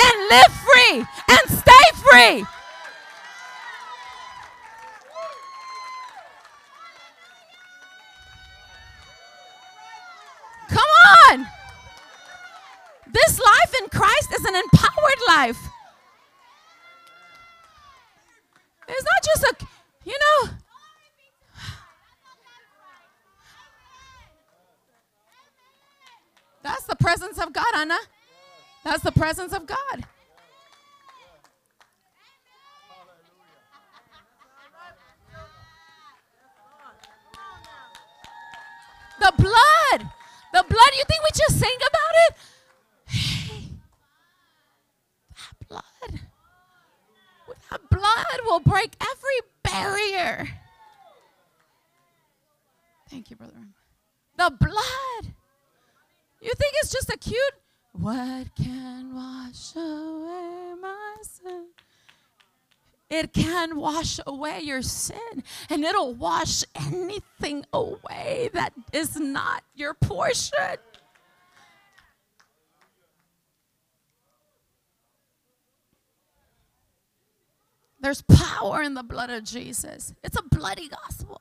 and 0.00 0.14
live 0.32 0.52
free 0.64 0.96
and 1.28 1.44
stay 1.50 1.84
free. 2.08 2.59
On. 10.78 11.46
This 13.12 13.40
life 13.40 13.74
in 13.82 13.88
Christ 13.88 14.32
is 14.34 14.44
an 14.44 14.54
empowered 14.54 15.20
life. 15.28 15.68
It's 18.88 19.04
not 19.04 19.24
just 19.24 19.42
a, 19.44 19.66
you 20.04 20.16
know. 20.18 20.50
That's 26.62 26.84
the 26.84 26.96
presence 26.96 27.38
of 27.38 27.52
God, 27.52 27.74
Anna. 27.74 27.98
That's 28.84 29.02
the 29.02 29.12
presence 29.12 29.52
of 29.52 29.66
God. 29.66 30.06
The 39.20 39.32
blood 39.36 40.10
blood, 40.70 40.92
you 40.96 41.04
think 41.06 41.22
we 41.22 41.30
just 41.34 41.58
sing 41.58 41.78
about 41.90 42.14
it? 42.24 42.36
Hey, 43.06 43.62
that 45.34 45.68
blood, 45.68 46.20
that 47.70 47.90
blood 47.90 48.40
will 48.44 48.60
break 48.60 48.96
every 49.00 49.40
barrier. 49.62 50.48
Thank 53.10 53.30
you, 53.30 53.36
brother. 53.36 53.66
The 54.36 54.50
blood. 54.58 55.34
You 56.40 56.52
think 56.56 56.74
it's 56.80 56.90
just 56.90 57.10
a 57.10 57.18
cute, 57.18 57.56
what 57.92 58.54
can 58.56 59.14
wash 59.14 59.74
away 59.76 60.74
my 60.80 61.16
sin? 61.22 61.66
It 63.10 63.32
can 63.32 63.76
wash 63.76 64.20
away 64.24 64.60
your 64.60 64.82
sin 64.82 65.42
and 65.68 65.84
it'll 65.84 66.14
wash 66.14 66.62
anything 66.76 67.66
away 67.72 68.50
that 68.54 68.72
is 68.92 69.16
not 69.16 69.64
your 69.74 69.94
portion. 69.94 70.76
There's 78.00 78.22
power 78.22 78.80
in 78.80 78.94
the 78.94 79.02
blood 79.02 79.28
of 79.30 79.44
Jesus. 79.44 80.14
It's 80.22 80.38
a 80.38 80.42
bloody 80.42 80.88
gospel. 80.88 81.40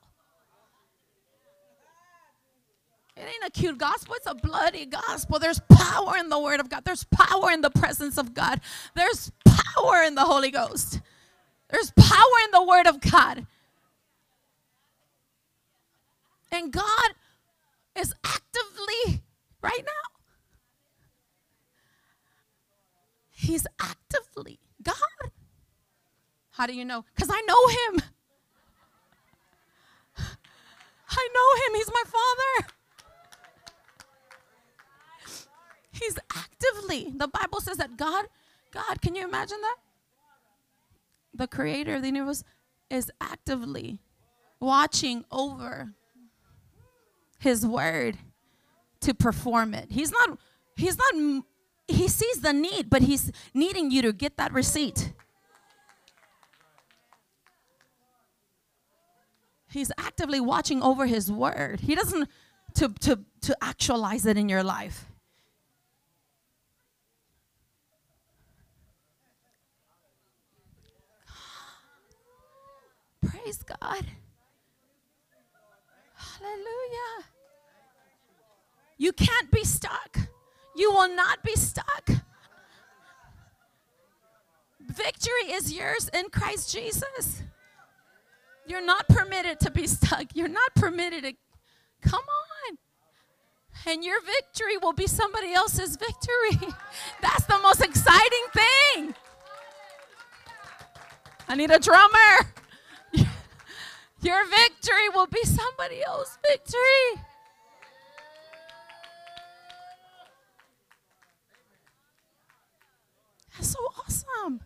It 3.15 3.21
ain't 3.23 3.43
a 3.45 3.51
cute 3.51 3.77
gospel, 3.77 4.15
it's 4.15 4.27
a 4.27 4.33
bloody 4.33 4.85
gospel. 4.85 5.39
There's 5.39 5.59
power 5.69 6.15
in 6.17 6.29
the 6.29 6.39
Word 6.39 6.61
of 6.61 6.69
God, 6.69 6.83
there's 6.85 7.03
power 7.03 7.51
in 7.51 7.61
the 7.61 7.69
presence 7.69 8.17
of 8.17 8.33
God, 8.33 8.61
there's 8.95 9.31
power 9.45 10.03
in 10.03 10.15
the 10.15 10.23
Holy 10.23 10.51
Ghost. 10.51 11.01
There's 11.69 11.91
power 11.91 12.39
in 12.45 12.51
the 12.51 12.63
Word 12.63 12.87
of 12.87 12.99
God. 12.99 13.45
And 16.51 16.71
God 16.71 17.11
is 17.95 18.13
actively, 18.23 19.23
right 19.61 19.83
now, 19.85 20.19
He's 23.29 23.65
actively 23.79 24.59
God. 24.83 24.95
How 26.51 26.65
do 26.65 26.73
you 26.73 26.83
know? 26.83 27.05
Because 27.15 27.29
I 27.31 27.41
know 27.47 27.67
him. 27.67 28.01
I 31.09 31.29
know 31.33 31.55
him. 31.65 31.75
He's 31.75 31.89
my 31.89 32.03
father. 32.05 32.67
He's 35.91 36.19
actively. 36.35 37.13
The 37.15 37.29
Bible 37.29 37.61
says 37.61 37.77
that 37.77 37.95
God, 37.95 38.25
God, 38.71 39.01
can 39.01 39.15
you 39.15 39.23
imagine 39.23 39.59
that? 39.61 39.77
The 41.39 41.47
creator 41.47 41.95
of 41.95 42.01
the 42.01 42.09
universe 42.09 42.43
is 42.89 43.09
actively 43.21 44.01
watching 44.59 45.23
over 45.31 45.93
his 47.39 47.65
word 47.65 48.17
to 48.99 49.13
perform 49.13 49.73
it. 49.73 49.89
He's 49.89 50.11
not 50.11 50.37
he's 50.75 50.97
not 50.97 51.43
he 51.87 52.09
sees 52.09 52.41
the 52.41 52.51
need, 52.51 52.89
but 52.89 53.03
he's 53.03 53.31
needing 53.53 53.89
you 53.89 54.01
to 54.01 54.11
get 54.11 54.35
that 54.35 54.51
receipt. 54.51 55.13
He's 59.71 59.93
actively 59.97 60.41
watching 60.41 60.83
over 60.83 61.05
his 61.05 61.31
word. 61.31 61.79
He 61.79 61.95
doesn't 61.95 62.27
to 62.73 62.89
to 62.99 63.19
to 63.43 63.55
actualize 63.61 64.25
it 64.25 64.35
in 64.35 64.49
your 64.49 64.61
life. 64.63 65.08
Praise 73.25 73.63
God. 73.63 74.05
Hallelujah. 76.15 77.25
You 78.97 79.13
can't 79.13 79.51
be 79.51 79.63
stuck. 79.63 80.17
You 80.75 80.91
will 80.91 81.13
not 81.15 81.43
be 81.43 81.55
stuck. 81.55 82.09
Victory 84.79 85.51
is 85.51 85.73
yours 85.73 86.09
in 86.13 86.29
Christ 86.29 86.73
Jesus. 86.73 87.43
You're 88.67 88.85
not 88.85 89.07
permitted 89.07 89.59
to 89.61 89.71
be 89.71 89.87
stuck. 89.87 90.35
You're 90.35 90.47
not 90.47 90.73
permitted 90.75 91.23
to 91.23 91.33
come 92.07 92.21
on. 92.21 92.77
And 93.87 94.03
your 94.03 94.21
victory 94.21 94.77
will 94.77 94.93
be 94.93 95.07
somebody 95.07 95.53
else's 95.53 95.95
victory. 95.95 96.73
That's 97.21 97.45
the 97.45 97.59
most 97.59 97.81
exciting 97.81 98.45
thing. 98.53 99.15
I 101.47 101.55
need 101.55 101.71
a 101.71 101.79
drummer. 101.79 102.53
Your 104.21 104.45
victory 104.49 105.09
will 105.13 105.27
be 105.27 105.43
somebody 105.43 106.03
else's 106.03 106.37
victory. 106.45 107.23
That's 113.53 113.69
so 113.69 113.79
awesome. 113.97 114.61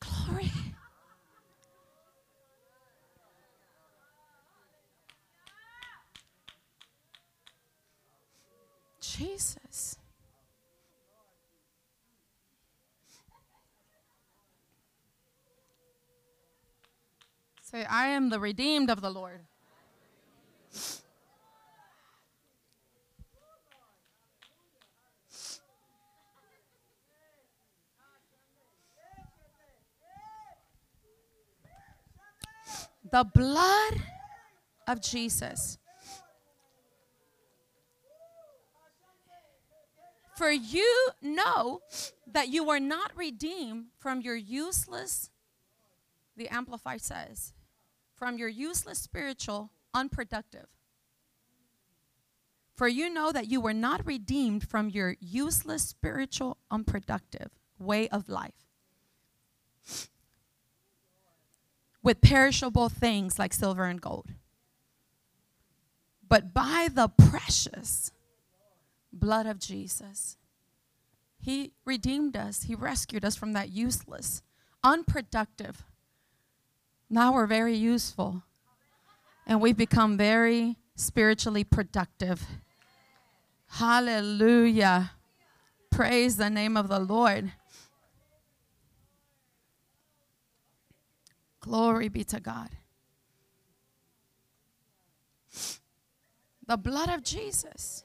Glory. 0.00 0.52
Jesus. 9.00 9.99
Say, 17.70 17.84
I 17.84 18.08
am 18.08 18.30
the 18.30 18.40
redeemed 18.40 18.90
of 18.90 19.00
the 19.00 19.10
Lord. 19.10 19.42
The 33.12 33.24
blood 33.32 34.02
of 34.88 35.00
Jesus. 35.00 35.78
For 40.36 40.50
you 40.50 41.10
know 41.22 41.82
that 42.32 42.48
you 42.48 42.64
were 42.64 42.80
not 42.80 43.12
redeemed 43.16 43.86
from 44.00 44.22
your 44.22 44.34
useless, 44.34 45.30
the 46.36 46.48
Amplified 46.48 47.02
says, 47.02 47.52
from 48.20 48.36
your 48.36 48.48
useless 48.48 48.98
spiritual, 48.98 49.70
unproductive. 49.94 50.66
For 52.76 52.86
you 52.86 53.08
know 53.08 53.32
that 53.32 53.50
you 53.50 53.62
were 53.62 53.72
not 53.72 54.06
redeemed 54.06 54.68
from 54.68 54.90
your 54.90 55.16
useless 55.20 55.82
spiritual, 55.82 56.58
unproductive 56.70 57.48
way 57.78 58.10
of 58.10 58.28
life 58.28 58.52
with 62.02 62.20
perishable 62.20 62.90
things 62.90 63.38
like 63.38 63.54
silver 63.54 63.84
and 63.84 64.02
gold, 64.02 64.28
but 66.28 66.52
by 66.52 66.88
the 66.92 67.08
precious 67.08 68.12
blood 69.10 69.46
of 69.46 69.58
Jesus. 69.58 70.36
He 71.38 71.72
redeemed 71.86 72.36
us, 72.36 72.64
He 72.64 72.74
rescued 72.74 73.24
us 73.24 73.34
from 73.34 73.54
that 73.54 73.70
useless, 73.70 74.42
unproductive, 74.84 75.84
now 77.10 77.34
we're 77.34 77.46
very 77.46 77.74
useful. 77.74 78.44
And 79.46 79.60
we've 79.60 79.76
become 79.76 80.16
very 80.16 80.76
spiritually 80.94 81.64
productive. 81.64 82.46
Hallelujah. 83.66 85.10
Praise 85.90 86.36
the 86.36 86.48
name 86.48 86.76
of 86.76 86.88
the 86.88 87.00
Lord. 87.00 87.52
Glory 91.60 92.08
be 92.08 92.22
to 92.24 92.38
God. 92.38 92.70
The 96.66 96.76
blood 96.76 97.10
of 97.10 97.24
Jesus. 97.24 98.04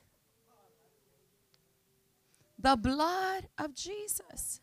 The 2.58 2.76
blood 2.76 3.48
of 3.60 3.76
Jesus. 3.76 4.62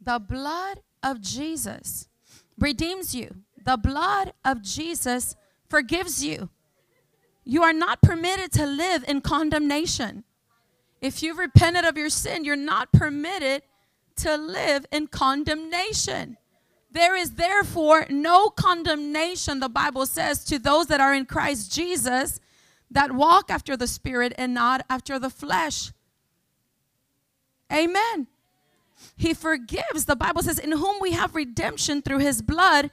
The 0.00 0.18
blood 0.18 0.80
of 1.02 1.20
Jesus 1.20 2.08
redeems 2.58 3.14
you. 3.14 3.36
The 3.64 3.76
blood 3.76 4.32
of 4.44 4.62
Jesus 4.62 5.36
forgives 5.68 6.24
you. 6.24 6.48
You 7.44 7.62
are 7.62 7.72
not 7.72 8.02
permitted 8.02 8.52
to 8.52 8.66
live 8.66 9.04
in 9.08 9.20
condemnation. 9.20 10.24
If 11.00 11.22
you've 11.22 11.38
repented 11.38 11.84
of 11.84 11.96
your 11.96 12.10
sin, 12.10 12.44
you're 12.44 12.56
not 12.56 12.92
permitted 12.92 13.62
to 14.16 14.36
live 14.36 14.86
in 14.92 15.06
condemnation. 15.06 16.36
There 16.90 17.16
is 17.16 17.32
therefore 17.32 18.06
no 18.10 18.50
condemnation, 18.50 19.60
the 19.60 19.68
Bible 19.68 20.06
says, 20.06 20.44
to 20.46 20.58
those 20.58 20.88
that 20.88 21.00
are 21.00 21.14
in 21.14 21.24
Christ 21.24 21.72
Jesus 21.72 22.40
that 22.90 23.12
walk 23.12 23.50
after 23.50 23.76
the 23.76 23.86
Spirit 23.86 24.32
and 24.36 24.52
not 24.52 24.84
after 24.90 25.18
the 25.18 25.30
flesh. 25.30 25.92
Amen. 27.72 28.26
He 29.20 29.34
forgives. 29.34 30.06
The 30.06 30.16
Bible 30.16 30.42
says, 30.42 30.58
In 30.58 30.72
whom 30.72 30.96
we 30.98 31.12
have 31.12 31.34
redemption 31.34 32.00
through 32.00 32.20
his 32.20 32.40
blood, 32.40 32.90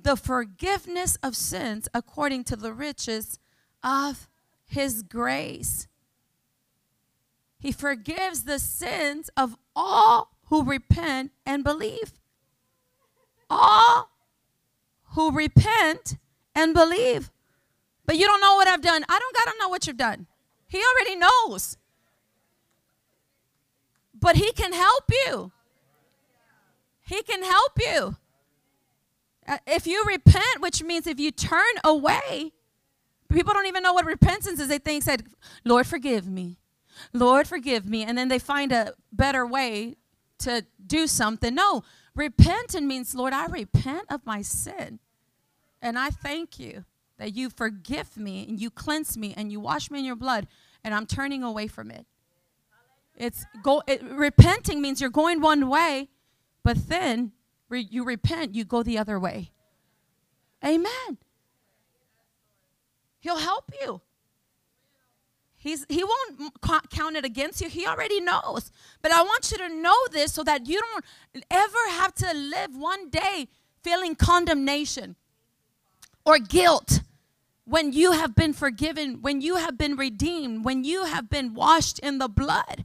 the 0.00 0.14
forgiveness 0.14 1.18
of 1.24 1.34
sins 1.34 1.88
according 1.92 2.44
to 2.44 2.54
the 2.54 2.72
riches 2.72 3.40
of 3.82 4.28
his 4.64 5.02
grace. 5.02 5.88
He 7.58 7.72
forgives 7.72 8.44
the 8.44 8.60
sins 8.60 9.28
of 9.36 9.56
all 9.74 10.36
who 10.44 10.62
repent 10.62 11.32
and 11.44 11.64
believe. 11.64 12.12
All 13.50 14.10
who 15.14 15.32
repent 15.32 16.16
and 16.54 16.74
believe. 16.74 17.32
But 18.04 18.16
you 18.16 18.26
don't 18.26 18.40
know 18.40 18.54
what 18.54 18.68
I've 18.68 18.82
done. 18.82 19.04
I 19.08 19.18
don't 19.18 19.34
got 19.34 19.50
to 19.50 19.58
know 19.58 19.68
what 19.68 19.88
you've 19.88 19.96
done. 19.96 20.28
He 20.68 20.78
already 20.78 21.16
knows 21.16 21.76
but 24.20 24.36
He 24.36 24.52
can 24.52 24.72
help 24.72 25.04
you. 25.10 25.52
He 27.06 27.22
can 27.22 27.42
help 27.42 27.72
you. 27.78 28.16
Uh, 29.48 29.58
if 29.66 29.86
you 29.86 30.04
repent, 30.04 30.60
which 30.60 30.82
means 30.82 31.06
if 31.06 31.20
you 31.20 31.30
turn 31.30 31.74
away, 31.84 32.52
people 33.28 33.54
don't 33.54 33.66
even 33.66 33.82
know 33.82 33.92
what 33.92 34.04
repentance 34.04 34.58
is. 34.58 34.68
They 34.68 34.78
think, 34.78 35.04
said, 35.04 35.24
Lord, 35.64 35.86
forgive 35.86 36.28
me. 36.28 36.58
Lord, 37.12 37.46
forgive 37.46 37.86
me. 37.86 38.02
And 38.02 38.18
then 38.18 38.28
they 38.28 38.40
find 38.40 38.72
a 38.72 38.94
better 39.12 39.46
way 39.46 39.96
to 40.40 40.66
do 40.84 41.06
something. 41.06 41.54
No, 41.54 41.84
repenting 42.14 42.88
means, 42.88 43.14
Lord, 43.14 43.32
I 43.32 43.46
repent 43.46 44.06
of 44.10 44.26
my 44.26 44.42
sin. 44.42 44.98
And 45.80 45.98
I 45.98 46.10
thank 46.10 46.58
you 46.58 46.84
that 47.18 47.34
you 47.34 47.50
forgive 47.50 48.16
me 48.16 48.46
and 48.48 48.60
you 48.60 48.70
cleanse 48.70 49.16
me 49.16 49.32
and 49.36 49.52
you 49.52 49.60
wash 49.60 49.90
me 49.90 50.00
in 50.00 50.04
your 50.04 50.16
blood, 50.16 50.48
and 50.82 50.94
I'm 50.94 51.06
turning 51.06 51.42
away 51.42 51.66
from 51.66 51.90
it. 51.90 52.06
It's 53.16 53.46
go 53.62 53.82
it, 53.86 54.02
repenting 54.02 54.82
means 54.82 55.00
you're 55.00 55.08
going 55.08 55.40
one 55.40 55.68
way, 55.68 56.08
but 56.66 56.88
then 56.88 57.30
re, 57.68 57.86
you 57.88 58.02
repent, 58.02 58.56
you 58.56 58.64
go 58.64 58.82
the 58.82 58.98
other 58.98 59.20
way. 59.20 59.52
Amen. 60.64 61.16
He'll 63.20 63.38
help 63.38 63.70
you. 63.80 64.00
He's, 65.54 65.86
he 65.88 66.02
won't 66.02 66.90
count 66.90 67.14
it 67.14 67.24
against 67.24 67.60
you. 67.60 67.68
He 67.68 67.86
already 67.86 68.20
knows. 68.20 68.72
But 69.00 69.12
I 69.12 69.22
want 69.22 69.52
you 69.52 69.58
to 69.58 69.68
know 69.68 69.94
this 70.10 70.32
so 70.32 70.42
that 70.42 70.66
you 70.66 70.80
don't 70.80 71.44
ever 71.52 71.90
have 71.90 72.12
to 72.16 72.34
live 72.34 72.76
one 72.76 73.10
day 73.10 73.46
feeling 73.84 74.16
condemnation 74.16 75.14
or 76.24 76.40
guilt 76.40 77.02
when 77.64 77.92
you 77.92 78.10
have 78.10 78.34
been 78.34 78.52
forgiven, 78.52 79.22
when 79.22 79.40
you 79.40 79.54
have 79.54 79.78
been 79.78 79.94
redeemed, 79.94 80.64
when 80.64 80.82
you 80.82 81.04
have 81.04 81.30
been 81.30 81.54
washed 81.54 82.00
in 82.00 82.18
the 82.18 82.28
blood. 82.28 82.84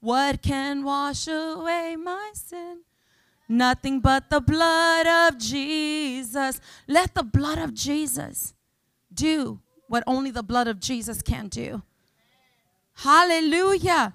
What 0.00 0.42
can 0.42 0.84
wash 0.84 1.26
away 1.26 1.96
my 1.96 2.32
sin? 2.34 2.82
Nothing 3.50 3.98
but 3.98 4.30
the 4.30 4.40
blood 4.40 5.08
of 5.08 5.36
Jesus. 5.36 6.60
Let 6.86 7.14
the 7.14 7.24
blood 7.24 7.58
of 7.58 7.74
Jesus 7.74 8.54
do 9.12 9.58
what 9.88 10.04
only 10.06 10.30
the 10.30 10.44
blood 10.44 10.68
of 10.68 10.78
Jesus 10.78 11.20
can 11.20 11.48
do. 11.48 11.82
Hallelujah. 12.94 14.14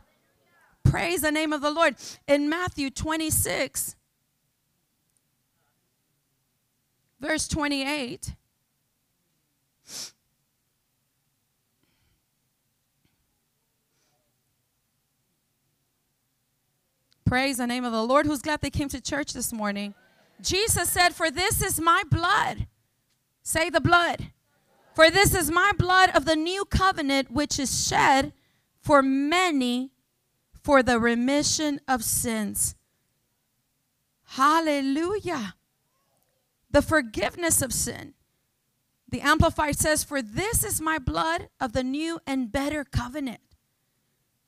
Praise 0.86 1.20
the 1.20 1.34
name 1.34 1.52
of 1.52 1.60
the 1.60 1.70
Lord. 1.70 1.98
In 2.30 2.48
Matthew 2.48 2.90
26, 2.90 3.98
verse 7.20 7.50
28. 7.50 8.36
Praise 17.26 17.58
the 17.58 17.68
name 17.68 17.84
of 17.84 17.92
the 17.92 18.04
Lord. 18.04 18.26
Who's 18.26 18.42
glad 18.42 18.62
they 18.62 18.70
came 18.70 18.90
to 18.90 19.02
church 19.02 19.34
this 19.34 19.52
morning? 19.52 19.96
Jesus 20.42 20.90
said, 20.90 21.16
For 21.16 21.32
this 21.32 21.62
is 21.62 21.80
my 21.80 22.04
blood. 22.10 22.68
Say 23.42 23.70
the 23.70 23.82
blood. 23.82 24.28
For 24.94 25.10
this 25.10 25.34
is 25.36 25.52
my 25.52 25.72
blood 25.78 26.12
of 26.16 26.26
the 26.26 26.36
new 26.36 26.66
covenant, 26.66 27.32
which 27.32 27.60
is 27.60 27.88
shed 27.88 28.32
for 28.80 29.02
many 29.02 29.92
for 30.64 30.82
the 30.82 31.00
remission 31.00 31.82
of 31.88 32.04
sins. 32.04 32.76
Hallelujah. 34.24 35.56
The 36.72 36.82
forgiveness 36.82 37.62
of 37.62 37.74
sin. 37.74 38.14
The 39.10 39.22
Amplified 39.22 39.78
says, 39.78 40.04
For 40.04 40.22
this 40.22 40.64
is 40.64 40.82
my 40.82 40.98
blood 40.98 41.50
of 41.60 41.74
the 41.74 41.84
new 41.84 42.20
and 42.26 42.52
better 42.52 42.84
covenant, 42.84 43.55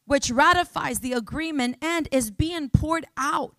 which 0.07 0.31
ratifies 0.31 0.99
the 0.99 1.13
agreement 1.13 1.77
and 1.81 2.07
is 2.11 2.31
being 2.31 2.69
poured 2.69 3.05
out 3.17 3.55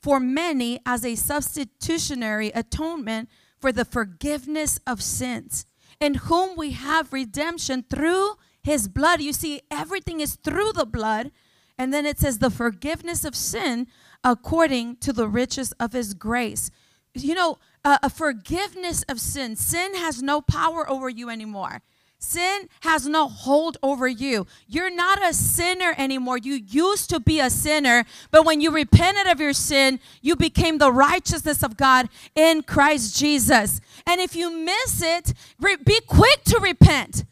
for 0.00 0.18
many 0.18 0.80
as 0.84 1.04
a 1.04 1.14
substitutionary 1.14 2.48
atonement 2.48 3.28
for 3.60 3.70
the 3.70 3.84
forgiveness 3.84 4.80
of 4.86 5.02
sins, 5.02 5.66
in 6.00 6.14
whom 6.14 6.56
we 6.56 6.72
have 6.72 7.12
redemption 7.12 7.84
through 7.88 8.34
his 8.62 8.88
blood. 8.88 9.20
You 9.20 9.34
see, 9.34 9.60
everything 9.70 10.20
is 10.20 10.36
through 10.36 10.72
the 10.72 10.86
blood. 10.86 11.30
And 11.76 11.92
then 11.92 12.06
it 12.06 12.18
says, 12.18 12.38
the 12.38 12.50
forgiveness 12.50 13.24
of 13.24 13.34
sin 13.34 13.86
according 14.24 14.96
to 14.96 15.12
the 15.12 15.28
riches 15.28 15.72
of 15.72 15.92
his 15.92 16.14
grace. 16.14 16.70
You 17.14 17.34
know, 17.34 17.58
uh, 17.84 17.98
a 18.02 18.10
forgiveness 18.10 19.02
of 19.08 19.20
sin. 19.20 19.56
Sin 19.56 19.94
has 19.96 20.22
no 20.22 20.40
power 20.40 20.88
over 20.88 21.08
you 21.08 21.28
anymore. 21.28 21.82
Sin 22.22 22.68
has 22.80 23.08
no 23.08 23.28
hold 23.28 23.78
over 23.82 24.06
you. 24.06 24.46
You're 24.68 24.94
not 24.94 25.26
a 25.26 25.32
sinner 25.32 25.94
anymore. 25.96 26.36
You 26.36 26.52
used 26.54 27.08
to 27.10 27.18
be 27.18 27.40
a 27.40 27.48
sinner, 27.48 28.04
but 28.30 28.44
when 28.44 28.60
you 28.60 28.70
repented 28.70 29.26
of 29.26 29.40
your 29.40 29.54
sin, 29.54 29.98
you 30.20 30.36
became 30.36 30.76
the 30.76 30.92
righteousness 30.92 31.62
of 31.62 31.78
God 31.78 32.10
in 32.34 32.62
Christ 32.62 33.18
Jesus. 33.18 33.80
And 34.06 34.20
if 34.20 34.36
you 34.36 34.50
miss 34.50 35.02
it, 35.02 35.32
be 35.58 36.00
quick 36.06 36.44
to 36.44 36.60
repent. 36.60 37.24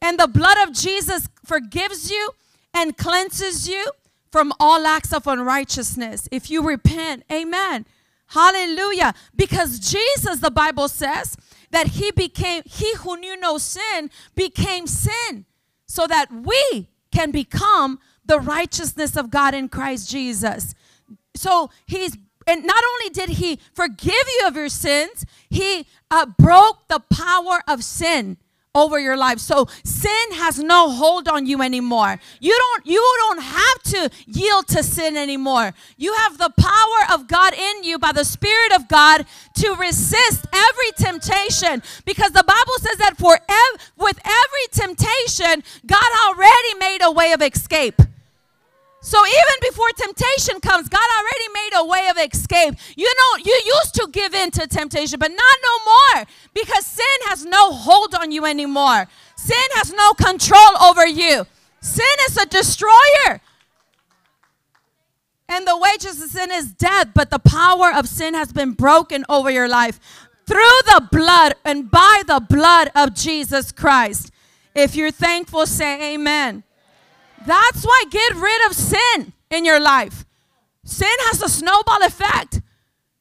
And 0.00 0.18
the 0.18 0.28
blood 0.28 0.56
of 0.66 0.74
Jesus 0.74 1.28
forgives 1.44 2.10
you 2.10 2.30
and 2.72 2.96
cleanses 2.96 3.68
you 3.68 3.92
from 4.32 4.52
all 4.58 4.86
acts 4.86 5.12
of 5.12 5.26
unrighteousness. 5.26 6.26
If 6.32 6.50
you 6.50 6.62
repent, 6.62 7.22
amen. 7.30 7.84
Hallelujah. 8.28 9.14
Because 9.36 9.78
Jesus, 9.78 10.40
the 10.40 10.50
Bible 10.50 10.88
says, 10.88 11.36
that 11.70 11.88
he 11.88 12.10
became, 12.10 12.62
he 12.64 12.94
who 12.96 13.16
knew 13.16 13.38
no 13.38 13.58
sin 13.58 14.10
became 14.34 14.86
sin 14.86 15.44
so 15.86 16.06
that 16.06 16.28
we 16.32 16.88
can 17.10 17.30
become 17.30 17.98
the 18.24 18.40
righteousness 18.40 19.16
of 19.16 19.30
God 19.30 19.54
in 19.54 19.68
Christ 19.68 20.10
Jesus. 20.10 20.74
So 21.34 21.70
he's, 21.86 22.16
and 22.46 22.64
not 22.64 22.82
only 22.92 23.10
did 23.10 23.30
he 23.30 23.58
forgive 23.74 24.12
you 24.12 24.44
of 24.46 24.56
your 24.56 24.68
sins, 24.68 25.24
he 25.48 25.86
uh, 26.10 26.26
broke 26.38 26.88
the 26.88 27.00
power 27.10 27.60
of 27.68 27.84
sin 27.84 28.36
over 28.76 29.00
your 29.00 29.16
life. 29.16 29.38
So 29.38 29.66
sin 29.82 30.32
has 30.32 30.58
no 30.58 30.90
hold 30.90 31.28
on 31.28 31.46
you 31.46 31.62
anymore. 31.62 32.20
You 32.40 32.54
don't 32.56 32.86
you 32.86 33.02
don't 33.20 33.42
have 33.42 33.82
to 33.84 34.10
yield 34.26 34.68
to 34.68 34.82
sin 34.82 35.16
anymore. 35.16 35.72
You 35.96 36.12
have 36.14 36.38
the 36.38 36.52
power 36.56 37.14
of 37.14 37.26
God 37.26 37.54
in 37.54 37.84
you 37.84 37.98
by 37.98 38.12
the 38.12 38.24
spirit 38.24 38.72
of 38.74 38.88
God 38.88 39.24
to 39.54 39.74
resist 39.74 40.46
every 40.52 40.92
temptation 40.96 41.82
because 42.04 42.32
the 42.32 42.44
Bible 42.44 42.78
says 42.80 42.98
that 42.98 43.16
for 43.16 43.34
ev- 43.48 43.92
with 43.96 44.18
every 44.24 44.66
temptation 44.86 45.62
God 45.86 46.10
already 46.28 46.74
made 46.78 46.98
a 47.02 47.10
way 47.10 47.32
of 47.32 47.42
escape. 47.42 48.00
So 49.06 49.24
even 49.24 49.70
before 49.70 49.86
temptation 49.96 50.60
comes, 50.60 50.88
God 50.88 51.08
already 51.16 51.48
made 51.54 51.70
a 51.76 51.86
way 51.86 52.08
of 52.10 52.18
escape. 52.28 52.74
You 52.96 53.06
know, 53.06 53.44
you 53.44 53.62
used 53.64 53.94
to 53.94 54.08
give 54.10 54.34
in 54.34 54.50
to 54.50 54.66
temptation, 54.66 55.20
but 55.20 55.30
not 55.30 55.56
no 55.64 55.84
more 55.84 56.26
because 56.52 56.84
sin 56.84 57.06
has 57.26 57.44
no 57.44 57.70
hold 57.70 58.16
on 58.16 58.32
you 58.32 58.44
anymore. 58.44 59.06
Sin 59.36 59.68
has 59.74 59.92
no 59.92 60.12
control 60.14 60.82
over 60.82 61.06
you. 61.06 61.46
Sin 61.80 62.16
is 62.28 62.36
a 62.36 62.46
destroyer. 62.46 63.40
And 65.48 65.64
the 65.68 65.78
wages 65.78 66.20
of 66.20 66.28
sin 66.30 66.50
is 66.50 66.72
death, 66.72 67.10
but 67.14 67.30
the 67.30 67.38
power 67.38 67.92
of 67.94 68.08
sin 68.08 68.34
has 68.34 68.52
been 68.52 68.72
broken 68.72 69.24
over 69.28 69.52
your 69.52 69.68
life 69.68 70.00
through 70.48 70.80
the 70.86 71.08
blood 71.12 71.54
and 71.64 71.88
by 71.92 72.22
the 72.26 72.40
blood 72.40 72.90
of 72.96 73.14
Jesus 73.14 73.70
Christ. 73.70 74.32
If 74.74 74.96
you're 74.96 75.12
thankful, 75.12 75.66
say 75.66 76.14
amen. 76.14 76.64
That's 77.46 77.84
why 77.84 78.04
get 78.10 78.34
rid 78.34 78.66
of 78.66 78.74
sin 78.74 79.32
in 79.50 79.64
your 79.64 79.80
life. 79.80 80.24
Sin 80.84 81.16
has 81.30 81.42
a 81.42 81.48
snowball 81.48 82.02
effect. 82.02 82.60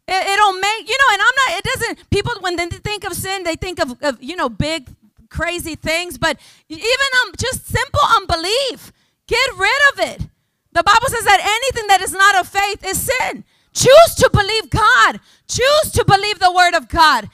It, 0.08 0.40
will 0.40 0.60
make, 0.60 0.88
you 0.88 0.98
know, 0.98 1.14
and 1.14 1.22
I'm 1.22 1.36
not, 1.36 1.58
it 1.58 1.64
doesn't, 1.64 2.10
people, 2.12 2.34
when 2.42 2.56
they 2.58 2.68
think 2.68 3.06
of 3.06 3.14
sin, 3.14 3.44
they 3.44 3.56
think 3.56 3.80
of, 3.80 3.98
of 4.04 4.22
you 4.22 4.36
know, 4.36 4.50
big, 4.50 4.90
crazy 5.30 5.76
things, 5.76 6.18
but 6.18 6.40
even 6.70 7.10
um, 7.24 7.34
just 7.40 7.66
simple 7.68 8.02
unbelief, 8.16 8.92
get 9.28 9.50
rid 9.58 9.82
of 9.94 10.00
it. 10.12 10.28
The 10.74 10.84
Bible 10.84 11.08
says 11.08 11.26
that 11.26 11.40
anything 11.42 11.88
that 11.88 12.02
is 12.02 12.12
not 12.12 12.36
of 12.36 12.48
faith 12.48 12.86
is 12.86 13.02
sin. 13.02 13.44
Choose 13.74 14.16
to 14.18 14.30
believe 14.32 14.70
God, 14.70 15.20
choose 15.48 15.92
to 15.94 16.06
believe 16.06 16.40
the 16.40 16.52
word 16.52 16.76
of 16.76 16.88
God. 16.88 17.30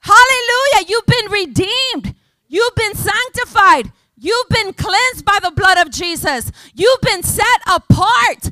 Hallelujah. 0.00 0.86
You've 0.88 1.06
been 1.06 1.30
redeemed, 1.30 2.14
you've 2.48 2.74
been 2.74 2.94
sanctified. 2.94 3.92
You've 4.22 4.48
been 4.50 4.72
cleansed 4.72 5.24
by 5.24 5.40
the 5.42 5.50
blood 5.50 5.78
of 5.78 5.90
Jesus. 5.90 6.52
You've 6.74 7.00
been 7.00 7.24
set 7.24 7.60
apart. 7.66 8.50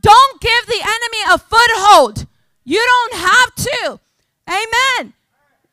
Don't 0.00 0.40
give 0.40 0.66
the 0.66 0.80
enemy 0.80 1.34
a 1.34 1.36
foothold. 1.36 2.26
You 2.64 2.82
don't 2.82 3.14
have 3.20 3.54
to. 3.56 4.00
Amen. 4.48 5.12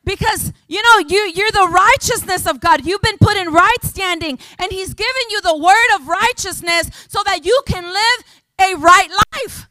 Because 0.04 0.52
you 0.68 0.82
know 0.84 0.98
you 1.08 1.32
you're 1.34 1.52
the 1.52 1.70
righteousness 1.72 2.46
of 2.46 2.60
God. 2.60 2.86
You've 2.86 3.02
been 3.02 3.18
put 3.18 3.38
in 3.38 3.54
right 3.54 3.82
standing 3.84 4.40
and 4.60 4.74
he's 4.74 4.94
given 4.94 5.24
you 5.30 5.40
the 5.40 5.56
word 5.58 5.96
of 5.96 6.08
righteousness 6.10 6.92
so 7.08 7.22
that 7.24 7.46
you 7.46 7.62
can 7.66 7.86
live 7.86 8.26
a 8.60 8.76
right 8.76 9.10
life. 9.36 9.70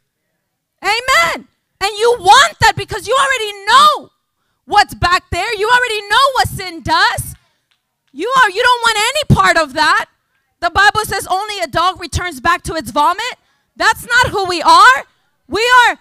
Amen. 0.83 1.47
And 1.83 1.99
you 1.99 2.17
want 2.21 2.59
that 2.61 2.75
because 2.75 3.07
you 3.07 3.15
already 3.15 3.67
know 3.67 4.11
what's 4.65 4.95
back 4.95 5.25
there. 5.31 5.55
You 5.55 5.69
already 5.69 6.09
know 6.09 6.31
what 6.37 6.49
sin 6.49 6.81
does. 6.81 7.32
You 8.13 8.33
are 8.43 8.51
you 8.51 8.63
don't 8.63 8.83
want 8.83 8.99
any 8.99 9.37
part 9.37 9.57
of 9.57 9.73
that. 9.75 10.07
The 10.61 10.71
Bible 10.71 11.01
says 11.05 11.27
only 11.27 11.59
a 11.61 11.67
dog 11.67 12.01
returns 12.01 12.41
back 12.41 12.63
to 12.65 12.75
its 12.75 12.91
vomit. 12.91 13.37
That's 13.77 14.07
not 14.07 14.29
who 14.29 14.47
we 14.47 14.63
are. 14.63 15.05
We 15.49 15.69
are 15.87 15.99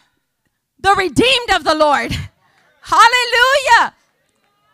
the 0.80 0.94
redeemed 0.96 1.52
of 1.54 1.64
the 1.64 1.74
Lord. 1.74 2.12
Hallelujah. 2.82 3.96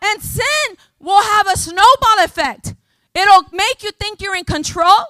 And 0.02 0.22
sin 0.22 0.76
will 0.98 1.22
have 1.22 1.46
a 1.48 1.56
snowball 1.56 2.18
effect. 2.24 2.74
It'll 3.14 3.44
make 3.52 3.82
you 3.82 3.90
think 3.92 4.20
you're 4.20 4.36
in 4.36 4.44
control. 4.44 5.04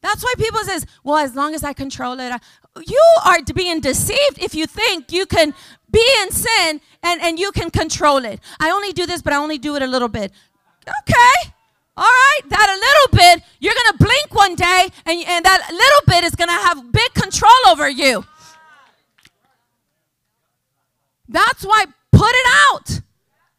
That's 0.00 0.22
why 0.22 0.34
people 0.36 0.60
says, 0.64 0.86
"Well, 1.04 1.18
as 1.18 1.34
long 1.34 1.54
as 1.54 1.62
I 1.62 1.72
control 1.72 2.18
it, 2.20 2.32
I, 2.32 2.38
you 2.86 3.02
are 3.24 3.38
being 3.54 3.80
deceived 3.80 4.38
if 4.38 4.54
you 4.54 4.66
think 4.66 5.12
you 5.12 5.26
can 5.26 5.54
be 5.90 6.04
in 6.22 6.30
sin 6.30 6.80
and, 7.02 7.20
and 7.20 7.38
you 7.38 7.52
can 7.52 7.70
control 7.70 8.24
it. 8.24 8.40
I 8.58 8.70
only 8.70 8.92
do 8.92 9.06
this, 9.06 9.22
but 9.22 9.32
I 9.32 9.36
only 9.36 9.58
do 9.58 9.76
it 9.76 9.82
a 9.82 9.86
little 9.86 10.08
bit. 10.08 10.32
Okay. 10.88 11.52
All 11.96 12.04
right, 12.04 12.40
that 12.48 12.68
a 12.70 12.78
little 12.78 13.18
bit, 13.18 13.44
you're 13.60 13.74
going 13.74 13.98
to 13.98 14.04
blink 14.04 14.34
one 14.34 14.54
day, 14.54 14.88
and, 15.04 15.24
and 15.26 15.44
that 15.44 15.68
little 15.70 16.00
bit 16.06 16.24
is 16.24 16.34
going 16.34 16.48
to 16.48 16.54
have 16.54 16.90
big 16.90 17.12
control 17.12 17.50
over 17.68 17.88
you. 17.88 18.24
That's 21.28 21.64
why 21.64 21.84
put 22.10 22.30
it 22.30 22.46
out. 22.70 23.00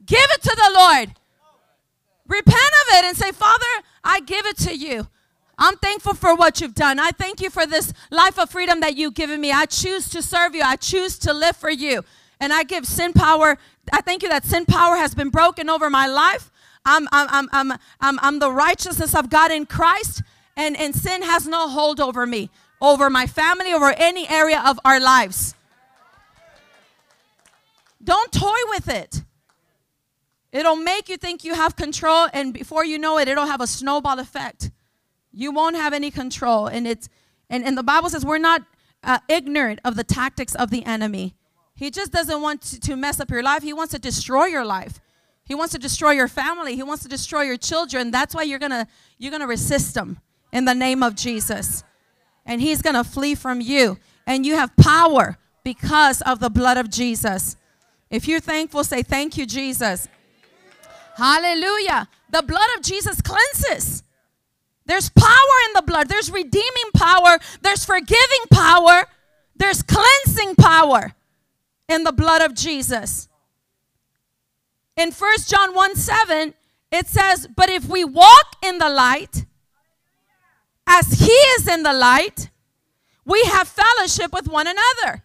Give 0.06 0.28
it 0.32 0.42
to 0.44 0.56
the 0.56 0.72
Lord. 0.74 1.14
Repent 2.28 2.56
of 2.56 2.98
it 2.98 3.06
and 3.06 3.18
say, 3.18 3.32
Father, 3.32 3.66
I 4.04 4.20
give 4.22 4.46
it 4.46 4.58
to 4.60 4.76
you. 4.76 5.08
I'm 5.58 5.78
thankful 5.78 6.14
for 6.14 6.36
what 6.36 6.62
you've 6.62 6.74
done. 6.74 7.00
I 7.00 7.12
thank 7.12 7.40
you 7.40 7.50
for 7.50 7.66
this 7.66 7.94
life 8.10 8.40
of 8.40 8.50
freedom 8.50 8.80
that 8.80 8.98
you've 8.98 9.14
given 9.14 9.40
me. 9.40 9.52
I 9.52 9.66
choose 9.66 10.10
to 10.10 10.22
serve 10.22 10.56
you. 10.56 10.64
I 10.64 10.76
choose 10.76 11.18
to 11.20 11.34
live 11.34 11.56
for 11.56 11.70
you. 11.70 12.04
And 12.40 12.52
I 12.52 12.64
give 12.64 12.86
sin 12.86 13.14
power. 13.14 13.58
I 13.92 14.02
thank 14.02 14.24
you 14.24 14.30
that 14.30 14.46
sin 14.46 14.66
power 14.66 14.96
has 14.96 15.14
been 15.14 15.30
broken 15.30 15.70
over 15.70 15.90
my 15.90 16.08
life. 16.08 16.52
I'm, 16.86 17.08
I'm, 17.12 17.50
I'm, 17.52 17.72
I'm, 18.02 18.20
I'm, 18.22 18.40
the 18.40 18.52
righteousness 18.52 19.16
of 19.16 19.30
God 19.30 19.52
in 19.52 19.66
Christ, 19.66 20.22
and, 20.58 20.78
and 20.78 20.94
sin 20.94 21.22
has 21.22 21.48
no 21.48 21.70
hold 21.70 22.00
over 22.00 22.26
me, 22.26 22.50
over 22.82 23.10
my 23.10 23.26
family, 23.26 23.72
over 23.72 23.94
any 23.98 24.28
area 24.30 24.62
of 24.66 24.80
our 24.84 25.00
lives. 25.00 25.56
Don't 28.04 28.32
toy 28.32 28.60
with 28.70 28.90
it. 28.90 29.24
It'll 30.52 30.76
make 30.76 31.10
you 31.10 31.18
think 31.18 31.44
you 31.44 31.56
have 31.56 31.76
control, 31.76 32.28
and 32.34 32.54
before 32.54 32.86
you 32.86 33.00
know 33.00 33.18
it, 33.18 33.28
it'll 33.28 33.48
have 33.48 33.62
a 33.62 33.68
snowball 33.68 34.20
effect. 34.20 34.70
You 35.32 35.52
won't 35.52 35.76
have 35.76 35.94
any 35.94 36.12
control. 36.12 36.68
And 36.68 36.86
it's 36.86 37.10
and, 37.50 37.64
and 37.64 37.78
the 37.78 37.84
Bible 37.84 38.10
says 38.10 38.26
we're 38.26 38.38
not 38.38 38.64
uh, 39.04 39.20
ignorant 39.28 39.80
of 39.84 39.96
the 39.96 40.04
tactics 40.04 40.54
of 40.56 40.70
the 40.70 40.86
enemy. 40.86 41.36
He 41.76 41.90
just 41.90 42.12
doesn't 42.12 42.42
want 42.42 42.62
to, 42.62 42.80
to 42.82 42.96
mess 42.96 43.20
up 43.20 43.32
your 43.32 43.42
life. 43.42 43.64
He 43.64 43.74
wants 43.74 43.94
to 43.94 44.00
destroy 44.00 44.46
your 44.46 44.66
life. 44.66 45.00
He 45.46 45.56
wants 45.56 45.74
to 45.74 45.80
destroy 45.80 46.12
your 46.12 46.28
family. 46.28 46.76
He 46.76 46.84
wants 46.84 47.04
to 47.04 47.10
destroy 47.10 47.42
your 47.44 47.58
children. 47.58 48.12
That's 48.12 48.34
why 48.34 48.44
you're 48.44 48.60
gonna 48.60 48.88
you're 49.18 49.32
gonna 49.32 49.48
resist 49.48 49.96
him 49.96 50.20
in 50.52 50.66
the 50.66 50.74
name 50.74 51.04
of 51.04 51.16
Jesus. 51.16 51.84
And 52.46 52.62
he's 52.62 52.82
gonna 52.82 53.04
flee 53.04 53.36
from 53.36 53.62
you. 53.62 53.98
And 54.26 54.46
you 54.46 54.56
have 54.56 54.76
power 54.78 55.38
because 55.64 56.22
of 56.22 56.40
the 56.40 56.50
blood 56.50 56.78
of 56.78 56.90
Jesus. 56.90 57.58
If 58.10 58.28
you're 58.28 58.40
thankful, 58.40 58.84
say 58.84 59.04
thank 59.04 59.38
you, 59.38 59.46
Jesus. 59.46 60.08
Hallelujah. 61.16 62.08
The 62.30 62.42
blood 62.42 62.70
of 62.78 62.84
Jesus 62.84 63.22
cleanses. 63.22 64.04
There's 64.86 65.10
power 65.10 65.56
in 65.68 65.74
the 65.74 65.82
blood. 65.82 66.10
There's 66.10 66.32
redeeming 66.32 66.92
power. 66.94 67.38
There's 67.62 67.86
forgiving 67.86 68.46
power. 68.52 69.06
There's 69.56 69.82
cleansing 69.82 70.56
power 70.56 71.14
in 71.88 72.04
the 72.04 72.12
blood 72.12 72.42
of 72.42 72.54
Jesus. 72.54 73.30
In 74.96 75.12
1 75.12 75.32
John 75.48 75.74
1 75.74 75.96
7, 75.96 76.54
it 76.92 77.08
says, 77.08 77.48
But 77.56 77.70
if 77.70 77.88
we 77.88 78.04
walk 78.04 78.56
in 78.62 78.78
the 78.78 78.90
light, 78.90 79.46
as 80.86 81.20
he 81.20 81.32
is 81.32 81.68
in 81.68 81.84
the 81.84 81.94
light, 81.94 82.50
we 83.26 83.42
have 83.46 83.68
fellowship 83.68 84.34
with 84.34 84.48
one 84.48 84.68
another. 84.68 85.24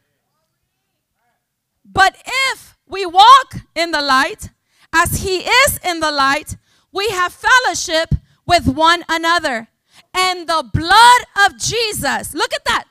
But 1.85 2.17
if 2.53 2.77
we 2.87 3.05
walk 3.05 3.57
in 3.75 3.91
the 3.91 4.01
light, 4.01 4.51
as 4.95 5.23
he 5.23 5.39
is 5.39 5.79
in 5.85 6.01
the 6.01 6.11
light, 6.11 6.57
we 6.93 7.09
have 7.11 7.33
fellowship 7.33 8.15
with 8.47 8.67
one 8.67 9.05
another. 9.09 9.69
And 10.15 10.49
the 10.49 10.69
blood 10.73 11.21
of 11.47 11.59
Jesus, 11.59 12.35
look 12.35 12.53
at 12.55 12.65
that. 12.65 12.85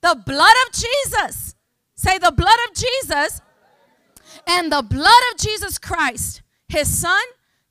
The 0.00 0.22
blood 0.24 0.54
of 0.66 0.72
Jesus. 0.72 1.54
Say 1.94 2.18
the 2.18 2.32
blood 2.32 2.58
of 2.68 2.74
Jesus 2.74 3.40
and 4.46 4.70
the 4.70 4.82
blood 4.82 5.22
of 5.32 5.38
Jesus 5.38 5.78
Christ, 5.78 6.42
his 6.68 6.88
son, 6.88 7.22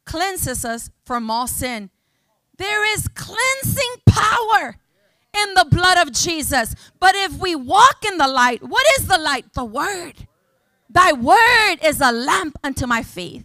cleanses 0.05 0.65
us 0.65 0.89
from 1.05 1.29
all 1.29 1.47
sin. 1.47 1.89
There 2.57 2.85
is 2.93 3.07
cleansing 3.09 4.01
power 4.07 4.77
in 5.37 5.53
the 5.53 5.65
blood 5.69 5.97
of 5.97 6.13
Jesus. 6.13 6.75
But 6.99 7.15
if 7.15 7.33
we 7.33 7.55
walk 7.55 8.05
in 8.05 8.17
the 8.17 8.27
light, 8.27 8.63
what 8.63 8.85
is 8.97 9.07
the 9.07 9.17
light? 9.17 9.53
The 9.53 9.65
word. 9.65 10.27
Thy 10.89 11.11
word 11.11 11.77
is 11.83 11.99
a 11.99 12.11
lamp 12.11 12.57
unto 12.63 12.87
my 12.87 13.03
feet, 13.03 13.43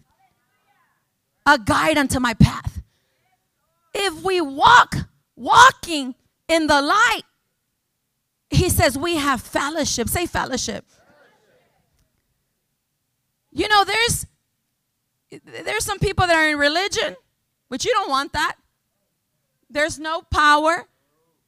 a 1.47 1.59
guide 1.59 1.99
unto 1.99 2.21
my 2.21 2.35
path. 2.35 2.83
If 3.93 4.23
we 4.23 4.41
walk, 4.41 4.95
walking 5.35 6.15
in 6.49 6.69
the 6.69 6.81
light, 6.81 7.23
he 8.51 8.69
says 8.69 8.97
we 8.97 9.17
have 9.17 9.41
fellowship. 9.41 10.09
Say 10.09 10.27
fellowship. 10.27 10.85
You 13.61 13.69
know, 13.69 13.85
there's 13.85 14.27
there's 15.67 15.85
some 15.85 15.99
people 15.99 16.27
that 16.27 16.35
are 16.35 16.49
in 16.49 16.57
religion, 16.57 17.15
but 17.69 17.85
you 17.85 17.93
don't 17.93 18.09
want 18.09 18.33
that. 18.33 18.57
There's 19.69 19.99
no 19.99 20.23
power. 20.23 20.87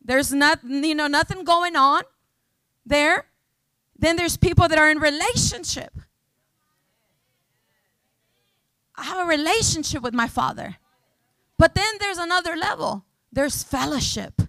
There's 0.04 0.30
not, 0.30 0.58
you 0.62 0.94
know, 0.94 1.06
nothing 1.06 1.42
going 1.42 1.74
on 1.74 2.02
there. 2.84 3.24
Then 3.98 4.16
there's 4.16 4.36
people 4.36 4.68
that 4.68 4.78
are 4.78 4.90
in 4.90 4.98
relationship. 4.98 5.92
I 8.94 9.04
have 9.04 9.26
a 9.26 9.28
relationship 9.30 10.02
with 10.02 10.12
my 10.12 10.28
father. 10.28 10.76
But 11.56 11.74
then 11.74 11.94
there's 11.98 12.18
another 12.18 12.56
level. 12.56 13.06
There's 13.32 13.62
fellowship. 13.62 14.41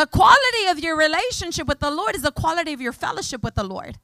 The 0.00 0.06
quality 0.06 0.66
of 0.70 0.78
your 0.78 0.96
relationship 0.96 1.68
with 1.68 1.80
the 1.80 1.90
Lord 1.90 2.16
is 2.16 2.22
the 2.22 2.32
quality 2.32 2.72
of 2.72 2.80
your 2.80 2.94
fellowship 2.94 3.42
with 3.42 3.54
the 3.54 3.64
Lord. 3.64 3.98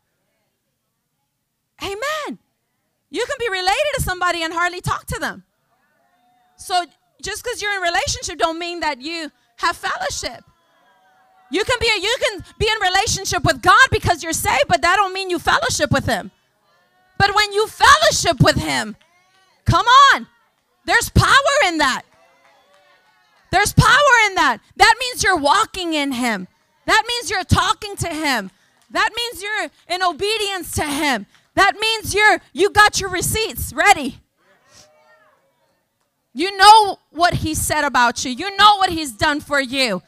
Amen. 1.82 2.38
You 3.08 3.24
can 3.24 3.36
be 3.38 3.48
related 3.48 3.92
to 3.94 4.02
somebody 4.02 4.42
and 4.42 4.52
hardly 4.52 4.82
talk 4.82 5.06
to 5.06 5.18
them. 5.18 5.44
So 6.58 6.84
just 7.22 7.42
because 7.42 7.62
you're 7.62 7.74
in 7.74 7.80
relationship 7.80 8.36
don't 8.36 8.58
mean 8.58 8.80
that 8.80 9.00
you 9.00 9.32
have 9.56 9.74
fellowship. 9.74 10.44
You 11.50 11.64
can 11.64 11.78
be 11.80 11.86
you 11.86 12.16
can 12.20 12.44
be 12.58 12.68
in 12.68 12.78
relationship 12.82 13.42
with 13.42 13.62
God 13.62 13.88
because 13.90 14.22
you're 14.22 14.34
saved, 14.34 14.68
but 14.68 14.82
that 14.82 14.96
don't 14.96 15.14
mean 15.14 15.30
you 15.30 15.38
fellowship 15.38 15.90
with 15.90 16.04
him. 16.04 16.30
But 17.16 17.34
when 17.34 17.54
you 17.54 17.68
fellowship 17.68 18.42
with 18.42 18.56
him, 18.56 18.96
come 19.64 19.86
on. 20.12 20.26
There's 20.84 21.08
power 21.08 21.54
in 21.68 21.78
that. 21.78 22.02
There's 23.50 23.72
power 23.72 24.26
in 24.26 24.34
that. 24.34 24.58
That 24.76 24.94
means 25.00 25.22
you're 25.22 25.36
walking 25.36 25.94
in 25.94 26.12
Him. 26.12 26.48
That 26.86 27.02
means 27.06 27.30
you're 27.30 27.44
talking 27.44 27.96
to 27.96 28.08
Him. 28.08 28.50
That 28.90 29.10
means 29.16 29.42
you're 29.42 29.70
in 29.88 30.02
obedience 30.02 30.72
to 30.72 30.84
Him. 30.84 31.26
That 31.54 31.76
means 31.80 32.14
you're 32.14 32.38
you 32.52 32.70
got 32.70 33.00
your 33.00 33.10
receipts 33.10 33.72
ready. 33.72 34.18
You 36.32 36.56
know 36.56 36.98
what 37.10 37.34
He 37.34 37.54
said 37.54 37.84
about 37.84 38.24
you. 38.24 38.30
You 38.30 38.56
know 38.56 38.76
what 38.76 38.90
He's 38.90 39.12
done 39.12 39.40
for 39.40 39.60
you. 39.60 40.02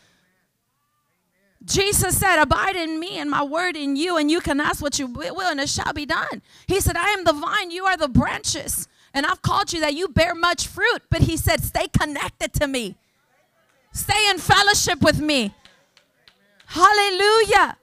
Jesus 1.65 2.17
said, 2.19 2.41
Abide 2.41 2.77
in 2.77 2.99
me 2.99 3.19
and 3.19 3.31
my 3.31 3.43
word 3.43 3.77
in 3.77 3.97
you, 3.97 4.17
and 4.17 4.31
you 4.31 4.41
can 4.41 4.61
ask 4.61 4.81
what 4.81 4.99
you 4.99 5.07
will, 5.07 5.41
and 5.41 5.61
it 5.61 5.69
shall 5.69 5.93
be 5.93 6.07
done. 6.07 6.43
He 6.67 6.81
said, 6.81 6.97
I 6.97 7.11
am 7.11 7.25
the 7.25 7.33
vine, 7.33 7.71
you 7.71 7.85
are 7.85 7.97
the 7.97 8.09
branches, 8.09 8.89
and 9.13 9.27
I've 9.27 9.43
called 9.43 9.73
you 9.73 9.81
that 9.81 9.95
you 9.95 10.09
bear 10.09 10.35
much 10.35 10.67
fruit. 10.67 11.03
But 11.11 11.23
he 11.23 11.37
said, 11.37 11.63
Stay 11.63 11.89
connected 11.89 12.53
to 12.55 12.67
me. 12.67 12.97
Stay 13.99 14.31
in 14.31 14.39
fellowship 14.39 15.03
with 15.03 15.21
me. 15.21 15.53
Hallelujah. 16.67 17.77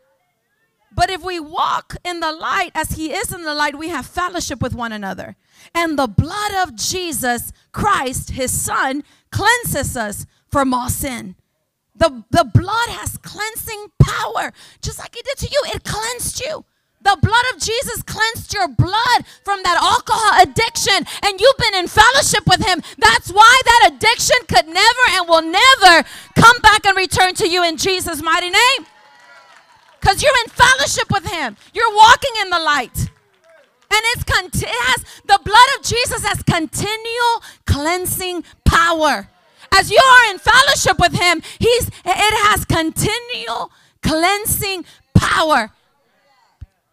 But 0.95 1.09
if 1.09 1.21
we 1.21 1.41
walk 1.41 1.97
in 2.05 2.21
the 2.21 2.31
light 2.31 2.71
as 2.73 2.91
He 2.91 3.11
is 3.11 3.33
in 3.33 3.43
the 3.43 3.53
light, 3.53 3.77
we 3.77 3.89
have 3.89 4.05
fellowship 4.05 4.61
with 4.61 4.73
one 4.73 4.93
another. 4.93 5.35
And 5.73 5.99
the 5.99 6.07
blood 6.07 6.53
of 6.63 6.77
Jesus 6.77 7.51
Christ, 7.73 8.31
His 8.31 8.49
Son, 8.49 9.03
cleanses 9.29 9.97
us 9.97 10.25
from 10.49 10.73
all 10.73 10.87
sin. 10.87 11.35
The, 11.93 12.23
the 12.29 12.45
blood 12.45 12.89
has 12.91 13.17
cleansing 13.17 13.87
power, 14.01 14.53
just 14.81 14.99
like 14.99 15.17
it 15.17 15.25
did 15.25 15.37
to 15.39 15.51
you, 15.51 15.61
it 15.75 15.83
cleansed 15.83 16.39
you. 16.39 16.63
The 17.05 17.17
blood 17.21 17.45
of 17.53 17.61
Jesus 17.61 18.01
cleansed 18.01 18.51
your 18.51 18.67
blood 18.67 19.25
from 19.43 19.61
that 19.61 19.77
alcohol 19.77 20.41
addiction, 20.41 21.05
and 21.21 21.39
you've 21.39 21.57
been 21.57 21.75
in 21.75 21.87
fellowship 21.87 22.47
with 22.47 22.65
Him. 22.65 22.81
That's 22.97 23.29
why 23.29 23.61
that 23.63 23.91
addiction 23.93 24.37
could 24.47 24.65
never 24.65 25.05
and 25.11 25.29
will 25.29 25.43
never 25.43 26.07
come 26.35 26.57
back 26.61 26.83
and 26.87 26.97
return 26.97 27.35
to 27.35 27.47
you 27.47 27.63
in 27.63 27.77
Jesus' 27.77 28.23
mighty 28.23 28.49
name. 28.49 28.87
Because 30.01 30.23
you're 30.23 30.33
in 30.45 30.49
fellowship 30.49 31.11
with 31.11 31.29
Him, 31.29 31.55
you're 31.75 31.95
walking 31.95 32.31
in 32.41 32.49
the 32.49 32.59
light. 32.59 32.97
And 32.97 34.01
it's 34.15 34.23
conti- 34.23 34.65
it 34.65 34.83
has 34.89 35.05
the 35.27 35.39
blood 35.45 35.69
of 35.77 35.85
Jesus 35.85 36.25
has 36.25 36.41
continual 36.41 37.43
cleansing 37.67 38.43
power. 38.65 39.29
As 39.71 39.91
you 39.91 40.01
are 40.01 40.31
in 40.31 40.39
fellowship 40.39 40.97
with 40.97 41.13
Him, 41.13 41.43
He's 41.59 41.87
it 41.87 42.33
has 42.49 42.65
continual 42.65 43.71
cleansing 44.01 44.85
power 45.13 45.69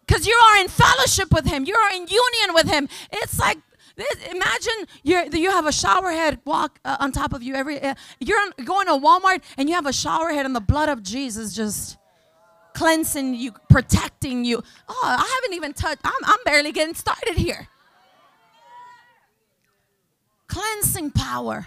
because 0.07 0.27
you 0.27 0.35
are 0.35 0.61
in 0.61 0.69
fellowship 0.69 1.33
with 1.33 1.47
him. 1.47 1.65
You 1.65 1.75
are 1.75 1.91
in 1.91 2.07
union 2.07 2.55
with 2.55 2.69
him. 2.69 2.89
It's 3.13 3.39
like 3.39 3.59
imagine 4.31 4.87
you 5.03 5.23
you 5.33 5.51
have 5.51 5.67
a 5.67 5.73
shower 5.73 6.11
head 6.11 6.41
walk 6.45 6.79
uh, 6.85 6.97
on 7.01 7.13
top 7.13 7.33
of 7.33 7.43
you 7.43 7.55
every 7.55 7.81
uh, 7.81 7.95
you're 8.21 8.41
on, 8.41 8.53
going 8.65 8.87
to 8.87 8.93
walmart 8.93 9.43
and 9.59 9.69
you 9.69 9.75
have 9.75 9.87
a 9.87 9.93
shower 9.93 10.31
head 10.31 10.47
and 10.47 10.57
the 10.57 10.61
blood 10.61 10.89
of 10.89 11.03
jesus 11.03 11.55
just 11.55 11.99
cleansing 12.75 13.35
you 13.35 13.53
protecting 13.69 14.45
you. 14.47 14.63
Oh 14.89 15.03
i 15.05 15.41
haven't 15.43 15.55
even 15.55 15.75
touched 15.75 16.01
i'm, 16.05 16.25
I'm 16.25 16.39
barely 16.45 16.73
getting 16.73 16.95
started 16.95 17.37
here. 17.37 17.69
Cleansing 20.47 21.11
power. 21.13 21.67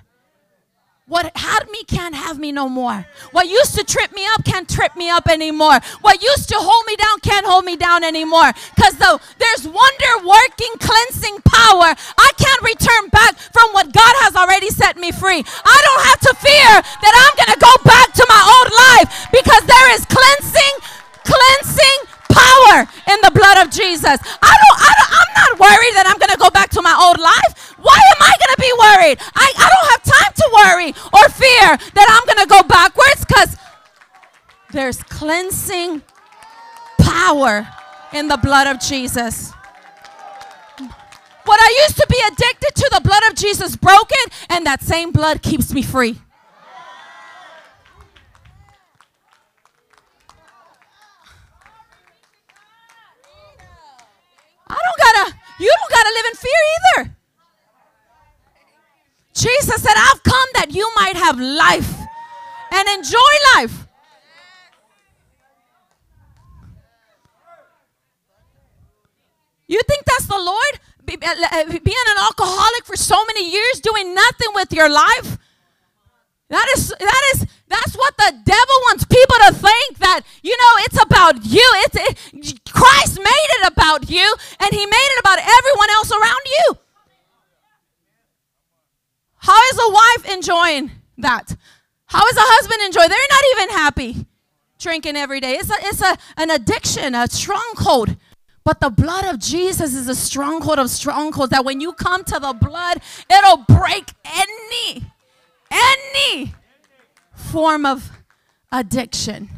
What 1.07 1.37
had 1.37 1.69
me 1.69 1.83
can't 1.83 2.15
have 2.15 2.39
me 2.39 2.51
no 2.51 2.67
more. 2.67 3.05
What 3.29 3.45
used 3.45 3.75
to 3.77 3.83
trip 3.83 4.11
me 4.15 4.25
up 4.33 4.43
can't 4.43 4.67
trip 4.67 4.97
me 4.97 5.07
up 5.07 5.29
anymore. 5.29 5.77
What 6.01 6.23
used 6.23 6.49
to 6.49 6.57
hold 6.57 6.83
me 6.87 6.95
down 6.95 7.19
can't 7.21 7.45
hold 7.45 7.63
me 7.63 7.77
down 7.77 8.03
anymore. 8.03 8.49
Because 8.73 8.97
though 8.97 9.21
there's 9.37 9.69
wonder 9.69 10.11
working 10.25 10.73
cleansing 10.81 11.45
power, 11.45 11.93
I 11.93 12.29
can't 12.41 12.61
return 12.65 13.09
back 13.13 13.37
from 13.37 13.69
what 13.77 13.93
God 13.93 14.13
has 14.25 14.35
already 14.35 14.73
set 14.73 14.97
me 14.97 15.11
free. 15.11 15.45
I 15.45 15.77
don't 15.85 16.03
have 16.09 16.21
to 16.25 16.33
fear 16.41 16.73
that 16.81 17.13
I'm 17.13 17.35
going 17.37 17.53
to 17.53 17.61
go 17.61 17.73
back 17.85 18.09
to 18.17 18.25
my 18.25 18.41
old 18.41 18.69
life 18.73 19.29
because 19.29 19.61
there 19.69 19.93
is 19.93 20.09
cleansing, 20.09 20.73
cleansing 21.21 22.14
power 22.35 22.83
in 23.07 23.17
the 23.23 23.31
blood 23.31 23.63
of 23.63 23.71
Jesus. 23.71 24.19
I 24.19 24.53
don't, 24.59 24.77
I 24.83 24.91
don't 24.99 25.11
I'm 25.15 25.31
not 25.39 25.53
worried 25.59 25.95
that 25.95 26.05
I'm 26.07 26.19
going 26.19 26.31
to 26.35 26.37
go 26.37 26.49
back 26.51 26.69
to 26.75 26.81
my 26.81 26.91
old 26.91 27.19
life. 27.19 27.75
Why 27.79 27.95
am 27.95 28.19
I 28.19 28.33
going 28.43 28.53
to 28.55 28.61
be 28.61 28.73
worried? 28.75 29.17
I, 29.35 29.47
I 29.55 29.67
don't 29.71 29.87
have 29.95 30.03
time 30.03 30.33
to 30.35 30.47
worry 30.59 30.89
or 31.15 31.23
fear 31.31 31.67
that 31.95 32.07
I'm 32.11 32.25
going 32.27 32.43
to 32.43 32.49
go 32.51 32.61
backwards 32.67 33.23
because 33.23 33.55
there's 34.71 35.01
cleansing 35.03 36.01
power 36.99 37.67
in 38.13 38.27
the 38.27 38.37
blood 38.37 38.67
of 38.67 38.79
Jesus. 38.79 39.53
What 41.45 41.59
I 41.61 41.85
used 41.85 41.97
to 41.97 42.07
be 42.09 42.19
addicted 42.27 42.75
to, 42.75 42.89
the 42.93 43.01
blood 43.01 43.23
of 43.29 43.35
Jesus 43.35 43.75
broke 43.75 44.09
it, 44.11 44.33
and 44.49 44.65
that 44.65 44.81
same 44.81 45.11
blood 45.11 45.43
keeps 45.43 45.71
me 45.73 45.83
free. 45.83 46.19
I 54.67 54.75
don't 54.75 54.99
gotta, 54.99 55.37
you 55.59 55.73
don't 55.79 55.91
gotta 55.91 56.09
live 56.15 56.25
in 56.25 56.35
fear 56.35 56.61
either. 56.75 57.15
Jesus 59.33 59.81
said, 59.81 59.93
I've 59.95 60.23
come 60.23 60.47
that 60.53 60.71
you 60.71 60.89
might 60.95 61.15
have 61.17 61.39
life 61.39 61.93
and 62.71 62.87
enjoy 62.89 63.33
life. 63.55 63.87
You 69.67 69.81
think 69.87 70.05
that's 70.05 70.27
the 70.27 70.37
Lord? 70.37 70.79
Uh, 71.07 71.27
uh, 71.51 71.65
being 71.83 72.05
an 72.07 72.17
alcoholic 72.19 72.85
for 72.85 72.95
so 72.95 73.23
many 73.25 73.51
years, 73.51 73.79
doing 73.81 74.15
nothing 74.15 74.49
with 74.53 74.71
your 74.73 74.89
life? 74.89 75.37
That 76.49 76.67
is 76.75 76.93
that 76.99 77.21
is 77.33 77.45
that's 77.67 77.95
what 77.95 78.15
the 78.17 78.31
devil 78.45 78.77
wants 78.87 79.05
people 79.05 79.35
to 79.47 79.53
think 79.53 79.97
that 79.99 80.21
you 80.43 80.55
know 80.55 80.73
it's 80.85 81.01
about 81.01 81.43
you. 81.45 81.67
It's 81.85 81.95
it, 81.95 82.61
Christ 82.71 83.17
made 83.17 83.49
it 83.59 83.71
about 83.71 84.09
you, 84.09 84.35
and 84.59 84.71
He 84.71 84.85
made 84.85 85.09
it 85.15 85.19
about 85.19 85.39
everyone 85.39 85.89
else 85.91 86.11
around 86.11 86.41
you. 86.45 86.77
How 89.37 89.59
is 89.71 89.79
a 89.79 89.91
wife 89.91 90.33
enjoying 90.33 90.91
that? 91.19 91.55
How 92.07 92.25
is 92.27 92.37
a 92.37 92.41
husband 92.41 92.81
enjoying? 92.85 93.09
They're 93.09 93.19
not 93.29 93.43
even 93.51 93.69
happy 93.75 94.25
drinking 94.79 95.15
every 95.15 95.39
day. 95.39 95.53
It's 95.53 95.69
a, 95.69 95.75
it's 95.81 96.01
a, 96.01 96.17
an 96.37 96.51
addiction, 96.51 97.15
a 97.15 97.27
stronghold. 97.27 98.15
But 98.63 98.79
the 98.79 98.89
blood 98.89 99.25
of 99.25 99.39
Jesus 99.39 99.93
is 99.93 100.07
a 100.07 100.15
stronghold 100.15 100.79
of 100.79 100.89
strongholds 100.89 101.51
that 101.51 101.63
when 101.63 101.79
you 101.79 101.93
come 101.93 102.23
to 102.23 102.39
the 102.39 102.53
blood, 102.53 102.99
it'll 103.29 103.57
break 103.57 104.05
any, 104.23 105.03
any 105.71 106.53
form 107.35 107.85
of 107.85 108.11
addiction. 108.71 109.49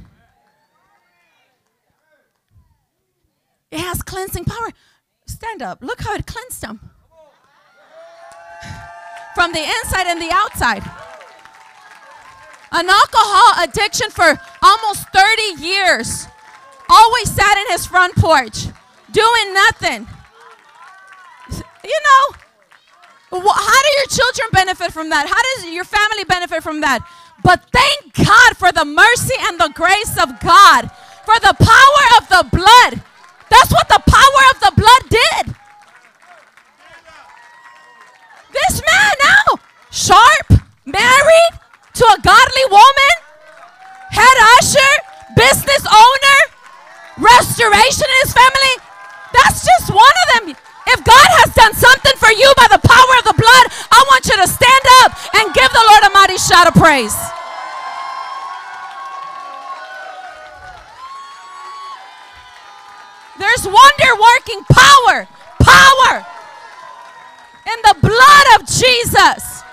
It 3.72 3.80
has 3.80 4.02
cleansing 4.02 4.46
power. 4.46 4.70
Stand 5.26 5.62
up. 5.62 5.80
Look 5.82 6.02
how 6.02 6.14
it 6.14 6.26
cleansed 6.26 6.62
them 6.62 6.80
from 9.36 9.52
the 9.52 9.60
inside 9.60 10.08
and 10.08 10.22
the 10.22 10.32
outside. 10.32 10.84
An 12.72 12.90
alcohol 12.90 13.64
addiction 13.64 14.10
for 14.10 14.40
almost 14.62 15.08
30 15.10 15.64
years. 15.64 16.28
Always 16.90 17.30
sat 17.32 17.58
in 17.58 17.72
his 17.72 17.86
front 17.86 18.16
porch 18.16 18.68
doing 19.12 19.54
nothing. 19.54 20.08
You 21.84 22.00
know, 22.08 22.38
how 23.32 23.82
do 23.84 23.90
your 23.98 24.08
children 24.10 24.50
benefit 24.52 24.92
from 24.92 25.10
that? 25.10 25.28
How 25.28 25.42
does 25.56 25.74
your 25.74 25.86
family 25.86 26.24
benefit 26.24 26.64
from 26.64 26.82
that? 26.82 27.08
But 27.44 27.64
thank 27.72 28.14
God 28.14 28.58
for 28.58 28.72
the 28.72 28.86
mercy 28.86 29.36
and 29.42 29.60
the 29.60 29.72
grace 29.74 30.18
of 30.22 30.40
God, 30.40 30.90
for 31.26 31.40
the 31.40 31.56
power 31.58 32.06
of 32.18 32.28
the 32.30 32.58
blood. 32.58 33.02
That's 33.50 33.72
what 33.72 33.88
the 33.88 34.02
power 34.06 34.44
of 34.54 34.60
the 34.60 34.74
blood 34.76 35.04
did. 35.10 35.56
This 38.52 38.82
man 38.82 39.14
now, 39.24 39.60
sharp, 39.92 40.62
married 40.86 41.54
to 41.94 42.06
a 42.06 42.22
godly 42.22 42.66
woman, 42.70 43.16
head 44.10 44.38
usher, 44.58 44.94
business 45.36 45.86
owner, 45.86 46.40
restoration 47.18 48.06
in 48.06 48.18
his 48.24 48.34
family. 48.34 48.76
That's 49.34 49.66
just 49.66 49.94
one 49.94 50.18
of 50.26 50.46
them. 50.46 50.56
If 50.88 51.04
God 51.04 51.30
has 51.44 51.54
done 51.54 51.74
something 51.76 52.16
for 52.16 52.32
you 52.32 52.48
by 52.56 52.68
the 52.72 52.80
power 52.80 53.14
of 53.20 53.26
the 53.28 53.36
blood, 53.36 53.66
I 53.92 54.00
want 54.08 54.24
you 54.24 54.40
to 54.40 54.48
stand 54.48 54.86
up 55.04 55.12
and 55.36 55.54
give 55.54 55.68
the 55.72 55.84
Lord 55.84 56.04
a 56.08 56.12
mighty 56.16 56.40
shout 56.40 56.68
of 56.68 56.76
praise. 56.80 57.16
There's 63.38 63.68
wonder 63.68 64.12
working 64.16 64.64
power, 64.72 65.28
power 65.60 66.26
in 67.68 67.80
the 67.84 67.96
blood 68.00 68.46
of 68.56 68.66
Jesus. 68.66 69.67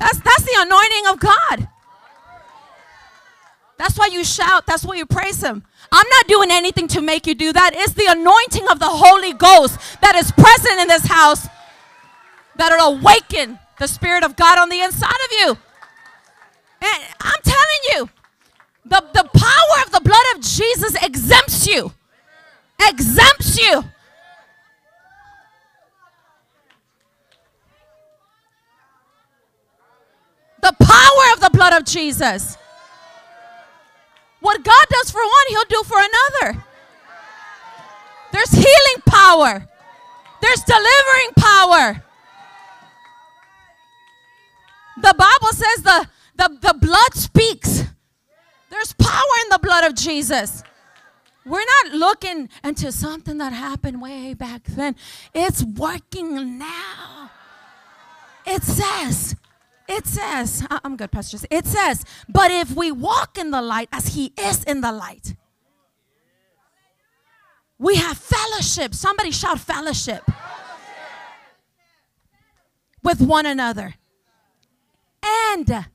That's, 0.00 0.18
that's 0.18 0.42
the 0.42 0.56
anointing 0.56 1.06
of 1.08 1.20
God. 1.20 1.68
That's 3.76 3.98
why 3.98 4.06
you 4.06 4.24
shout. 4.24 4.66
That's 4.66 4.84
why 4.84 4.96
you 4.96 5.06
praise 5.06 5.42
Him. 5.42 5.62
I'm 5.92 6.06
not 6.08 6.26
doing 6.26 6.50
anything 6.50 6.88
to 6.88 7.00
make 7.00 7.26
you 7.26 7.34
do 7.34 7.52
that. 7.52 7.72
It's 7.74 7.92
the 7.92 8.06
anointing 8.08 8.68
of 8.68 8.78
the 8.78 8.88
Holy 8.88 9.32
Ghost 9.32 9.78
that 10.00 10.16
is 10.16 10.32
present 10.32 10.80
in 10.80 10.88
this 10.88 11.06
house 11.06 11.46
that'll 12.56 12.94
awaken 12.94 13.58
the 13.78 13.86
Spirit 13.86 14.24
of 14.24 14.36
God 14.36 14.58
on 14.58 14.68
the 14.68 14.80
inside 14.80 15.08
of 15.08 15.32
you. 15.32 15.58
And 16.82 17.04
I'm 17.20 17.42
telling 17.42 17.82
you, 17.92 18.08
the, 18.84 19.04
the 19.12 19.28
power 19.32 19.84
of 19.86 19.92
the 19.92 20.00
blood 20.00 20.24
of 20.34 20.42
Jesus 20.42 20.94
exempts 21.02 21.66
you. 21.66 21.92
Exempts 22.82 23.58
you. 23.58 23.84
The 30.62 30.74
power 30.78 31.32
of 31.34 31.40
the 31.40 31.50
blood 31.52 31.72
of 31.72 31.84
Jesus. 31.84 32.56
What 34.40 34.62
God 34.64 34.86
does 34.90 35.10
for 35.10 35.20
one, 35.20 35.46
He'll 35.48 35.64
do 35.64 35.82
for 35.84 35.98
another. 35.98 36.64
There's 38.32 38.52
healing 38.52 39.02
power, 39.06 39.68
there's 40.40 40.62
delivering 40.62 41.30
power. 41.36 42.04
The 44.96 45.14
Bible 45.16 45.52
says 45.52 45.82
the 45.82 46.08
the, 46.40 46.58
the 46.60 46.74
blood 46.80 47.14
speaks. 47.14 47.84
There's 48.70 48.94
power 48.94 49.34
in 49.42 49.50
the 49.50 49.58
blood 49.58 49.84
of 49.84 49.94
Jesus. 49.94 50.62
We're 51.44 51.64
not 51.82 51.92
looking 51.92 52.48
into 52.64 52.92
something 52.92 53.38
that 53.38 53.52
happened 53.52 54.00
way 54.00 54.34
back 54.34 54.62
then. 54.64 54.96
It's 55.34 55.62
working 55.62 56.58
now. 56.58 57.30
It 58.46 58.62
says, 58.62 59.36
it 59.90 60.06
says, 60.06 60.66
I'm 60.70 60.96
good, 60.96 61.10
Pastor. 61.10 61.38
It 61.50 61.66
says, 61.66 62.04
but 62.28 62.50
if 62.50 62.74
we 62.74 62.92
walk 62.92 63.36
in 63.38 63.50
the 63.50 63.60
light 63.60 63.88
as 63.92 64.08
He 64.14 64.32
is 64.38 64.62
in 64.64 64.80
the 64.80 64.92
light, 64.92 65.34
we 67.78 67.96
have 67.96 68.18
fellowship. 68.18 68.94
Somebody 68.94 69.30
shout 69.30 69.58
fellowship. 69.58 70.24
fellowship. 70.24 70.50
with 73.02 73.20
one 73.20 73.46
another. 73.46 73.94
And 75.22 75.86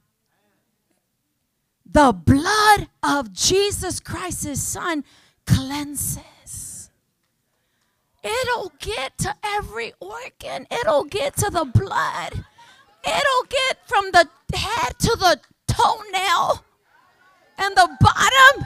the 1.86 2.12
blood 2.12 2.90
of 3.02 3.32
Jesus 3.32 4.00
Christ, 4.00 4.44
his 4.44 4.62
son, 4.62 5.04
cleanses. 5.46 6.90
It'll 8.24 8.74
get 8.80 9.18
to 9.20 9.36
every 9.44 9.94
organ, 10.00 10.68
it'll 10.72 11.06
get 11.06 11.38
to 11.38 11.50
the 11.52 11.66
blood, 11.66 12.44
it'll 13.06 13.48
get 13.50 13.88
from 13.88 14.12
the 14.12 14.28
head 14.56 14.98
to 15.00 15.16
the 15.18 15.40
toenail 15.68 16.64
and 17.58 17.76
the 17.76 17.90
bottom. 18.00 18.66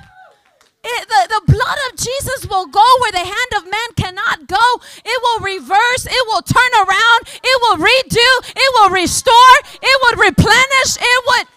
It, 0.82 1.08
the, 1.10 1.28
the 1.28 1.54
blood 1.54 1.78
of 1.92 1.98
Jesus 1.98 2.48
will 2.50 2.66
go 2.66 2.86
where 3.02 3.12
the 3.12 3.20
hand 3.20 3.52
of 3.58 3.66
man 3.66 3.90
cannot 3.98 4.48
go. 4.48 4.82
It 5.04 5.22
will 5.22 5.40
reverse. 5.40 6.06
It 6.06 6.28
will 6.28 6.42
turn 6.42 6.72
around. 6.76 7.22
It 7.44 7.62
will 7.62 7.78
redo. 7.78 8.52
It 8.56 8.74
will 8.76 8.90
restore. 8.90 9.56
It 9.82 10.00
would 10.04 10.20
replenish. 10.26 10.98
It 11.02 11.24
would 11.28 11.48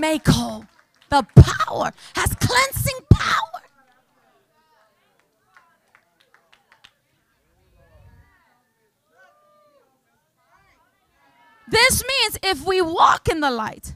make 0.00 0.26
whole. 0.28 0.66
The 1.08 1.26
power 1.34 1.92
has 2.14 2.32
cleansing 2.34 3.06
power. 3.10 3.62
This 11.70 12.02
means 12.06 12.38
if 12.42 12.66
we 12.66 12.82
walk 12.82 13.28
in 13.28 13.40
the 13.40 13.50
light, 13.50 13.94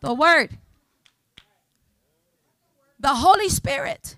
the 0.00 0.14
Word, 0.14 0.58
the 3.00 3.14
Holy 3.14 3.48
Spirit, 3.48 4.16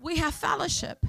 we 0.00 0.16
have 0.16 0.34
fellowship. 0.34 1.04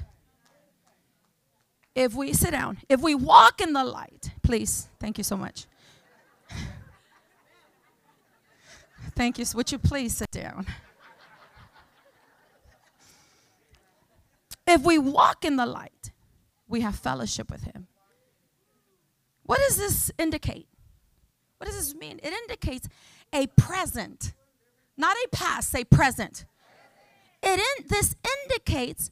If 1.94 2.14
we 2.14 2.32
sit 2.32 2.50
down, 2.50 2.78
if 2.88 3.00
we 3.00 3.14
walk 3.14 3.60
in 3.60 3.74
the 3.74 3.84
light, 3.84 4.30
please, 4.42 4.88
thank 4.98 5.18
you 5.18 5.24
so 5.24 5.36
much. 5.36 5.66
Thank 9.14 9.38
you. 9.38 9.44
Would 9.54 9.70
you 9.70 9.78
please 9.78 10.16
sit 10.16 10.30
down? 10.30 10.66
If 14.66 14.82
we 14.82 14.96
walk 14.98 15.44
in 15.44 15.56
the 15.56 15.66
light, 15.66 16.12
we 16.66 16.80
have 16.80 16.96
fellowship 16.96 17.50
with 17.50 17.64
Him. 17.64 17.88
What 19.52 19.60
does 19.68 19.76
this 19.76 20.10
indicate? 20.18 20.66
What 21.58 21.66
does 21.66 21.76
this 21.76 21.94
mean? 21.94 22.18
It 22.22 22.32
indicates 22.32 22.88
a 23.34 23.48
present, 23.48 24.32
not 24.96 25.14
a 25.14 25.28
past, 25.30 25.68
say 25.68 25.84
present. 25.84 26.46
It 27.42 27.60
in, 27.60 27.86
this 27.86 28.16
indicates 28.48 29.10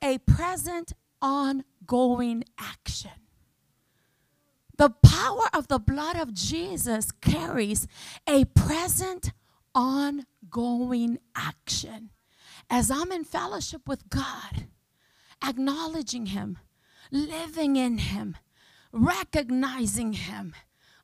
a 0.00 0.16
present 0.16 0.94
ongoing 1.20 2.44
action. 2.58 3.10
The 4.78 4.88
power 4.88 5.44
of 5.52 5.68
the 5.68 5.78
blood 5.78 6.16
of 6.16 6.32
Jesus 6.32 7.10
carries 7.10 7.86
a 8.26 8.46
present 8.46 9.32
ongoing 9.74 11.18
action. 11.36 12.08
As 12.70 12.90
I'm 12.90 13.12
in 13.12 13.24
fellowship 13.24 13.86
with 13.86 14.08
God, 14.08 14.68
acknowledging 15.46 16.26
Him, 16.26 16.56
living 17.10 17.76
in 17.76 17.98
Him, 17.98 18.36
recognizing 18.92 20.12
Him 20.12 20.54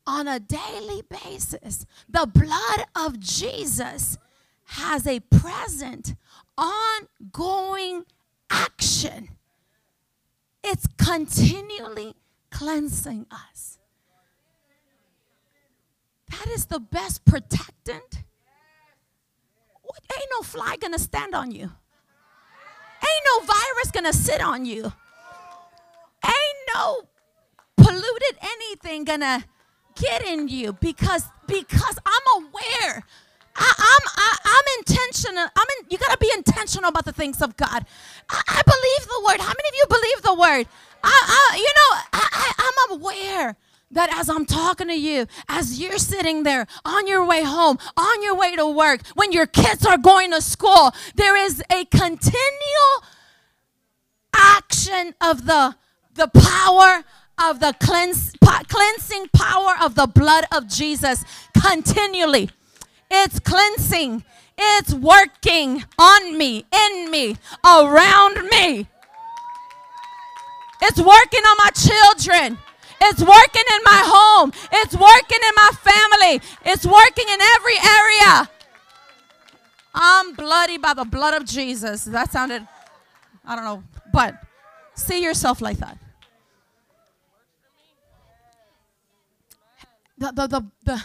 on 0.07 0.26
a 0.28 0.41
daily 0.41 1.03
basis. 1.09 1.86
The 2.09 2.26
blood 2.26 2.86
of 2.95 3.20
Jesus 3.20 4.18
has 4.66 5.07
a 5.07 5.20
present, 5.20 6.14
ongoing 6.57 8.05
action. 8.51 9.30
It's 10.62 10.86
continually 10.99 12.14
cleansing 12.51 13.26
us. 13.30 13.78
That 16.30 16.49
is 16.49 16.66
the 16.66 16.80
best 16.80 17.24
protectant. 17.24 18.24
Ain't 20.16 20.28
no 20.32 20.43
fly 20.43 20.76
gonna 20.80 20.99
stand 20.99 21.34
on 21.34 21.51
you. 21.51 21.62
Ain't 21.64 23.24
no 23.26 23.47
virus 23.47 23.91
gonna 23.93 24.12
sit 24.12 24.41
on 24.43 24.66
you. 24.66 24.93
Ain't 26.24 26.59
no 26.74 27.09
polluted 27.89 28.39
anything 28.43 29.05
gonna 29.05 29.45
get 30.01 30.22
in 30.22 30.49
you 30.49 30.72
because 30.74 31.24
because 31.47 31.99
I'm 32.05 32.43
aware. 32.45 33.03
I, 33.61 33.72
I'm 33.78 34.05
I, 34.16 34.36
am 34.45 34.78
intentional. 34.78 35.47
I'm 35.57 35.66
in, 35.78 35.86
you 35.91 35.99
gotta 35.99 36.18
be 36.18 36.30
intentional 36.36 36.91
about 36.91 37.05
the 37.07 37.12
things 37.12 37.41
of 37.43 37.57
God. 37.57 37.86
I, 38.28 38.43
I, 38.47 38.62
believe 38.62 39.09
the 39.09 39.22
word. 39.26 39.41
How 39.41 39.53
many 39.59 39.68
of 39.68 39.74
you 39.74 39.84
believe 39.89 40.22
the 40.22 40.34
word? 40.34 40.66
I, 41.03 41.51
I 41.53 41.57
you 41.57 41.72
know 41.78 41.91
I 42.12 42.53
I'm 42.59 43.01
aware 43.01 43.57
that 43.91 44.12
as 44.12 44.28
I'm 44.28 44.45
talking 44.45 44.89
to 44.89 44.95
you, 44.95 45.26
as 45.49 45.80
you're 45.80 45.99
sitting 45.99 46.43
there 46.43 46.66
on 46.84 47.07
your 47.07 47.24
way 47.24 47.43
home, 47.43 47.78
on 47.97 48.22
your 48.22 48.36
way 48.36 48.55
to 48.55 48.66
work, 48.66 49.01
when 49.14 49.32
your 49.32 49.47
kids 49.47 49.86
are 49.86 49.97
going 49.97 50.30
to 50.32 50.43
school, 50.43 50.93
there 51.14 51.36
is 51.36 51.62
a 51.72 51.86
continual 51.86 53.03
action 54.34 55.14
of 55.22 55.47
the 55.47 55.74
the 56.14 56.28
power 56.28 57.05
of 57.39 57.61
the 57.61 57.74
cleanse, 57.80 58.32
cleansing 58.68 59.28
power 59.32 59.74
of 59.80 59.95
the 59.95 60.07
blood 60.07 60.45
of 60.53 60.68
Jesus 60.68 61.24
continually. 61.61 62.51
It's 63.11 63.39
cleansing. 63.39 64.24
It's 64.57 64.93
working 64.93 65.84
on 65.99 66.36
me, 66.36 66.64
in 66.72 67.11
me, 67.11 67.36
around 67.64 68.49
me. 68.51 68.89
It's 70.82 70.99
working 70.99 71.43
on 71.43 71.57
my 71.64 71.70
children. 71.70 72.59
It's 73.01 73.20
working 73.20 73.62
in 73.70 73.80
my 73.84 74.03
home. 74.05 74.53
It's 74.72 74.95
working 74.95 75.39
in 75.43 75.55
my 75.55 75.70
family. 75.80 76.41
It's 76.64 76.84
working 76.84 77.28
in 77.28 77.41
every 77.41 77.78
area. 77.78 78.51
I'm 79.95 80.34
bloody 80.34 80.78
by 80.78 80.95
the 80.95 81.05
blood 81.05 81.34
of 81.34 81.45
Jesus. 81.45 82.05
That 82.05 82.32
sounded, 82.32 82.66
I 83.45 83.57
don't 83.57 83.64
know, 83.64 83.82
but 84.12 84.34
see 84.95 85.22
yourself 85.22 85.61
like 85.61 85.78
that. 85.78 85.99
The, 90.19 90.33
the, 90.33 90.47
the, 90.47 90.66
the 90.85 91.05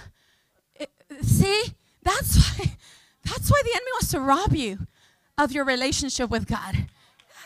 it, 0.76 0.92
see, 1.22 1.64
that's 2.02 2.38
why, 2.60 2.78
that's 3.24 3.50
why 3.50 3.62
the 3.64 3.72
enemy 3.72 3.92
wants 3.94 4.12
to 4.12 4.20
rob 4.20 4.54
you 4.54 4.88
of 5.38 5.52
your 5.52 5.66
relationship 5.66 6.30
with 6.30 6.48
God 6.48 6.88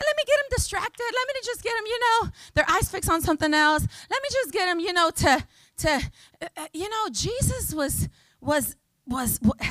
let 0.04 0.16
me 0.16 0.22
get 0.26 0.36
them 0.36 0.46
distracted. 0.50 1.04
Let 1.04 1.26
me 1.28 1.40
just 1.44 1.62
get 1.62 1.74
them, 1.76 1.86
you 1.86 2.00
know, 2.00 2.30
their 2.54 2.64
eyes 2.68 2.90
fixed 2.90 3.10
on 3.10 3.20
something 3.22 3.52
else. 3.52 3.86
Let 4.10 4.22
me 4.22 4.28
just 4.32 4.52
get 4.52 4.66
them, 4.66 4.80
you 4.80 4.92
know, 4.92 5.10
to 5.10 5.46
to 5.78 5.90
uh, 6.42 6.46
uh 6.56 6.66
you 6.72 6.88
know, 6.88 7.08
Jesus 7.10 7.74
was 7.74 8.08
was 8.40 8.76
was 9.06 9.40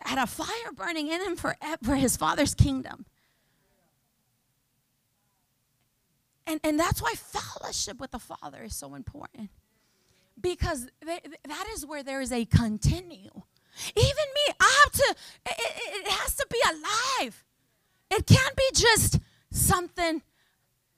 had 0.00 0.18
a 0.18 0.26
fire 0.26 0.72
burning 0.74 1.08
in 1.08 1.22
him 1.22 1.36
for 1.36 1.56
for 1.82 1.96
his 1.96 2.16
father's 2.16 2.54
kingdom. 2.54 3.06
And 6.46 6.60
and 6.62 6.78
that's 6.78 7.02
why 7.02 7.14
fellowship 7.14 7.98
with 7.98 8.12
the 8.12 8.20
Father 8.20 8.62
is 8.62 8.76
so 8.76 8.94
important. 8.94 9.50
Because 10.40 10.88
that 11.02 11.66
is 11.72 11.86
where 11.86 12.02
there 12.02 12.20
is 12.20 12.32
a 12.32 12.44
continue. 12.44 13.30
Even 13.94 14.04
me, 14.04 14.54
I 14.60 14.82
have 14.84 14.92
to, 14.92 15.14
it, 15.46 16.06
it 16.06 16.08
has 16.08 16.34
to 16.36 16.46
be 16.50 16.58
alive. 16.70 17.44
It 18.10 18.26
can't 18.26 18.56
be 18.56 18.68
just 18.74 19.18
something 19.50 20.22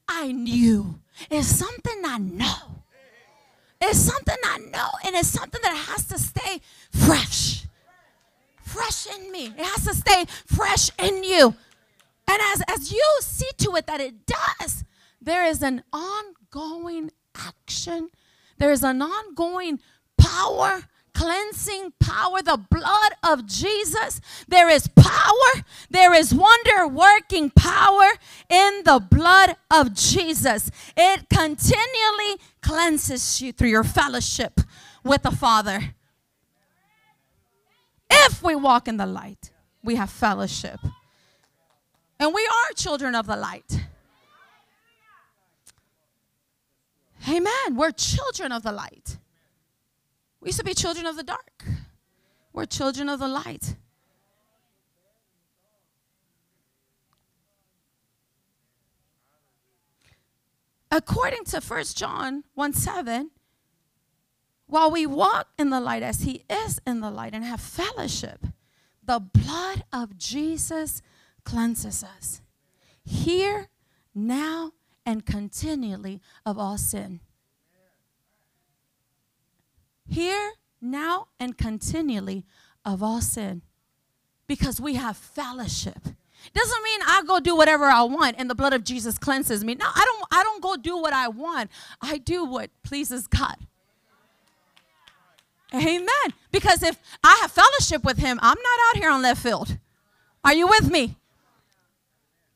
I 0.06 0.32
knew. 0.32 1.00
It's 1.30 1.48
something 1.48 2.02
I 2.04 2.18
know. 2.18 2.84
It's 3.80 3.98
something 3.98 4.36
I 4.44 4.58
know, 4.58 4.88
and 5.04 5.14
it's 5.14 5.28
something 5.28 5.60
that 5.62 5.76
has 5.88 6.06
to 6.06 6.18
stay 6.18 6.60
fresh. 6.90 7.64
Fresh 8.62 9.06
in 9.06 9.30
me. 9.30 9.46
It 9.46 9.64
has 9.64 9.84
to 9.84 9.94
stay 9.94 10.24
fresh 10.46 10.90
in 10.98 11.22
you. 11.22 11.54
And 12.28 12.42
as, 12.52 12.62
as 12.68 12.92
you 12.92 13.04
see 13.20 13.48
to 13.58 13.76
it 13.76 13.86
that 13.86 14.00
it 14.00 14.26
does, 14.26 14.84
there 15.20 15.44
is 15.44 15.62
an 15.62 15.82
ongoing 15.92 17.10
action, 17.34 18.10
there 18.58 18.70
is 18.70 18.82
an 18.82 19.02
ongoing 19.02 19.80
power 20.16 20.82
cleansing 21.18 21.92
power, 21.98 22.40
the 22.42 22.56
blood 22.70 23.12
of 23.24 23.44
Jesus. 23.44 24.20
There 24.46 24.68
is 24.68 24.86
power, 24.86 25.64
there 25.90 26.14
is 26.14 26.32
wonder 26.32 26.86
working 26.86 27.50
power 27.50 28.08
in 28.48 28.82
the 28.84 29.04
blood 29.10 29.56
of 29.68 29.94
Jesus. 29.94 30.70
It 30.96 31.28
continually 31.28 32.40
cleanses 32.62 33.42
you 33.42 33.52
through 33.52 33.70
your 33.70 33.82
fellowship 33.82 34.60
with 35.02 35.22
the 35.22 35.32
Father. 35.32 35.94
If 38.08 38.40
we 38.40 38.54
walk 38.54 38.86
in 38.86 38.96
the 38.96 39.06
light, 39.06 39.50
we 39.82 39.96
have 39.96 40.10
fellowship. 40.10 40.78
And 42.20 42.32
we 42.32 42.42
are 42.46 42.74
children 42.74 43.16
of 43.16 43.26
the 43.26 43.36
light. 43.36 43.86
Amen. 47.28 47.76
We're 47.76 47.90
children 47.90 48.52
of 48.52 48.62
the 48.62 48.72
light. 48.72 49.18
We 50.40 50.48
used 50.48 50.58
to 50.58 50.64
be 50.64 50.74
children 50.74 51.06
of 51.06 51.16
the 51.16 51.22
dark. 51.22 51.64
We're 52.52 52.64
children 52.64 53.08
of 53.08 53.20
the 53.20 53.28
light. 53.28 53.76
According 60.90 61.44
to 61.44 61.60
1 61.60 61.84
John 61.94 62.44
1 62.54 62.72
7, 62.72 63.30
while 64.66 64.90
we 64.90 65.06
walk 65.06 65.48
in 65.58 65.70
the 65.70 65.80
light 65.80 66.02
as 66.02 66.22
he 66.22 66.44
is 66.48 66.80
in 66.86 67.00
the 67.00 67.10
light 67.10 67.34
and 67.34 67.44
have 67.44 67.60
fellowship, 67.60 68.46
the 69.04 69.20
blood 69.20 69.84
of 69.92 70.16
Jesus 70.16 71.02
cleanses 71.44 72.02
us 72.02 72.42
here, 73.04 73.68
now, 74.14 74.72
and 75.08 75.24
continually 75.24 76.20
of 76.44 76.58
all 76.58 76.76
sin 76.76 77.20
here, 80.08 80.52
now, 80.80 81.28
and 81.38 81.56
continually 81.58 82.44
of 82.84 83.02
all 83.02 83.20
sin 83.20 83.62
because 84.46 84.80
we 84.80 84.94
have 84.94 85.16
fellowship. 85.16 85.98
Doesn't 86.54 86.82
mean 86.82 87.00
I 87.06 87.22
go 87.26 87.40
do 87.40 87.54
whatever 87.54 87.84
I 87.84 88.02
want 88.04 88.36
and 88.38 88.48
the 88.48 88.54
blood 88.54 88.72
of 88.72 88.84
Jesus 88.84 89.18
cleanses 89.18 89.64
me. 89.64 89.74
No, 89.74 89.86
I 89.86 90.04
don't 90.04 90.24
I 90.30 90.42
don't 90.42 90.62
go 90.62 90.76
do 90.76 90.96
what 90.96 91.12
I 91.12 91.28
want. 91.28 91.70
I 92.00 92.18
do 92.18 92.44
what 92.44 92.70
pleases 92.82 93.26
God. 93.26 93.56
Amen. 95.74 96.08
Because 96.50 96.82
if 96.82 96.98
I 97.22 97.38
have 97.42 97.52
fellowship 97.52 98.04
with 98.04 98.18
him, 98.18 98.38
I'm 98.40 98.56
not 98.56 98.78
out 98.88 98.96
here 98.96 99.10
on 99.10 99.20
left 99.20 99.42
field. 99.42 99.76
Are 100.44 100.54
you 100.54 100.66
with 100.66 100.90
me? 100.90 101.16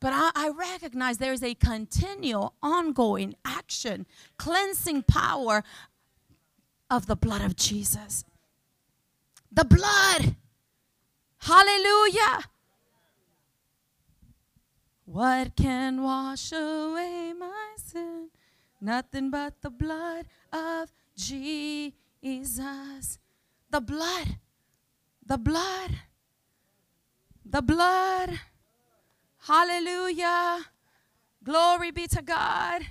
But 0.03 0.11
I, 0.13 0.31
I, 0.35 0.49
recognize 0.49 1.17
there 1.17 1.31
is 1.31 1.41
a 1.41 1.55
continual, 1.55 2.55
ongoing 2.61 3.35
action, 3.45 4.05
cleansing 4.35 5.03
power 5.03 5.63
of 6.89 7.05
the 7.05 7.15
blood 7.15 7.41
of 7.41 7.55
Jesus. 7.55 8.25
The 9.49 9.63
blood. 9.63 10.35
Hallelujah. 11.37 12.43
What 15.05 15.55
can 15.55 16.03
wash 16.03 16.51
away 16.51 17.31
my 17.39 17.75
sin? 17.77 18.27
Nothing 18.81 19.31
but 19.31 19.61
the 19.61 19.69
blood 19.69 20.25
of 20.51 20.91
Jesus. 21.15 21.93
The 23.69 23.79
blood. 23.79 24.37
The 25.25 25.37
blood. 25.37 25.91
The 27.45 27.61
blood. 27.61 28.39
Hallelujah. 29.45 30.65
Glory 31.43 31.91
be 31.91 32.07
to 32.07 32.21
God. 32.21 32.83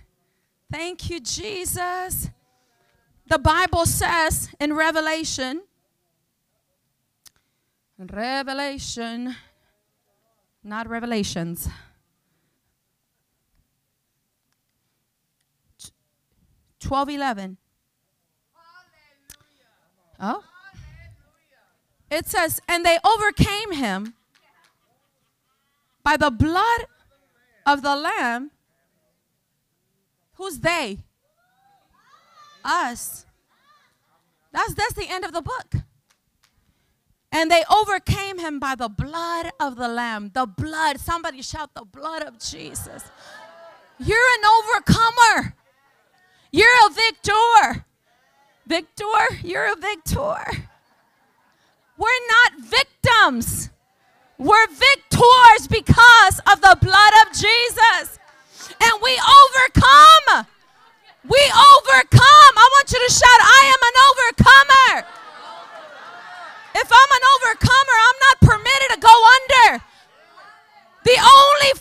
Thank 0.71 1.09
you, 1.09 1.19
Jesus. 1.21 2.29
The 3.27 3.39
Bible 3.39 3.87
says 3.87 4.51
in 4.61 4.75
Revelation, 4.75 5.63
Revelation, 7.99 9.35
not 10.63 10.89
Revelations. 10.89 11.69
Twelve 16.79 17.09
eleven. 17.09 17.57
Oh. 20.21 20.43
It 22.11 22.27
says, 22.27 22.61
and 22.69 22.85
they 22.85 22.99
overcame 23.05 23.73
him 23.73 24.15
by 26.05 26.17
the 26.17 26.31
blood 26.31 26.87
of 27.67 27.83
the 27.83 27.97
Lamb. 27.97 28.51
Who's 30.35 30.59
they? 30.59 30.99
Us. 32.65 33.27
That's, 34.53 34.75
that's 34.75 34.95
the 34.95 35.09
end 35.09 35.25
of 35.25 35.33
the 35.33 35.43
book. 35.43 35.75
And 37.31 37.51
they 37.51 37.65
overcame 37.71 38.39
him 38.39 38.61
by 38.61 38.75
the 38.75 38.91
blood 38.91 39.51
of 39.59 39.77
the 39.77 39.89
Lamb. 39.89 40.31
The 40.35 40.47
blood. 40.47 41.01
Somebody 41.01 41.41
shout 41.41 41.71
the 41.75 41.85
blood 41.85 42.23
of 42.23 42.39
Jesus. 42.39 43.05
You're 43.99 44.19
an 44.19 44.45
overcomer. 44.59 45.55
You're 46.51 46.69
a 46.87 46.91
victor. 46.91 47.87
Victor, 48.67 49.05
you're 49.43 49.73
a 49.73 49.77
victor. 49.77 50.69
We're 51.97 52.27
not 52.29 52.61
victims. 52.61 53.71
We're 54.43 54.67
victors 54.67 55.69
because 55.71 56.41
of 56.51 56.61
the 56.61 56.77
blood 56.83 57.15
of 57.23 57.31
Jesus. 57.31 58.19
And 58.83 58.95
we 58.99 59.15
overcome. 59.15 60.47
We 61.23 61.39
overcome. 61.39 62.53
I 62.59 62.67
want 62.75 62.91
you 62.91 62.99
to 63.07 63.13
shout, 63.15 63.39
I 63.39 63.63
am 63.71 63.83
an 63.87 63.97
overcomer. 64.11 65.07
If 66.75 66.91
I'm 66.91 67.13
an 67.15 67.25
overcomer, 67.39 67.97
I'm 68.03 68.19
not 68.27 68.37
permitted 68.51 68.89
to 68.95 68.99
go 68.99 69.15
under. 69.15 69.85
The 71.05 71.19
only 71.23 71.73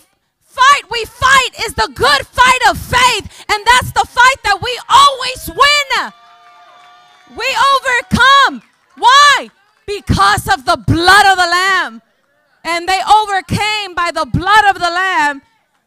fight 0.45 0.83
we 0.91 1.05
fight 1.05 1.65
is 1.65 1.73
the 1.73 1.89
good 1.95 2.27
fight 2.27 2.61
of 2.69 2.77
faith, 2.77 3.45
and 3.49 3.65
that's 3.65 3.91
the 3.91 4.05
fight 4.05 4.39
that 4.43 4.61
we 4.61 4.79
always 4.87 5.49
win. 5.49 6.13
We 7.35 7.47
overcome. 7.73 8.61
Why? 8.97 9.49
Because 9.87 10.47
of 10.47 10.65
the 10.65 10.77
blood 10.77 11.25
of 11.25 11.37
the 11.37 11.49
Lamb. 11.49 12.01
And 12.63 12.87
they 12.87 13.01
overcame 13.01 13.95
by 13.95 14.11
the 14.13 14.25
blood 14.25 14.65
of 14.69 14.75
the 14.75 14.89
Lamb. 14.89 15.41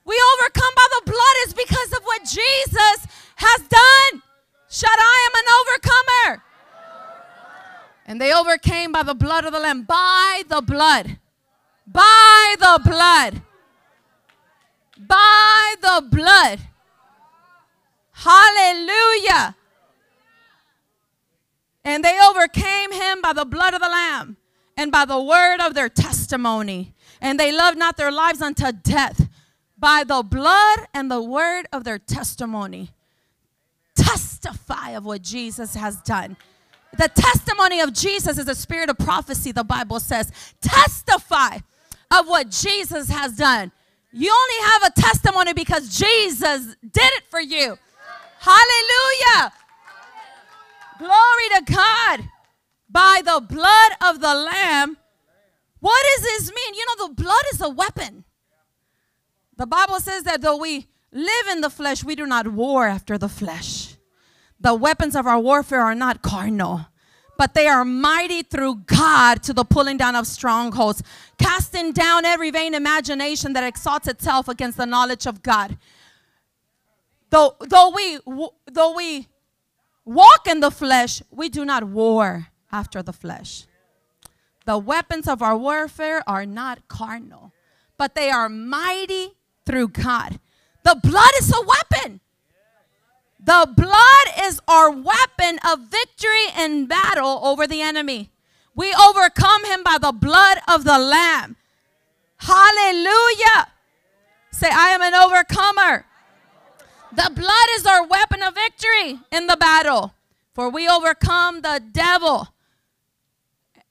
We 0.05 0.21
overcome 0.35 0.75
by 0.77 0.87
the 0.91 1.13
blood 1.13 1.37
is 1.47 1.55
because 1.55 1.93
of 1.93 2.03
what 2.05 2.23
Jesus 2.23 3.07
has 3.37 3.61
done. 3.69 4.23
Shout, 4.69 4.91
I 4.99 5.29
am 5.29 5.35
an 5.41 5.49
overcomer. 5.61 6.43
And 8.07 8.21
they 8.21 8.35
overcame 8.35 8.93
by 8.93 9.03
the 9.03 9.15
blood 9.15 9.45
of 9.45 9.53
the 9.53 9.61
Lamb. 9.61 9.85
By 9.85 10.43
the 10.49 10.61
blood. 10.61 11.19
By 11.87 12.57
the 12.59 12.81
blood 12.85 13.43
by 14.99 15.75
the 15.81 16.07
blood. 16.11 16.61
Hallelujah. 18.13 19.57
And 21.85 22.03
they 22.03 22.19
overcame 22.21 22.93
him 22.93 23.21
by 23.21 23.33
the 23.33 23.45
blood 23.45 23.75
of 23.75 23.81
the 23.81 23.89
Lamb 23.89 24.37
and 24.77 24.91
by 24.91 25.05
the 25.05 25.21
word 25.21 25.61
of 25.61 25.75
their 25.75 25.89
testimony. 25.89 26.95
And 27.21 27.39
they 27.39 27.53
loved 27.53 27.79
not 27.79 27.97
their 27.97 28.13
lives 28.13 28.43
unto 28.43 28.73
death 28.73 29.29
by 29.79 30.05
the 30.05 30.23
blood 30.23 30.81
and 30.93 31.11
the 31.11 31.23
word 31.23 31.67
of 31.73 31.85
their 31.85 31.99
testimony. 31.99 32.91
Testify 33.95 34.91
of 34.91 35.05
what 35.05 35.23
Jesus 35.23 35.75
has 35.75 35.97
done. 36.03 36.37
The 36.97 37.09
testimony 37.09 37.81
of 37.81 37.93
Jesus 37.93 38.39
is 38.39 38.49
a 38.49 38.55
spirit 38.55 38.89
of 38.89 38.99
prophecy, 38.99 39.53
the 39.53 39.65
Bible 39.65 40.01
says. 40.01 40.31
Testify 40.61 41.59
of 42.11 42.29
what 42.29 42.51
Jesus 42.51 43.09
has 43.09 43.37
done. 43.37 43.73
You 44.13 44.33
only 44.33 44.71
have 44.71 44.83
a 44.85 45.01
testimony 45.01 45.53
because 45.55 45.97
Jesus 45.97 46.77
did 46.83 47.11
it 47.17 47.25
for 47.31 47.41
you. 47.41 47.77
Hallelujah. 48.39 49.53
Glory 50.99 51.49
to 51.57 51.73
God. 51.73 52.29
By 52.95 53.23
the 53.25 53.41
blood 53.41 53.93
of 54.01 54.21
the 54.21 54.33
Lamb. 54.33 54.97
What 55.81 56.03
does 56.15 56.23
this 56.23 56.53
mean? 56.55 56.75
You 56.75 56.87
know, 56.87 57.09
the 57.09 57.15
blood 57.15 57.43
is 57.53 57.61
a 57.61 57.69
weapon. 57.69 58.25
The 59.57 59.67
Bible 59.67 59.99
says 59.99 60.23
that 60.23 60.43
though 60.43 60.57
we 60.57 60.87
live 61.11 61.49
in 61.51 61.61
the 61.61 61.71
flesh, 61.71 62.05
we 62.05 62.15
do 62.15 62.25
not 62.25 62.47
war 62.47 62.87
after 62.87 63.19
the 63.19 63.29
flesh. 63.29 63.97
The 64.61 64.77
weapons 64.77 65.17
of 65.17 65.27
our 65.27 65.41
warfare 65.41 65.81
are 65.81 65.97
not 65.97 66.23
carnal, 66.23 66.87
but 67.37 67.55
they 67.55 67.67
are 67.67 67.85
mighty 67.85 68.43
through 68.43 68.77
God 68.87 69.43
to 69.43 69.53
the 69.53 69.65
pulling 69.65 69.97
down 69.97 70.15
of 70.15 70.29
strongholds, 70.29 71.03
casting 71.37 71.91
down 71.91 72.25
every 72.25 72.53
vain 72.53 72.75
imagination 72.75 73.55
that 73.55 73.65
exalts 73.65 74.07
itself 74.07 74.47
against 74.47 74.79
the 74.79 74.87
knowledge 74.87 75.27
of 75.27 75.43
God. 75.43 75.79
Though, 77.31 77.57
though, 77.59 77.91
we, 77.91 78.21
though 78.71 78.95
we 78.95 79.27
walk 80.05 80.47
in 80.47 80.61
the 80.61 80.71
flesh, 80.71 81.23
we 81.33 81.49
do 81.49 81.65
not 81.65 81.83
war 81.83 82.47
after 82.75 83.03
the 83.03 83.13
flesh. 83.13 83.67
The 84.67 84.79
weapons 84.79 85.29
of 85.29 85.43
our 85.43 85.57
warfare 85.57 86.23
are 86.27 86.45
not 86.45 86.89
carnal, 86.89 87.53
but 87.97 88.15
they 88.17 88.31
are 88.31 88.49
mighty 88.49 89.35
through 89.65 89.89
God. 89.89 90.41
The 90.83 90.99
blood 91.01 91.31
is 91.39 91.55
a 91.55 91.63
weapon. 91.63 92.21
The 93.39 93.69
blood 93.77 94.27
is 94.47 94.61
our 94.67 94.91
weapon 94.91 95.59
of 95.71 95.91
victory 95.91 96.47
in 96.59 96.87
battle 96.87 97.41
over 97.45 97.67
the 97.67 97.81
enemy. 97.81 98.31
We 98.75 98.93
overcome 98.93 99.65
him 99.67 99.85
by 99.85 99.99
the 100.01 100.13
blood 100.13 100.59
of 100.67 100.83
the 100.85 100.99
Lamb. 100.99 101.57
Hallelujah. 102.39 103.69
Say, 104.51 104.69
I 104.73 104.89
am 104.91 105.03
an 105.03 105.15
overcomer. 105.15 106.07
The 107.13 107.31
blood 107.35 107.69
is 107.77 107.87
our 107.87 108.05
weapon 108.05 108.43
of 108.43 108.55
victory 108.55 109.21
in 109.31 109.47
the 109.47 109.57
battle. 109.57 110.15
For 110.55 110.69
we 110.71 110.89
overcome 110.89 111.61
the 111.61 111.81
devil 111.93 112.54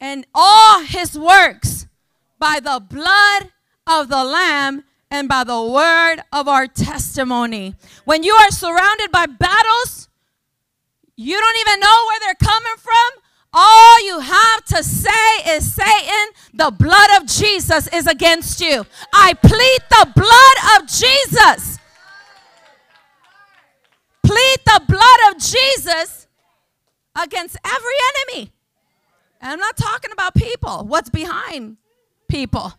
and 0.04 0.28
all 0.36 0.82
his 0.82 1.18
works 1.18 1.88
by 2.38 2.60
the 2.60 2.86
blood 2.90 3.50
of 3.88 4.10
the 4.10 4.22
Lamb 4.26 4.84
and 5.10 5.30
by 5.30 5.46
the 5.46 5.64
word 5.64 6.18
of 6.34 6.50
our 6.50 6.68
testimony. 6.68 7.76
When 8.04 8.22
you 8.22 8.34
are 8.34 8.52
surrounded 8.52 9.14
by 9.14 9.28
battles, 9.28 10.10
you 11.16 11.40
don't 11.40 11.60
even 11.62 11.80
know 11.80 12.06
where 12.08 12.20
they're 12.20 12.50
coming 12.50 12.78
from. 12.80 13.12
All 13.54 14.06
you 14.06 14.20
have 14.20 14.66
to 14.66 14.84
say 14.84 15.56
is, 15.56 15.74
Satan, 15.74 16.34
the 16.54 16.72
blood 16.72 17.22
of 17.22 17.26
Jesus 17.26 17.88
is 17.94 18.06
against 18.06 18.60
you. 18.60 18.86
I 19.14 19.36
plead 19.36 19.80
the 19.90 20.12
blood 20.14 20.82
of 20.82 20.90
Jesus. 20.90 21.80
Plead 24.22 24.58
the 24.66 24.82
blood 24.86 25.32
of 25.32 25.42
Jesus 25.42 26.28
against 27.16 27.56
every 27.64 28.34
enemy. 28.34 28.52
And 29.44 29.52
I'm 29.52 29.60
not 29.60 29.76
talking 29.76 30.12
about 30.14 30.36
people, 30.36 30.86
what's 30.86 31.10
behind 31.10 31.76
people. 32.30 32.74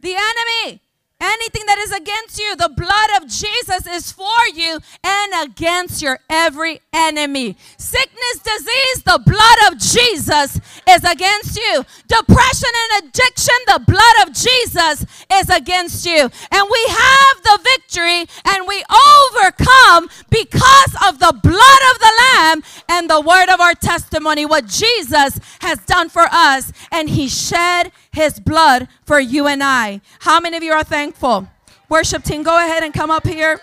The 0.00 0.14
enemy. 0.14 0.80
Anything 1.20 1.66
that 1.66 1.78
is 1.78 1.90
against 1.90 2.38
you, 2.38 2.54
the 2.54 2.68
blood 2.68 3.10
of 3.20 3.28
Jesus 3.28 3.86
is 3.88 4.12
for 4.12 4.46
you 4.54 4.78
and 5.02 5.50
against 5.50 6.00
your 6.00 6.20
every 6.30 6.80
enemy. 6.92 7.56
Sickness, 7.76 8.38
disease, 8.38 9.02
the 9.02 9.20
blood 9.26 9.72
of 9.72 9.80
Jesus 9.80 10.60
is 10.88 11.02
against 11.02 11.56
you. 11.56 11.84
Depression 12.06 12.70
and 12.70 13.04
addiction, 13.04 13.54
the 13.66 13.82
blood 13.84 14.28
of 14.28 14.32
Jesus 14.32 15.04
is 15.32 15.50
against 15.50 16.06
you. 16.06 16.30
And 16.52 16.68
we 16.70 16.84
have 16.88 17.42
the 17.42 17.58
victory 17.64 18.26
and 18.44 18.68
we 18.68 18.84
overcome 18.86 20.08
because 20.30 20.94
of 21.08 21.18
the 21.18 21.34
blood 21.42 21.82
of 21.92 21.98
the 21.98 22.12
Lamb 22.22 22.62
and 22.88 23.10
the 23.10 23.20
word 23.20 23.48
of 23.52 23.60
our 23.60 23.74
testimony, 23.74 24.46
what 24.46 24.66
Jesus 24.66 25.40
has 25.60 25.78
done 25.84 26.08
for 26.08 26.28
us, 26.30 26.72
and 26.92 27.10
he 27.10 27.28
shed 27.28 27.90
his 28.18 28.40
blood 28.40 28.88
for 29.06 29.20
you 29.20 29.46
and 29.46 29.62
I. 29.62 30.00
How 30.18 30.40
many 30.40 30.56
of 30.56 30.62
you 30.64 30.72
are 30.72 30.82
thankful? 30.82 31.48
Worship 31.88 32.24
team, 32.24 32.42
go 32.42 32.56
ahead 32.56 32.82
and 32.82 32.92
come 32.92 33.12
up 33.12 33.24
here. 33.24 33.60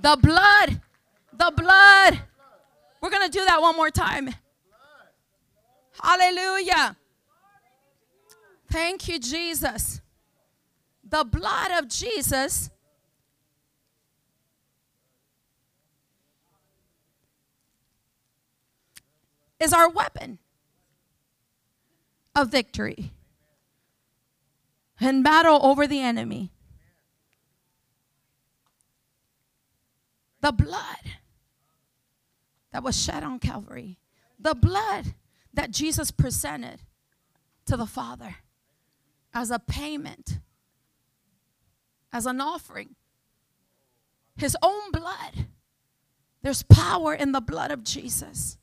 The 0.00 0.18
blood, 0.20 0.80
the 1.32 1.52
blood. 1.56 2.20
We're 3.00 3.10
going 3.10 3.30
to 3.30 3.38
do 3.38 3.44
that 3.44 3.62
one 3.62 3.76
more 3.76 3.90
time. 3.90 4.30
Hallelujah. 6.02 6.96
Thank 8.70 9.08
you, 9.08 9.20
Jesus. 9.20 10.00
The 11.08 11.22
blood 11.22 11.70
of 11.78 11.88
Jesus 11.88 12.68
is 19.60 19.72
our 19.72 19.88
weapon 19.88 20.40
of 22.34 22.50
victory 22.50 23.12
in 25.00 25.22
battle 25.22 25.58
over 25.62 25.86
the 25.86 26.00
enemy. 26.00 26.50
The 30.40 30.52
blood 30.52 31.16
that 32.72 32.82
was 32.82 33.00
shed 33.00 33.22
on 33.22 33.38
Calvary, 33.38 33.98
the 34.38 34.54
blood 34.54 35.14
that 35.52 35.70
Jesus 35.70 36.10
presented 36.10 36.80
to 37.66 37.76
the 37.76 37.86
Father 37.86 38.36
as 39.34 39.50
a 39.50 39.58
payment, 39.58 40.38
as 42.12 42.26
an 42.26 42.40
offering. 42.40 42.94
His 44.36 44.56
own 44.62 44.90
blood. 44.92 45.46
There's 46.42 46.62
power 46.62 47.14
in 47.14 47.32
the 47.32 47.40
blood 47.40 47.70
of 47.70 47.82
Jesus 47.82 48.56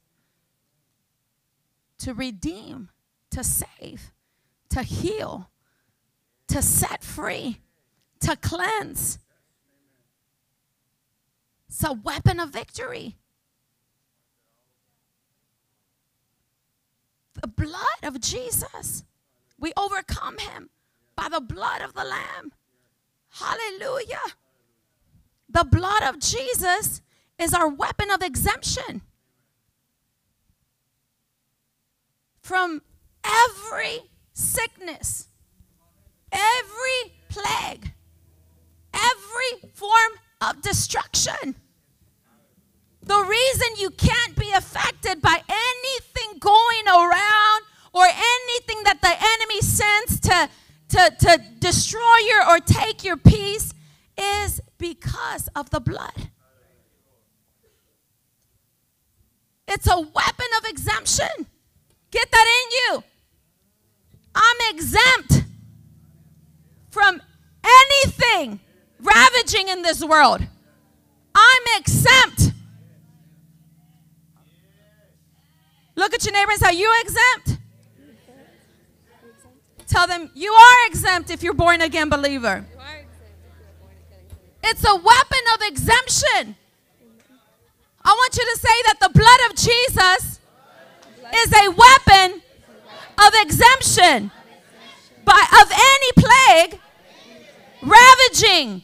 to 2.00 2.14
redeem, 2.14 2.90
to 3.32 3.44
save, 3.44 4.14
to 4.70 4.84
heal, 4.84 5.50
to 6.54 6.62
set 6.62 7.04
free, 7.04 7.58
to 8.20 8.36
cleanse. 8.36 9.18
It's 11.68 11.84
a 11.84 11.94
weapon 11.94 12.40
of 12.40 12.52
victory. 12.52 13.18
The 17.42 17.48
blood 17.48 18.04
of 18.04 18.22
Jesus. 18.22 19.04
We 19.60 19.74
overcome 19.76 20.38
him 20.38 20.70
by 21.16 21.28
the 21.28 21.42
blood 21.42 21.82
of 21.82 21.96
the 21.96 22.04
Lamb. 22.04 22.52
Hallelujah. 23.32 24.22
The 25.50 25.64
blood 25.64 26.04
of 26.04 26.20
Jesus 26.20 27.02
is 27.40 27.56
our 27.56 27.68
weapon 27.68 28.12
of 28.12 28.22
exemption 28.22 29.02
from 32.44 32.84
every 33.24 34.02
sickness, 34.34 35.30
every 36.34 37.14
plague, 37.30 37.94
every 38.94 39.70
form 39.74 40.14
of 40.42 40.62
destruction. 40.62 41.56
The 43.02 43.20
reason 43.20 43.68
you 43.78 43.90
can't 43.92 44.36
be 44.36 44.52
affected 44.52 45.22
by 45.22 45.42
anything 45.48 46.40
going 46.40 46.88
around 46.88 47.64
or 47.94 48.06
anything 48.06 48.84
that 48.86 49.02
the 49.02 49.14
enemy 49.14 49.62
sends 49.62 50.20
to, 50.22 50.50
to, 50.90 51.16
to 51.20 51.44
destroy 51.60 52.18
your 52.28 52.50
or 52.50 52.60
take 52.60 53.04
your 53.04 53.18
peace 53.18 53.74
is 54.18 54.62
because 54.78 55.48
of 55.56 55.70
the 55.70 55.80
blood. 55.80 56.30
It's 59.68 59.88
a 59.88 60.00
weapon 60.00 60.48
of 60.60 60.70
exemption. 60.70 61.48
Get 62.12 62.32
that 62.32 62.46
in 62.46 62.96
you. 62.96 63.04
I'm 64.36 64.76
exempt 64.76 65.43
from 66.94 67.20
anything 67.64 68.60
ravaging 69.02 69.68
in 69.68 69.82
this 69.82 70.04
world. 70.04 70.42
I'm 71.34 71.64
exempt. 71.80 72.52
Look 75.96 76.14
at 76.14 76.24
your 76.24 76.34
neighbor 76.34 76.52
and 76.52 76.60
say, 76.60 76.74
You 76.74 76.94
exempt? 77.02 77.58
Tell 79.88 80.06
them, 80.06 80.30
You 80.36 80.54
are 80.54 80.88
exempt 80.88 81.32
if 81.32 81.42
you're 81.42 81.54
born 81.56 81.82
again 81.82 82.10
believer. 82.10 82.66
It's 84.64 84.86
a 84.88 84.96
weapon 84.96 85.44
of 85.56 85.68
exemption. 85.68 86.56
I 88.06 88.10
want 88.10 88.38
you 88.38 88.46
to 88.54 88.60
say 88.60 88.82
that 88.88 89.00
the 89.02 89.10
blood 89.10 89.40
of 89.50 89.56
Jesus 89.56 90.40
is 91.36 91.54
a 91.54 91.70
weapon 91.70 92.42
of 93.18 93.34
exemption 93.42 94.32
by 95.26 95.48
of 95.62 95.72
any 95.72 96.12
plague 96.16 96.80
ravaging 97.84 98.82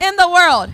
in 0.00 0.16
the 0.16 0.28
world. 0.28 0.72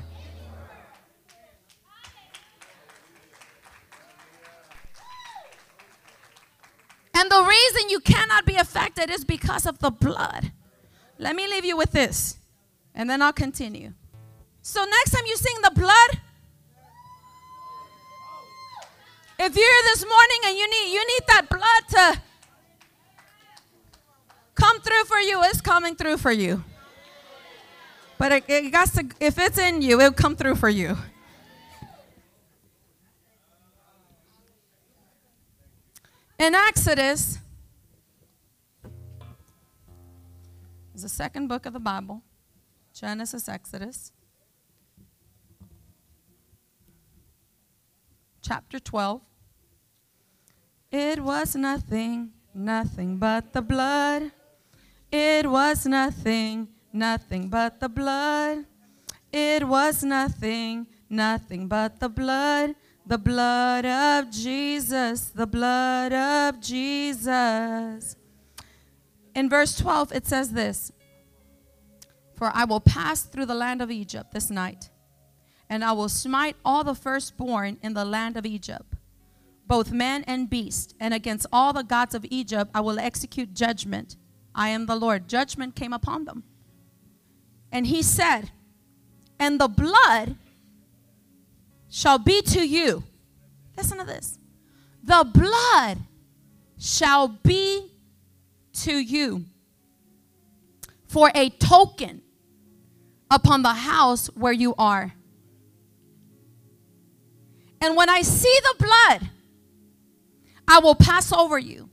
And 7.16 7.30
the 7.30 7.42
reason 7.42 7.90
you 7.90 8.00
cannot 8.00 8.44
be 8.44 8.56
affected 8.56 9.10
is 9.10 9.24
because 9.24 9.66
of 9.66 9.78
the 9.78 9.90
blood. 9.90 10.52
Let 11.18 11.36
me 11.36 11.46
leave 11.46 11.64
you 11.64 11.76
with 11.76 11.92
this, 11.92 12.38
and 12.94 13.08
then 13.08 13.22
I'll 13.22 13.32
continue. 13.32 13.92
So, 14.62 14.84
next 14.84 15.12
time 15.12 15.22
you 15.26 15.36
sing 15.36 15.56
the 15.62 15.70
blood, 15.70 16.20
if 19.38 19.56
you're 19.56 19.64
here 19.64 19.82
this 19.84 20.04
morning 20.06 20.38
and 20.46 20.58
you 20.58 20.70
need 20.70 20.92
you 20.92 21.06
need 21.06 21.26
that 21.28 21.48
blood 21.48 21.88
to 21.90 22.22
come 24.54 24.80
through 24.80 25.04
for 25.04 25.18
you, 25.18 25.42
it's 25.44 25.60
coming 25.60 25.94
through 25.94 26.16
for 26.18 26.32
you. 26.32 26.64
But 28.18 28.32
it, 28.32 28.44
it 28.48 28.70
got 28.70 28.88
to, 28.94 29.06
if 29.20 29.38
it's 29.38 29.58
in 29.58 29.82
you, 29.82 30.00
it'll 30.00 30.12
come 30.12 30.36
through 30.36 30.56
for 30.56 30.68
you. 30.68 30.96
In 36.38 36.54
Exodus, 36.54 37.38
is 40.94 41.02
the 41.02 41.08
second 41.08 41.48
book 41.48 41.66
of 41.66 41.72
the 41.72 41.80
Bible 41.80 42.22
Genesis, 42.92 43.48
Exodus. 43.48 44.12
Chapter 48.40 48.78
12. 48.78 49.20
It 50.92 51.20
was 51.24 51.56
nothing, 51.56 52.30
nothing 52.54 53.16
but 53.16 53.52
the 53.52 53.62
blood. 53.62 54.30
It 55.10 55.50
was 55.50 55.86
nothing, 55.86 56.68
nothing 56.94 57.48
but 57.48 57.80
the 57.80 57.88
blood. 57.88 58.64
It 59.32 59.66
was 59.66 60.04
nothing, 60.04 60.86
nothing 61.10 61.68
but 61.68 62.00
the 62.00 62.08
blood. 62.08 62.76
The 63.06 63.18
blood 63.18 63.84
of 63.84 64.30
Jesus, 64.30 65.26
the 65.26 65.46
blood 65.46 66.12
of 66.12 66.58
Jesus. 66.58 68.16
In 69.34 69.50
verse 69.50 69.76
12, 69.76 70.12
it 70.12 70.26
says 70.26 70.52
this 70.52 70.90
For 72.34 72.50
I 72.54 72.64
will 72.64 72.80
pass 72.80 73.22
through 73.22 73.44
the 73.44 73.54
land 73.54 73.82
of 73.82 73.90
Egypt 73.90 74.32
this 74.32 74.48
night, 74.48 74.88
and 75.68 75.84
I 75.84 75.92
will 75.92 76.08
smite 76.08 76.56
all 76.64 76.82
the 76.82 76.94
firstborn 76.94 77.76
in 77.82 77.92
the 77.92 78.06
land 78.06 78.38
of 78.38 78.46
Egypt, 78.46 78.94
both 79.66 79.92
man 79.92 80.24
and 80.26 80.48
beast, 80.48 80.94
and 80.98 81.12
against 81.12 81.46
all 81.52 81.74
the 81.74 81.82
gods 81.82 82.14
of 82.14 82.24
Egypt 82.30 82.70
I 82.74 82.80
will 82.80 82.98
execute 82.98 83.52
judgment. 83.52 84.16
I 84.54 84.70
am 84.70 84.86
the 84.86 84.96
Lord. 84.96 85.28
Judgment 85.28 85.74
came 85.74 85.92
upon 85.92 86.24
them. 86.24 86.44
And 87.74 87.88
he 87.88 88.02
said, 88.02 88.52
And 89.38 89.60
the 89.60 89.66
blood 89.66 90.36
shall 91.90 92.18
be 92.18 92.40
to 92.40 92.66
you. 92.66 93.02
Listen 93.76 93.98
to 93.98 94.04
this. 94.04 94.38
The 95.02 95.28
blood 95.34 95.98
shall 96.78 97.26
be 97.26 97.90
to 98.74 98.96
you 98.96 99.44
for 101.08 101.32
a 101.34 101.50
token 101.50 102.22
upon 103.28 103.62
the 103.62 103.74
house 103.74 104.28
where 104.28 104.52
you 104.52 104.76
are. 104.78 105.12
And 107.80 107.96
when 107.96 108.08
I 108.08 108.22
see 108.22 108.56
the 108.62 108.84
blood, 108.84 109.30
I 110.66 110.78
will 110.78 110.94
pass 110.94 111.32
over 111.32 111.58
you, 111.58 111.90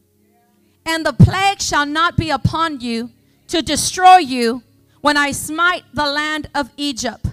and 0.86 1.06
the 1.06 1.12
plague 1.12 1.60
shall 1.60 1.86
not 1.86 2.18
be 2.18 2.30
upon 2.30 2.80
you 2.80 3.10
to 3.48 3.62
destroy 3.62 4.18
you 4.18 4.64
when 5.02 5.18
I 5.18 5.32
smite 5.32 5.84
the 5.94 6.06
land 6.06 6.50
of 6.56 6.70
Egypt 6.78 7.26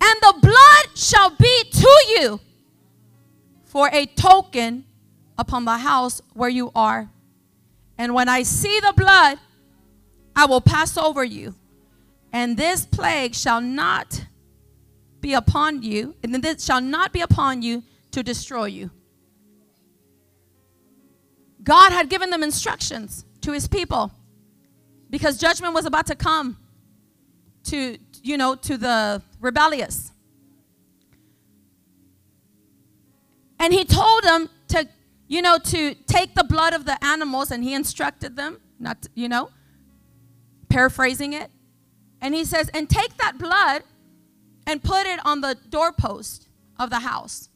and 0.00 0.20
the 0.22 0.34
blood 0.40 0.96
shall 0.96 1.30
be 1.30 1.64
to 1.70 2.04
you 2.08 2.40
for 3.64 3.88
a 3.92 4.06
token 4.06 4.84
upon 5.38 5.64
the 5.64 5.78
house 5.78 6.20
where 6.34 6.48
you 6.48 6.70
are. 6.74 7.10
And 7.98 8.14
when 8.14 8.28
I 8.28 8.42
see 8.42 8.80
the 8.80 8.94
blood, 8.96 9.38
I 10.34 10.46
will 10.46 10.60
pass 10.60 10.96
over 10.96 11.22
you. 11.22 11.54
And 12.32 12.56
this 12.56 12.86
plague 12.86 13.34
shall 13.34 13.60
not 13.60 14.24
be 15.20 15.34
upon 15.34 15.82
you, 15.82 16.14
and 16.22 16.34
this 16.42 16.64
shall 16.64 16.80
not 16.80 17.12
be 17.12 17.20
upon 17.20 17.62
you 17.62 17.82
to 18.12 18.22
destroy 18.22 18.66
you. 18.66 18.90
God 21.62 21.92
had 21.92 22.08
given 22.08 22.30
them 22.30 22.42
instructions 22.42 23.26
to 23.42 23.52
his 23.52 23.68
people 23.68 24.12
because 25.10 25.36
judgment 25.36 25.74
was 25.74 25.84
about 25.84 26.06
to 26.06 26.14
come 26.14 26.56
to 27.64 27.98
you 28.22 28.36
know 28.36 28.54
to 28.54 28.76
the 28.76 29.22
rebellious. 29.40 30.12
And 33.58 33.74
he 33.74 33.84
told 33.84 34.22
them 34.22 34.48
to 34.68 34.88
you 35.28 35.42
know 35.42 35.58
to 35.58 35.94
take 36.06 36.34
the 36.34 36.44
blood 36.44 36.72
of 36.72 36.84
the 36.84 37.02
animals 37.04 37.50
and 37.50 37.62
he 37.62 37.74
instructed 37.74 38.36
them 38.36 38.60
not 38.78 39.02
to, 39.02 39.10
you 39.14 39.28
know 39.28 39.50
paraphrasing 40.68 41.32
it. 41.32 41.50
And 42.20 42.34
he 42.34 42.44
says 42.44 42.70
and 42.72 42.88
take 42.88 43.16
that 43.18 43.38
blood 43.38 43.82
and 44.66 44.82
put 44.82 45.06
it 45.06 45.18
on 45.26 45.40
the 45.40 45.56
doorpost 45.68 46.48
of 46.78 46.90
the 46.90 47.00
house. 47.00 47.48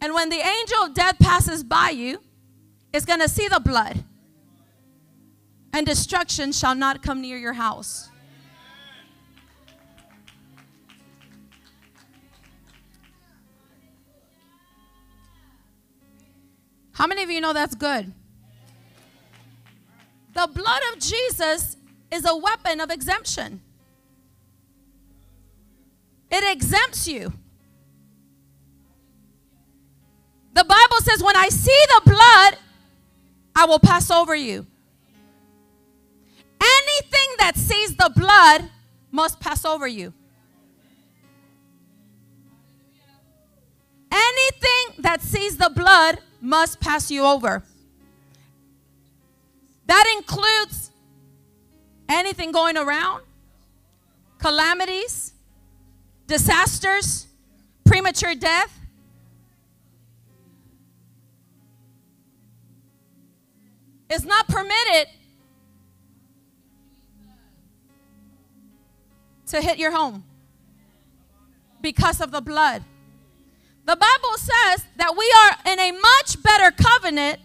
And 0.00 0.14
when 0.14 0.30
the 0.30 0.36
angel 0.38 0.84
of 0.84 0.94
death 0.94 1.18
passes 1.18 1.62
by 1.62 1.90
you 1.90 2.20
it's 2.92 3.04
going 3.04 3.20
to 3.20 3.28
see 3.28 3.48
the 3.48 3.60
blood 3.60 4.02
and 5.72 5.86
destruction 5.86 6.52
shall 6.52 6.74
not 6.74 7.02
come 7.02 7.20
near 7.20 7.36
your 7.36 7.52
house. 7.52 8.08
How 16.92 17.06
many 17.06 17.22
of 17.22 17.30
you 17.30 17.40
know 17.40 17.52
that's 17.52 17.76
good? 17.76 18.12
The 20.34 20.48
blood 20.52 20.80
of 20.92 20.98
Jesus 20.98 21.76
is 22.10 22.24
a 22.26 22.36
weapon 22.36 22.80
of 22.80 22.90
exemption. 22.90 23.60
It 26.30 26.52
exempts 26.52 27.06
you. 27.06 27.32
The 30.54 30.64
Bible 30.64 30.96
says, 31.02 31.22
when 31.22 31.36
I 31.36 31.48
see 31.48 31.78
the 31.96 32.10
blood, 32.10 32.58
I 33.54 33.66
will 33.66 33.78
pass 33.78 34.10
over 34.10 34.34
you. 34.34 34.66
Anything 36.60 37.28
that 37.38 37.56
sees 37.56 37.96
the 37.96 38.10
blood 38.14 38.70
must 39.10 39.40
pass 39.40 39.64
over 39.64 39.86
you. 39.86 40.12
Anything 44.10 45.02
that 45.02 45.20
sees 45.22 45.56
the 45.56 45.70
blood 45.70 46.18
must 46.40 46.80
pass 46.80 47.10
you 47.10 47.24
over. 47.24 47.62
That 49.86 50.04
includes 50.16 50.90
anything 52.08 52.52
going 52.52 52.76
around, 52.76 53.22
calamities, 54.38 55.32
disasters, 56.26 57.26
premature 57.84 58.34
death. 58.34 58.78
It's 64.10 64.24
not 64.24 64.48
permitted 64.48 65.08
to 69.48 69.60
hit 69.60 69.78
your 69.78 69.90
home 69.90 70.24
because 71.80 72.20
of 72.20 72.30
the 72.30 72.40
blood. 72.40 72.82
The 73.84 73.96
Bible 73.96 74.36
says 74.36 74.84
that 74.96 75.16
we 75.16 75.32
are 75.42 75.72
in 75.72 75.78
a 75.78 75.92
much 75.92 76.42
better 76.42 76.70
covenant 76.70 77.40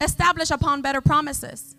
established 0.00 0.50
upon 0.50 0.80
better 0.82 1.00
promises. 1.00 1.76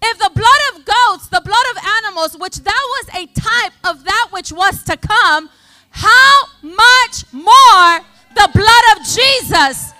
If 0.00 0.18
the 0.18 0.30
blood 0.34 0.60
of 0.72 0.84
goats, 0.84 1.28
the 1.28 1.42
blood 1.44 1.66
of 1.72 1.84
animals, 1.98 2.38
which 2.38 2.56
that 2.56 2.84
was 2.88 3.08
a 3.14 3.26
type 3.38 3.72
of 3.84 4.04
that 4.04 4.28
which 4.30 4.50
was 4.50 4.82
to 4.84 4.96
come, 4.96 5.50
how 5.90 6.44
much 6.62 7.30
more 7.32 8.00
the 8.34 8.48
blood 8.54 8.96
of 8.96 9.04
Jesus 9.04 9.92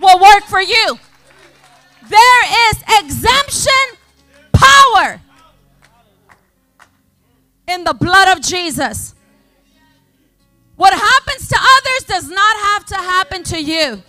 will 0.00 0.20
work 0.20 0.44
for 0.44 0.60
you? 0.60 0.98
There 2.08 2.70
is 2.70 2.82
exemption 3.00 3.72
power 4.52 5.20
in 7.68 7.84
the 7.84 7.94
blood 7.94 8.36
of 8.36 8.42
Jesus. 8.42 9.14
What 10.76 10.92
happens 10.92 11.48
to 11.48 11.56
others 11.56 12.04
does 12.06 12.28
not 12.28 12.56
have 12.56 12.86
to 12.86 12.94
happen 12.96 13.42
to 13.44 13.62
you. 13.62 14.02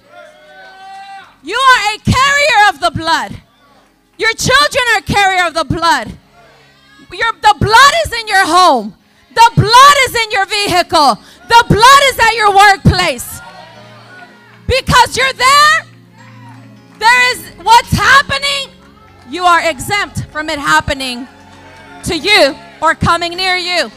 You 1.44 1.56
are 1.56 1.96
a 1.96 2.00
carrier 2.00 2.70
of 2.70 2.80
the 2.80 2.92
blood. 2.92 3.42
Your 4.18 4.34
children 4.34 4.84
are 4.96 5.02
carrier 5.02 5.48
of 5.48 5.54
the 5.54 5.64
blood. 5.64 6.18
Your, 7.12 7.32
the 7.34 7.56
blood 7.60 7.94
is 8.06 8.14
in 8.14 8.28
your 8.28 8.46
home. 8.46 8.94
The 9.34 9.52
blood 9.56 9.96
is 10.08 10.16
in 10.16 10.32
your 10.32 10.46
vehicle. 10.46 11.16
The 11.48 11.66
blood 11.70 12.02
is 12.06 12.20
at 12.20 12.36
your 12.36 12.54
workplace. 12.54 13.40
Because 14.68 15.16
you're 15.16 15.34
there, 15.34 15.86
there 17.00 17.32
is 17.32 17.48
what's 17.64 17.92
happening. 17.92 18.74
You 19.30 19.44
are 19.46 19.70
exempt 19.70 20.26
from 20.26 20.50
it 20.50 20.60
happening 20.60 21.28
to 22.04 22.18
you 22.18 22.56
or 22.82 22.96
coming 22.96 23.36
near 23.36 23.56
you. 23.56 23.92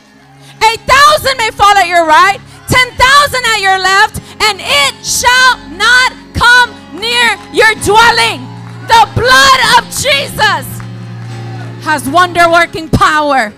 A 0.62 0.77
thousand 0.77 1.36
may 1.39 1.51
fall 1.51 1.77
at 1.77 1.89
your 1.89 2.07
right, 2.07 2.39
ten 2.69 2.90
thousand 2.93 3.44
at 3.47 3.61
your 3.61 3.78
left, 3.78 4.20
and 4.43 4.59
it 4.61 5.05
shall 5.05 5.59
not 5.70 6.12
come 6.35 6.70
near 6.98 7.36
your 7.52 7.73
dwelling. 7.82 8.47
The 8.86 9.09
blood 9.15 9.61
of 9.78 9.85
Jesus 9.90 10.66
has 11.85 12.09
wonder 12.09 12.51
working 12.51 12.89
power. 12.89 13.52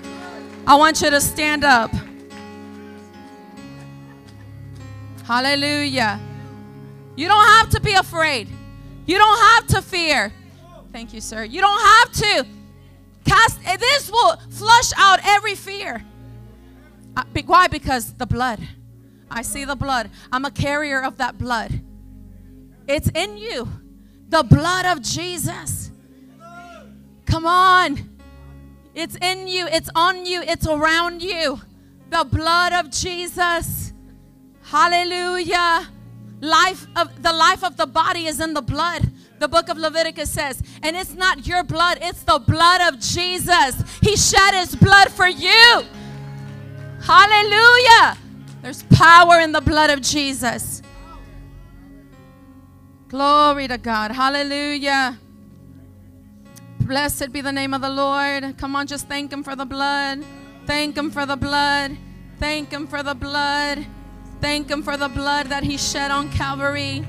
I 0.66 0.76
want 0.76 1.00
you 1.00 1.10
to 1.10 1.20
stand 1.20 1.64
up. 1.64 1.90
Hallelujah. 5.24 6.20
You 7.16 7.28
don't 7.28 7.46
have 7.46 7.70
to 7.70 7.80
be 7.80 7.94
afraid. 7.94 8.48
You 9.06 9.18
don't 9.18 9.38
have 9.38 9.66
to 9.68 9.82
fear. 9.82 10.32
Thank 10.92 11.12
you, 11.14 11.20
sir. 11.20 11.44
You 11.44 11.60
don't 11.60 11.80
have 11.80 12.12
to 12.12 12.46
Cast 13.24 13.62
this 13.64 14.10
will 14.10 14.36
flush 14.50 14.92
out 14.96 15.20
every 15.24 15.54
fear. 15.54 16.04
Uh, 17.16 17.24
why? 17.46 17.68
Because 17.68 18.14
the 18.14 18.26
blood. 18.26 18.60
I 19.30 19.42
see 19.42 19.64
the 19.64 19.76
blood. 19.76 20.10
I'm 20.30 20.44
a 20.44 20.50
carrier 20.50 21.02
of 21.02 21.18
that 21.18 21.38
blood. 21.38 21.80
It's 22.86 23.08
in 23.14 23.36
you. 23.38 23.68
The 24.28 24.42
blood 24.42 24.86
of 24.86 25.02
Jesus. 25.02 25.90
Come 27.26 27.46
on. 27.46 28.10
It's 28.94 29.16
in 29.16 29.48
you. 29.48 29.66
It's 29.66 29.88
on 29.94 30.26
you. 30.26 30.42
It's 30.42 30.66
around 30.66 31.22
you. 31.22 31.60
The 32.10 32.26
blood 32.30 32.72
of 32.72 32.90
Jesus. 32.90 33.92
Hallelujah. 34.64 35.88
Life 36.40 36.86
of 36.96 37.22
the 37.22 37.32
life 37.32 37.62
of 37.64 37.76
the 37.76 37.86
body 37.86 38.26
is 38.26 38.40
in 38.40 38.52
the 38.52 38.62
blood 38.62 39.11
the 39.42 39.48
book 39.48 39.68
of 39.68 39.76
Leviticus 39.76 40.30
says. 40.30 40.62
And 40.82 40.96
it's 40.96 41.14
not 41.14 41.46
your 41.46 41.64
blood, 41.64 41.98
it's 42.00 42.22
the 42.22 42.38
blood 42.38 42.92
of 42.92 43.00
Jesus. 43.00 43.82
He 44.00 44.16
shed 44.16 44.54
his 44.54 44.74
blood 44.74 45.10
for 45.10 45.28
you. 45.28 45.82
Hallelujah. 47.02 48.16
There's 48.62 48.84
power 48.84 49.40
in 49.40 49.52
the 49.52 49.60
blood 49.60 49.90
of 49.90 50.00
Jesus. 50.00 50.80
Glory 53.08 53.68
to 53.68 53.76
God. 53.76 54.12
Hallelujah. 54.12 55.18
Blessed 56.80 57.32
be 57.32 57.40
the 57.40 57.52
name 57.52 57.74
of 57.74 57.80
the 57.80 57.90
Lord. 57.90 58.56
Come 58.56 58.76
on, 58.76 58.86
just 58.86 59.08
thank 59.08 59.32
Him 59.32 59.42
for 59.42 59.56
the 59.56 59.64
blood. 59.64 60.24
Thank 60.66 60.96
Him 60.96 61.10
for 61.10 61.26
the 61.26 61.36
blood. 61.36 61.96
Thank 62.38 62.70
Him 62.70 62.86
for 62.86 63.02
the 63.02 63.14
blood. 63.14 63.84
Thank 64.40 64.70
Him 64.70 64.82
for 64.82 64.96
the 64.96 65.08
blood 65.08 65.46
that 65.46 65.62
He 65.62 65.76
shed 65.76 66.10
on 66.10 66.30
Calvary. 66.30 67.04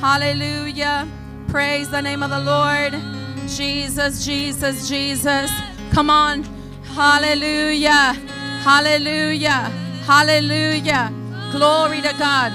Hallelujah. 0.00 1.08
Praise 1.48 1.88
the 1.88 2.02
name 2.02 2.22
of 2.22 2.28
the 2.28 2.40
Lord. 2.40 2.92
Jesus, 3.48 4.22
Jesus, 4.22 4.86
Jesus. 4.86 5.50
Come 5.92 6.10
on. 6.10 6.44
Hallelujah. 6.94 8.12
Hallelujah. 8.62 9.70
Hallelujah. 10.04 11.10
Glory 11.50 12.02
to 12.02 12.14
God. 12.18 12.52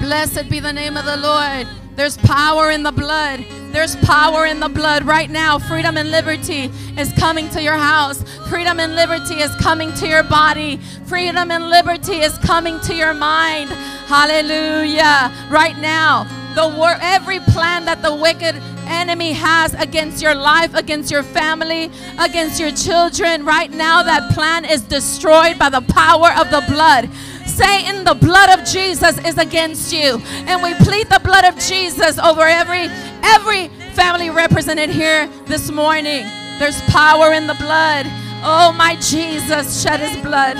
Blessed 0.00 0.50
be 0.50 0.60
the 0.60 0.72
name 0.72 0.98
of 0.98 1.06
the 1.06 1.16
Lord. 1.16 1.66
There's 1.96 2.18
power 2.18 2.70
in 2.70 2.82
the 2.82 2.92
blood. 2.92 3.42
There's 3.74 3.96
power 3.96 4.46
in 4.46 4.60
the 4.60 4.68
blood 4.68 5.02
right 5.02 5.28
now. 5.28 5.58
Freedom 5.58 5.96
and 5.96 6.12
liberty 6.12 6.70
is 6.96 7.12
coming 7.14 7.50
to 7.50 7.60
your 7.60 7.76
house. 7.76 8.22
Freedom 8.48 8.78
and 8.78 8.94
liberty 8.94 9.40
is 9.40 9.52
coming 9.56 9.92
to 9.94 10.06
your 10.06 10.22
body. 10.22 10.76
Freedom 11.06 11.50
and 11.50 11.68
liberty 11.68 12.20
is 12.20 12.38
coming 12.38 12.78
to 12.82 12.94
your 12.94 13.14
mind. 13.14 13.68
Hallelujah. 14.06 15.32
Right 15.50 15.76
now, 15.78 16.22
the 16.54 16.68
wor- 16.78 16.98
every 17.00 17.40
plan 17.40 17.84
that 17.86 18.00
the 18.00 18.14
wicked 18.14 18.54
enemy 18.86 19.32
has 19.32 19.74
against 19.74 20.22
your 20.22 20.36
life, 20.36 20.72
against 20.74 21.10
your 21.10 21.24
family, 21.24 21.90
against 22.20 22.60
your 22.60 22.70
children, 22.70 23.44
right 23.44 23.72
now 23.72 24.04
that 24.04 24.32
plan 24.32 24.64
is 24.64 24.82
destroyed 24.82 25.58
by 25.58 25.68
the 25.68 25.80
power 25.80 26.30
of 26.38 26.48
the 26.52 26.62
blood. 26.72 27.10
Satan, 27.46 28.04
the 28.04 28.14
blood 28.14 28.58
of 28.58 28.66
Jesus 28.66 29.18
is 29.24 29.38
against 29.38 29.92
you. 29.92 30.20
And 30.46 30.62
we 30.62 30.74
plead 30.74 31.08
the 31.08 31.20
blood 31.20 31.44
of 31.44 31.58
Jesus 31.58 32.18
over 32.18 32.42
every 32.42 32.88
every 33.22 33.68
family 33.94 34.30
represented 34.30 34.90
here 34.90 35.28
this 35.46 35.70
morning. 35.70 36.24
There's 36.58 36.80
power 36.82 37.32
in 37.32 37.46
the 37.46 37.54
blood. 37.54 38.06
Oh 38.42 38.74
my 38.76 38.96
Jesus 38.96 39.82
shed 39.82 40.00
his 40.00 40.16
blood. 40.22 40.56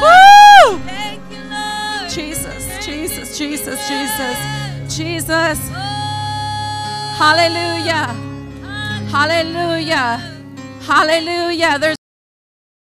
Woo! 0.00 0.80
Jesus, 2.08 2.84
Jesus, 2.84 3.36
Jesus, 3.36 3.88
Jesus, 3.88 4.96
Jesus. 4.96 5.58
Hallelujah. 7.18 8.14
Hallelujah. 9.10 10.36
Hallelujah. 10.82 11.78
There's 11.78 11.96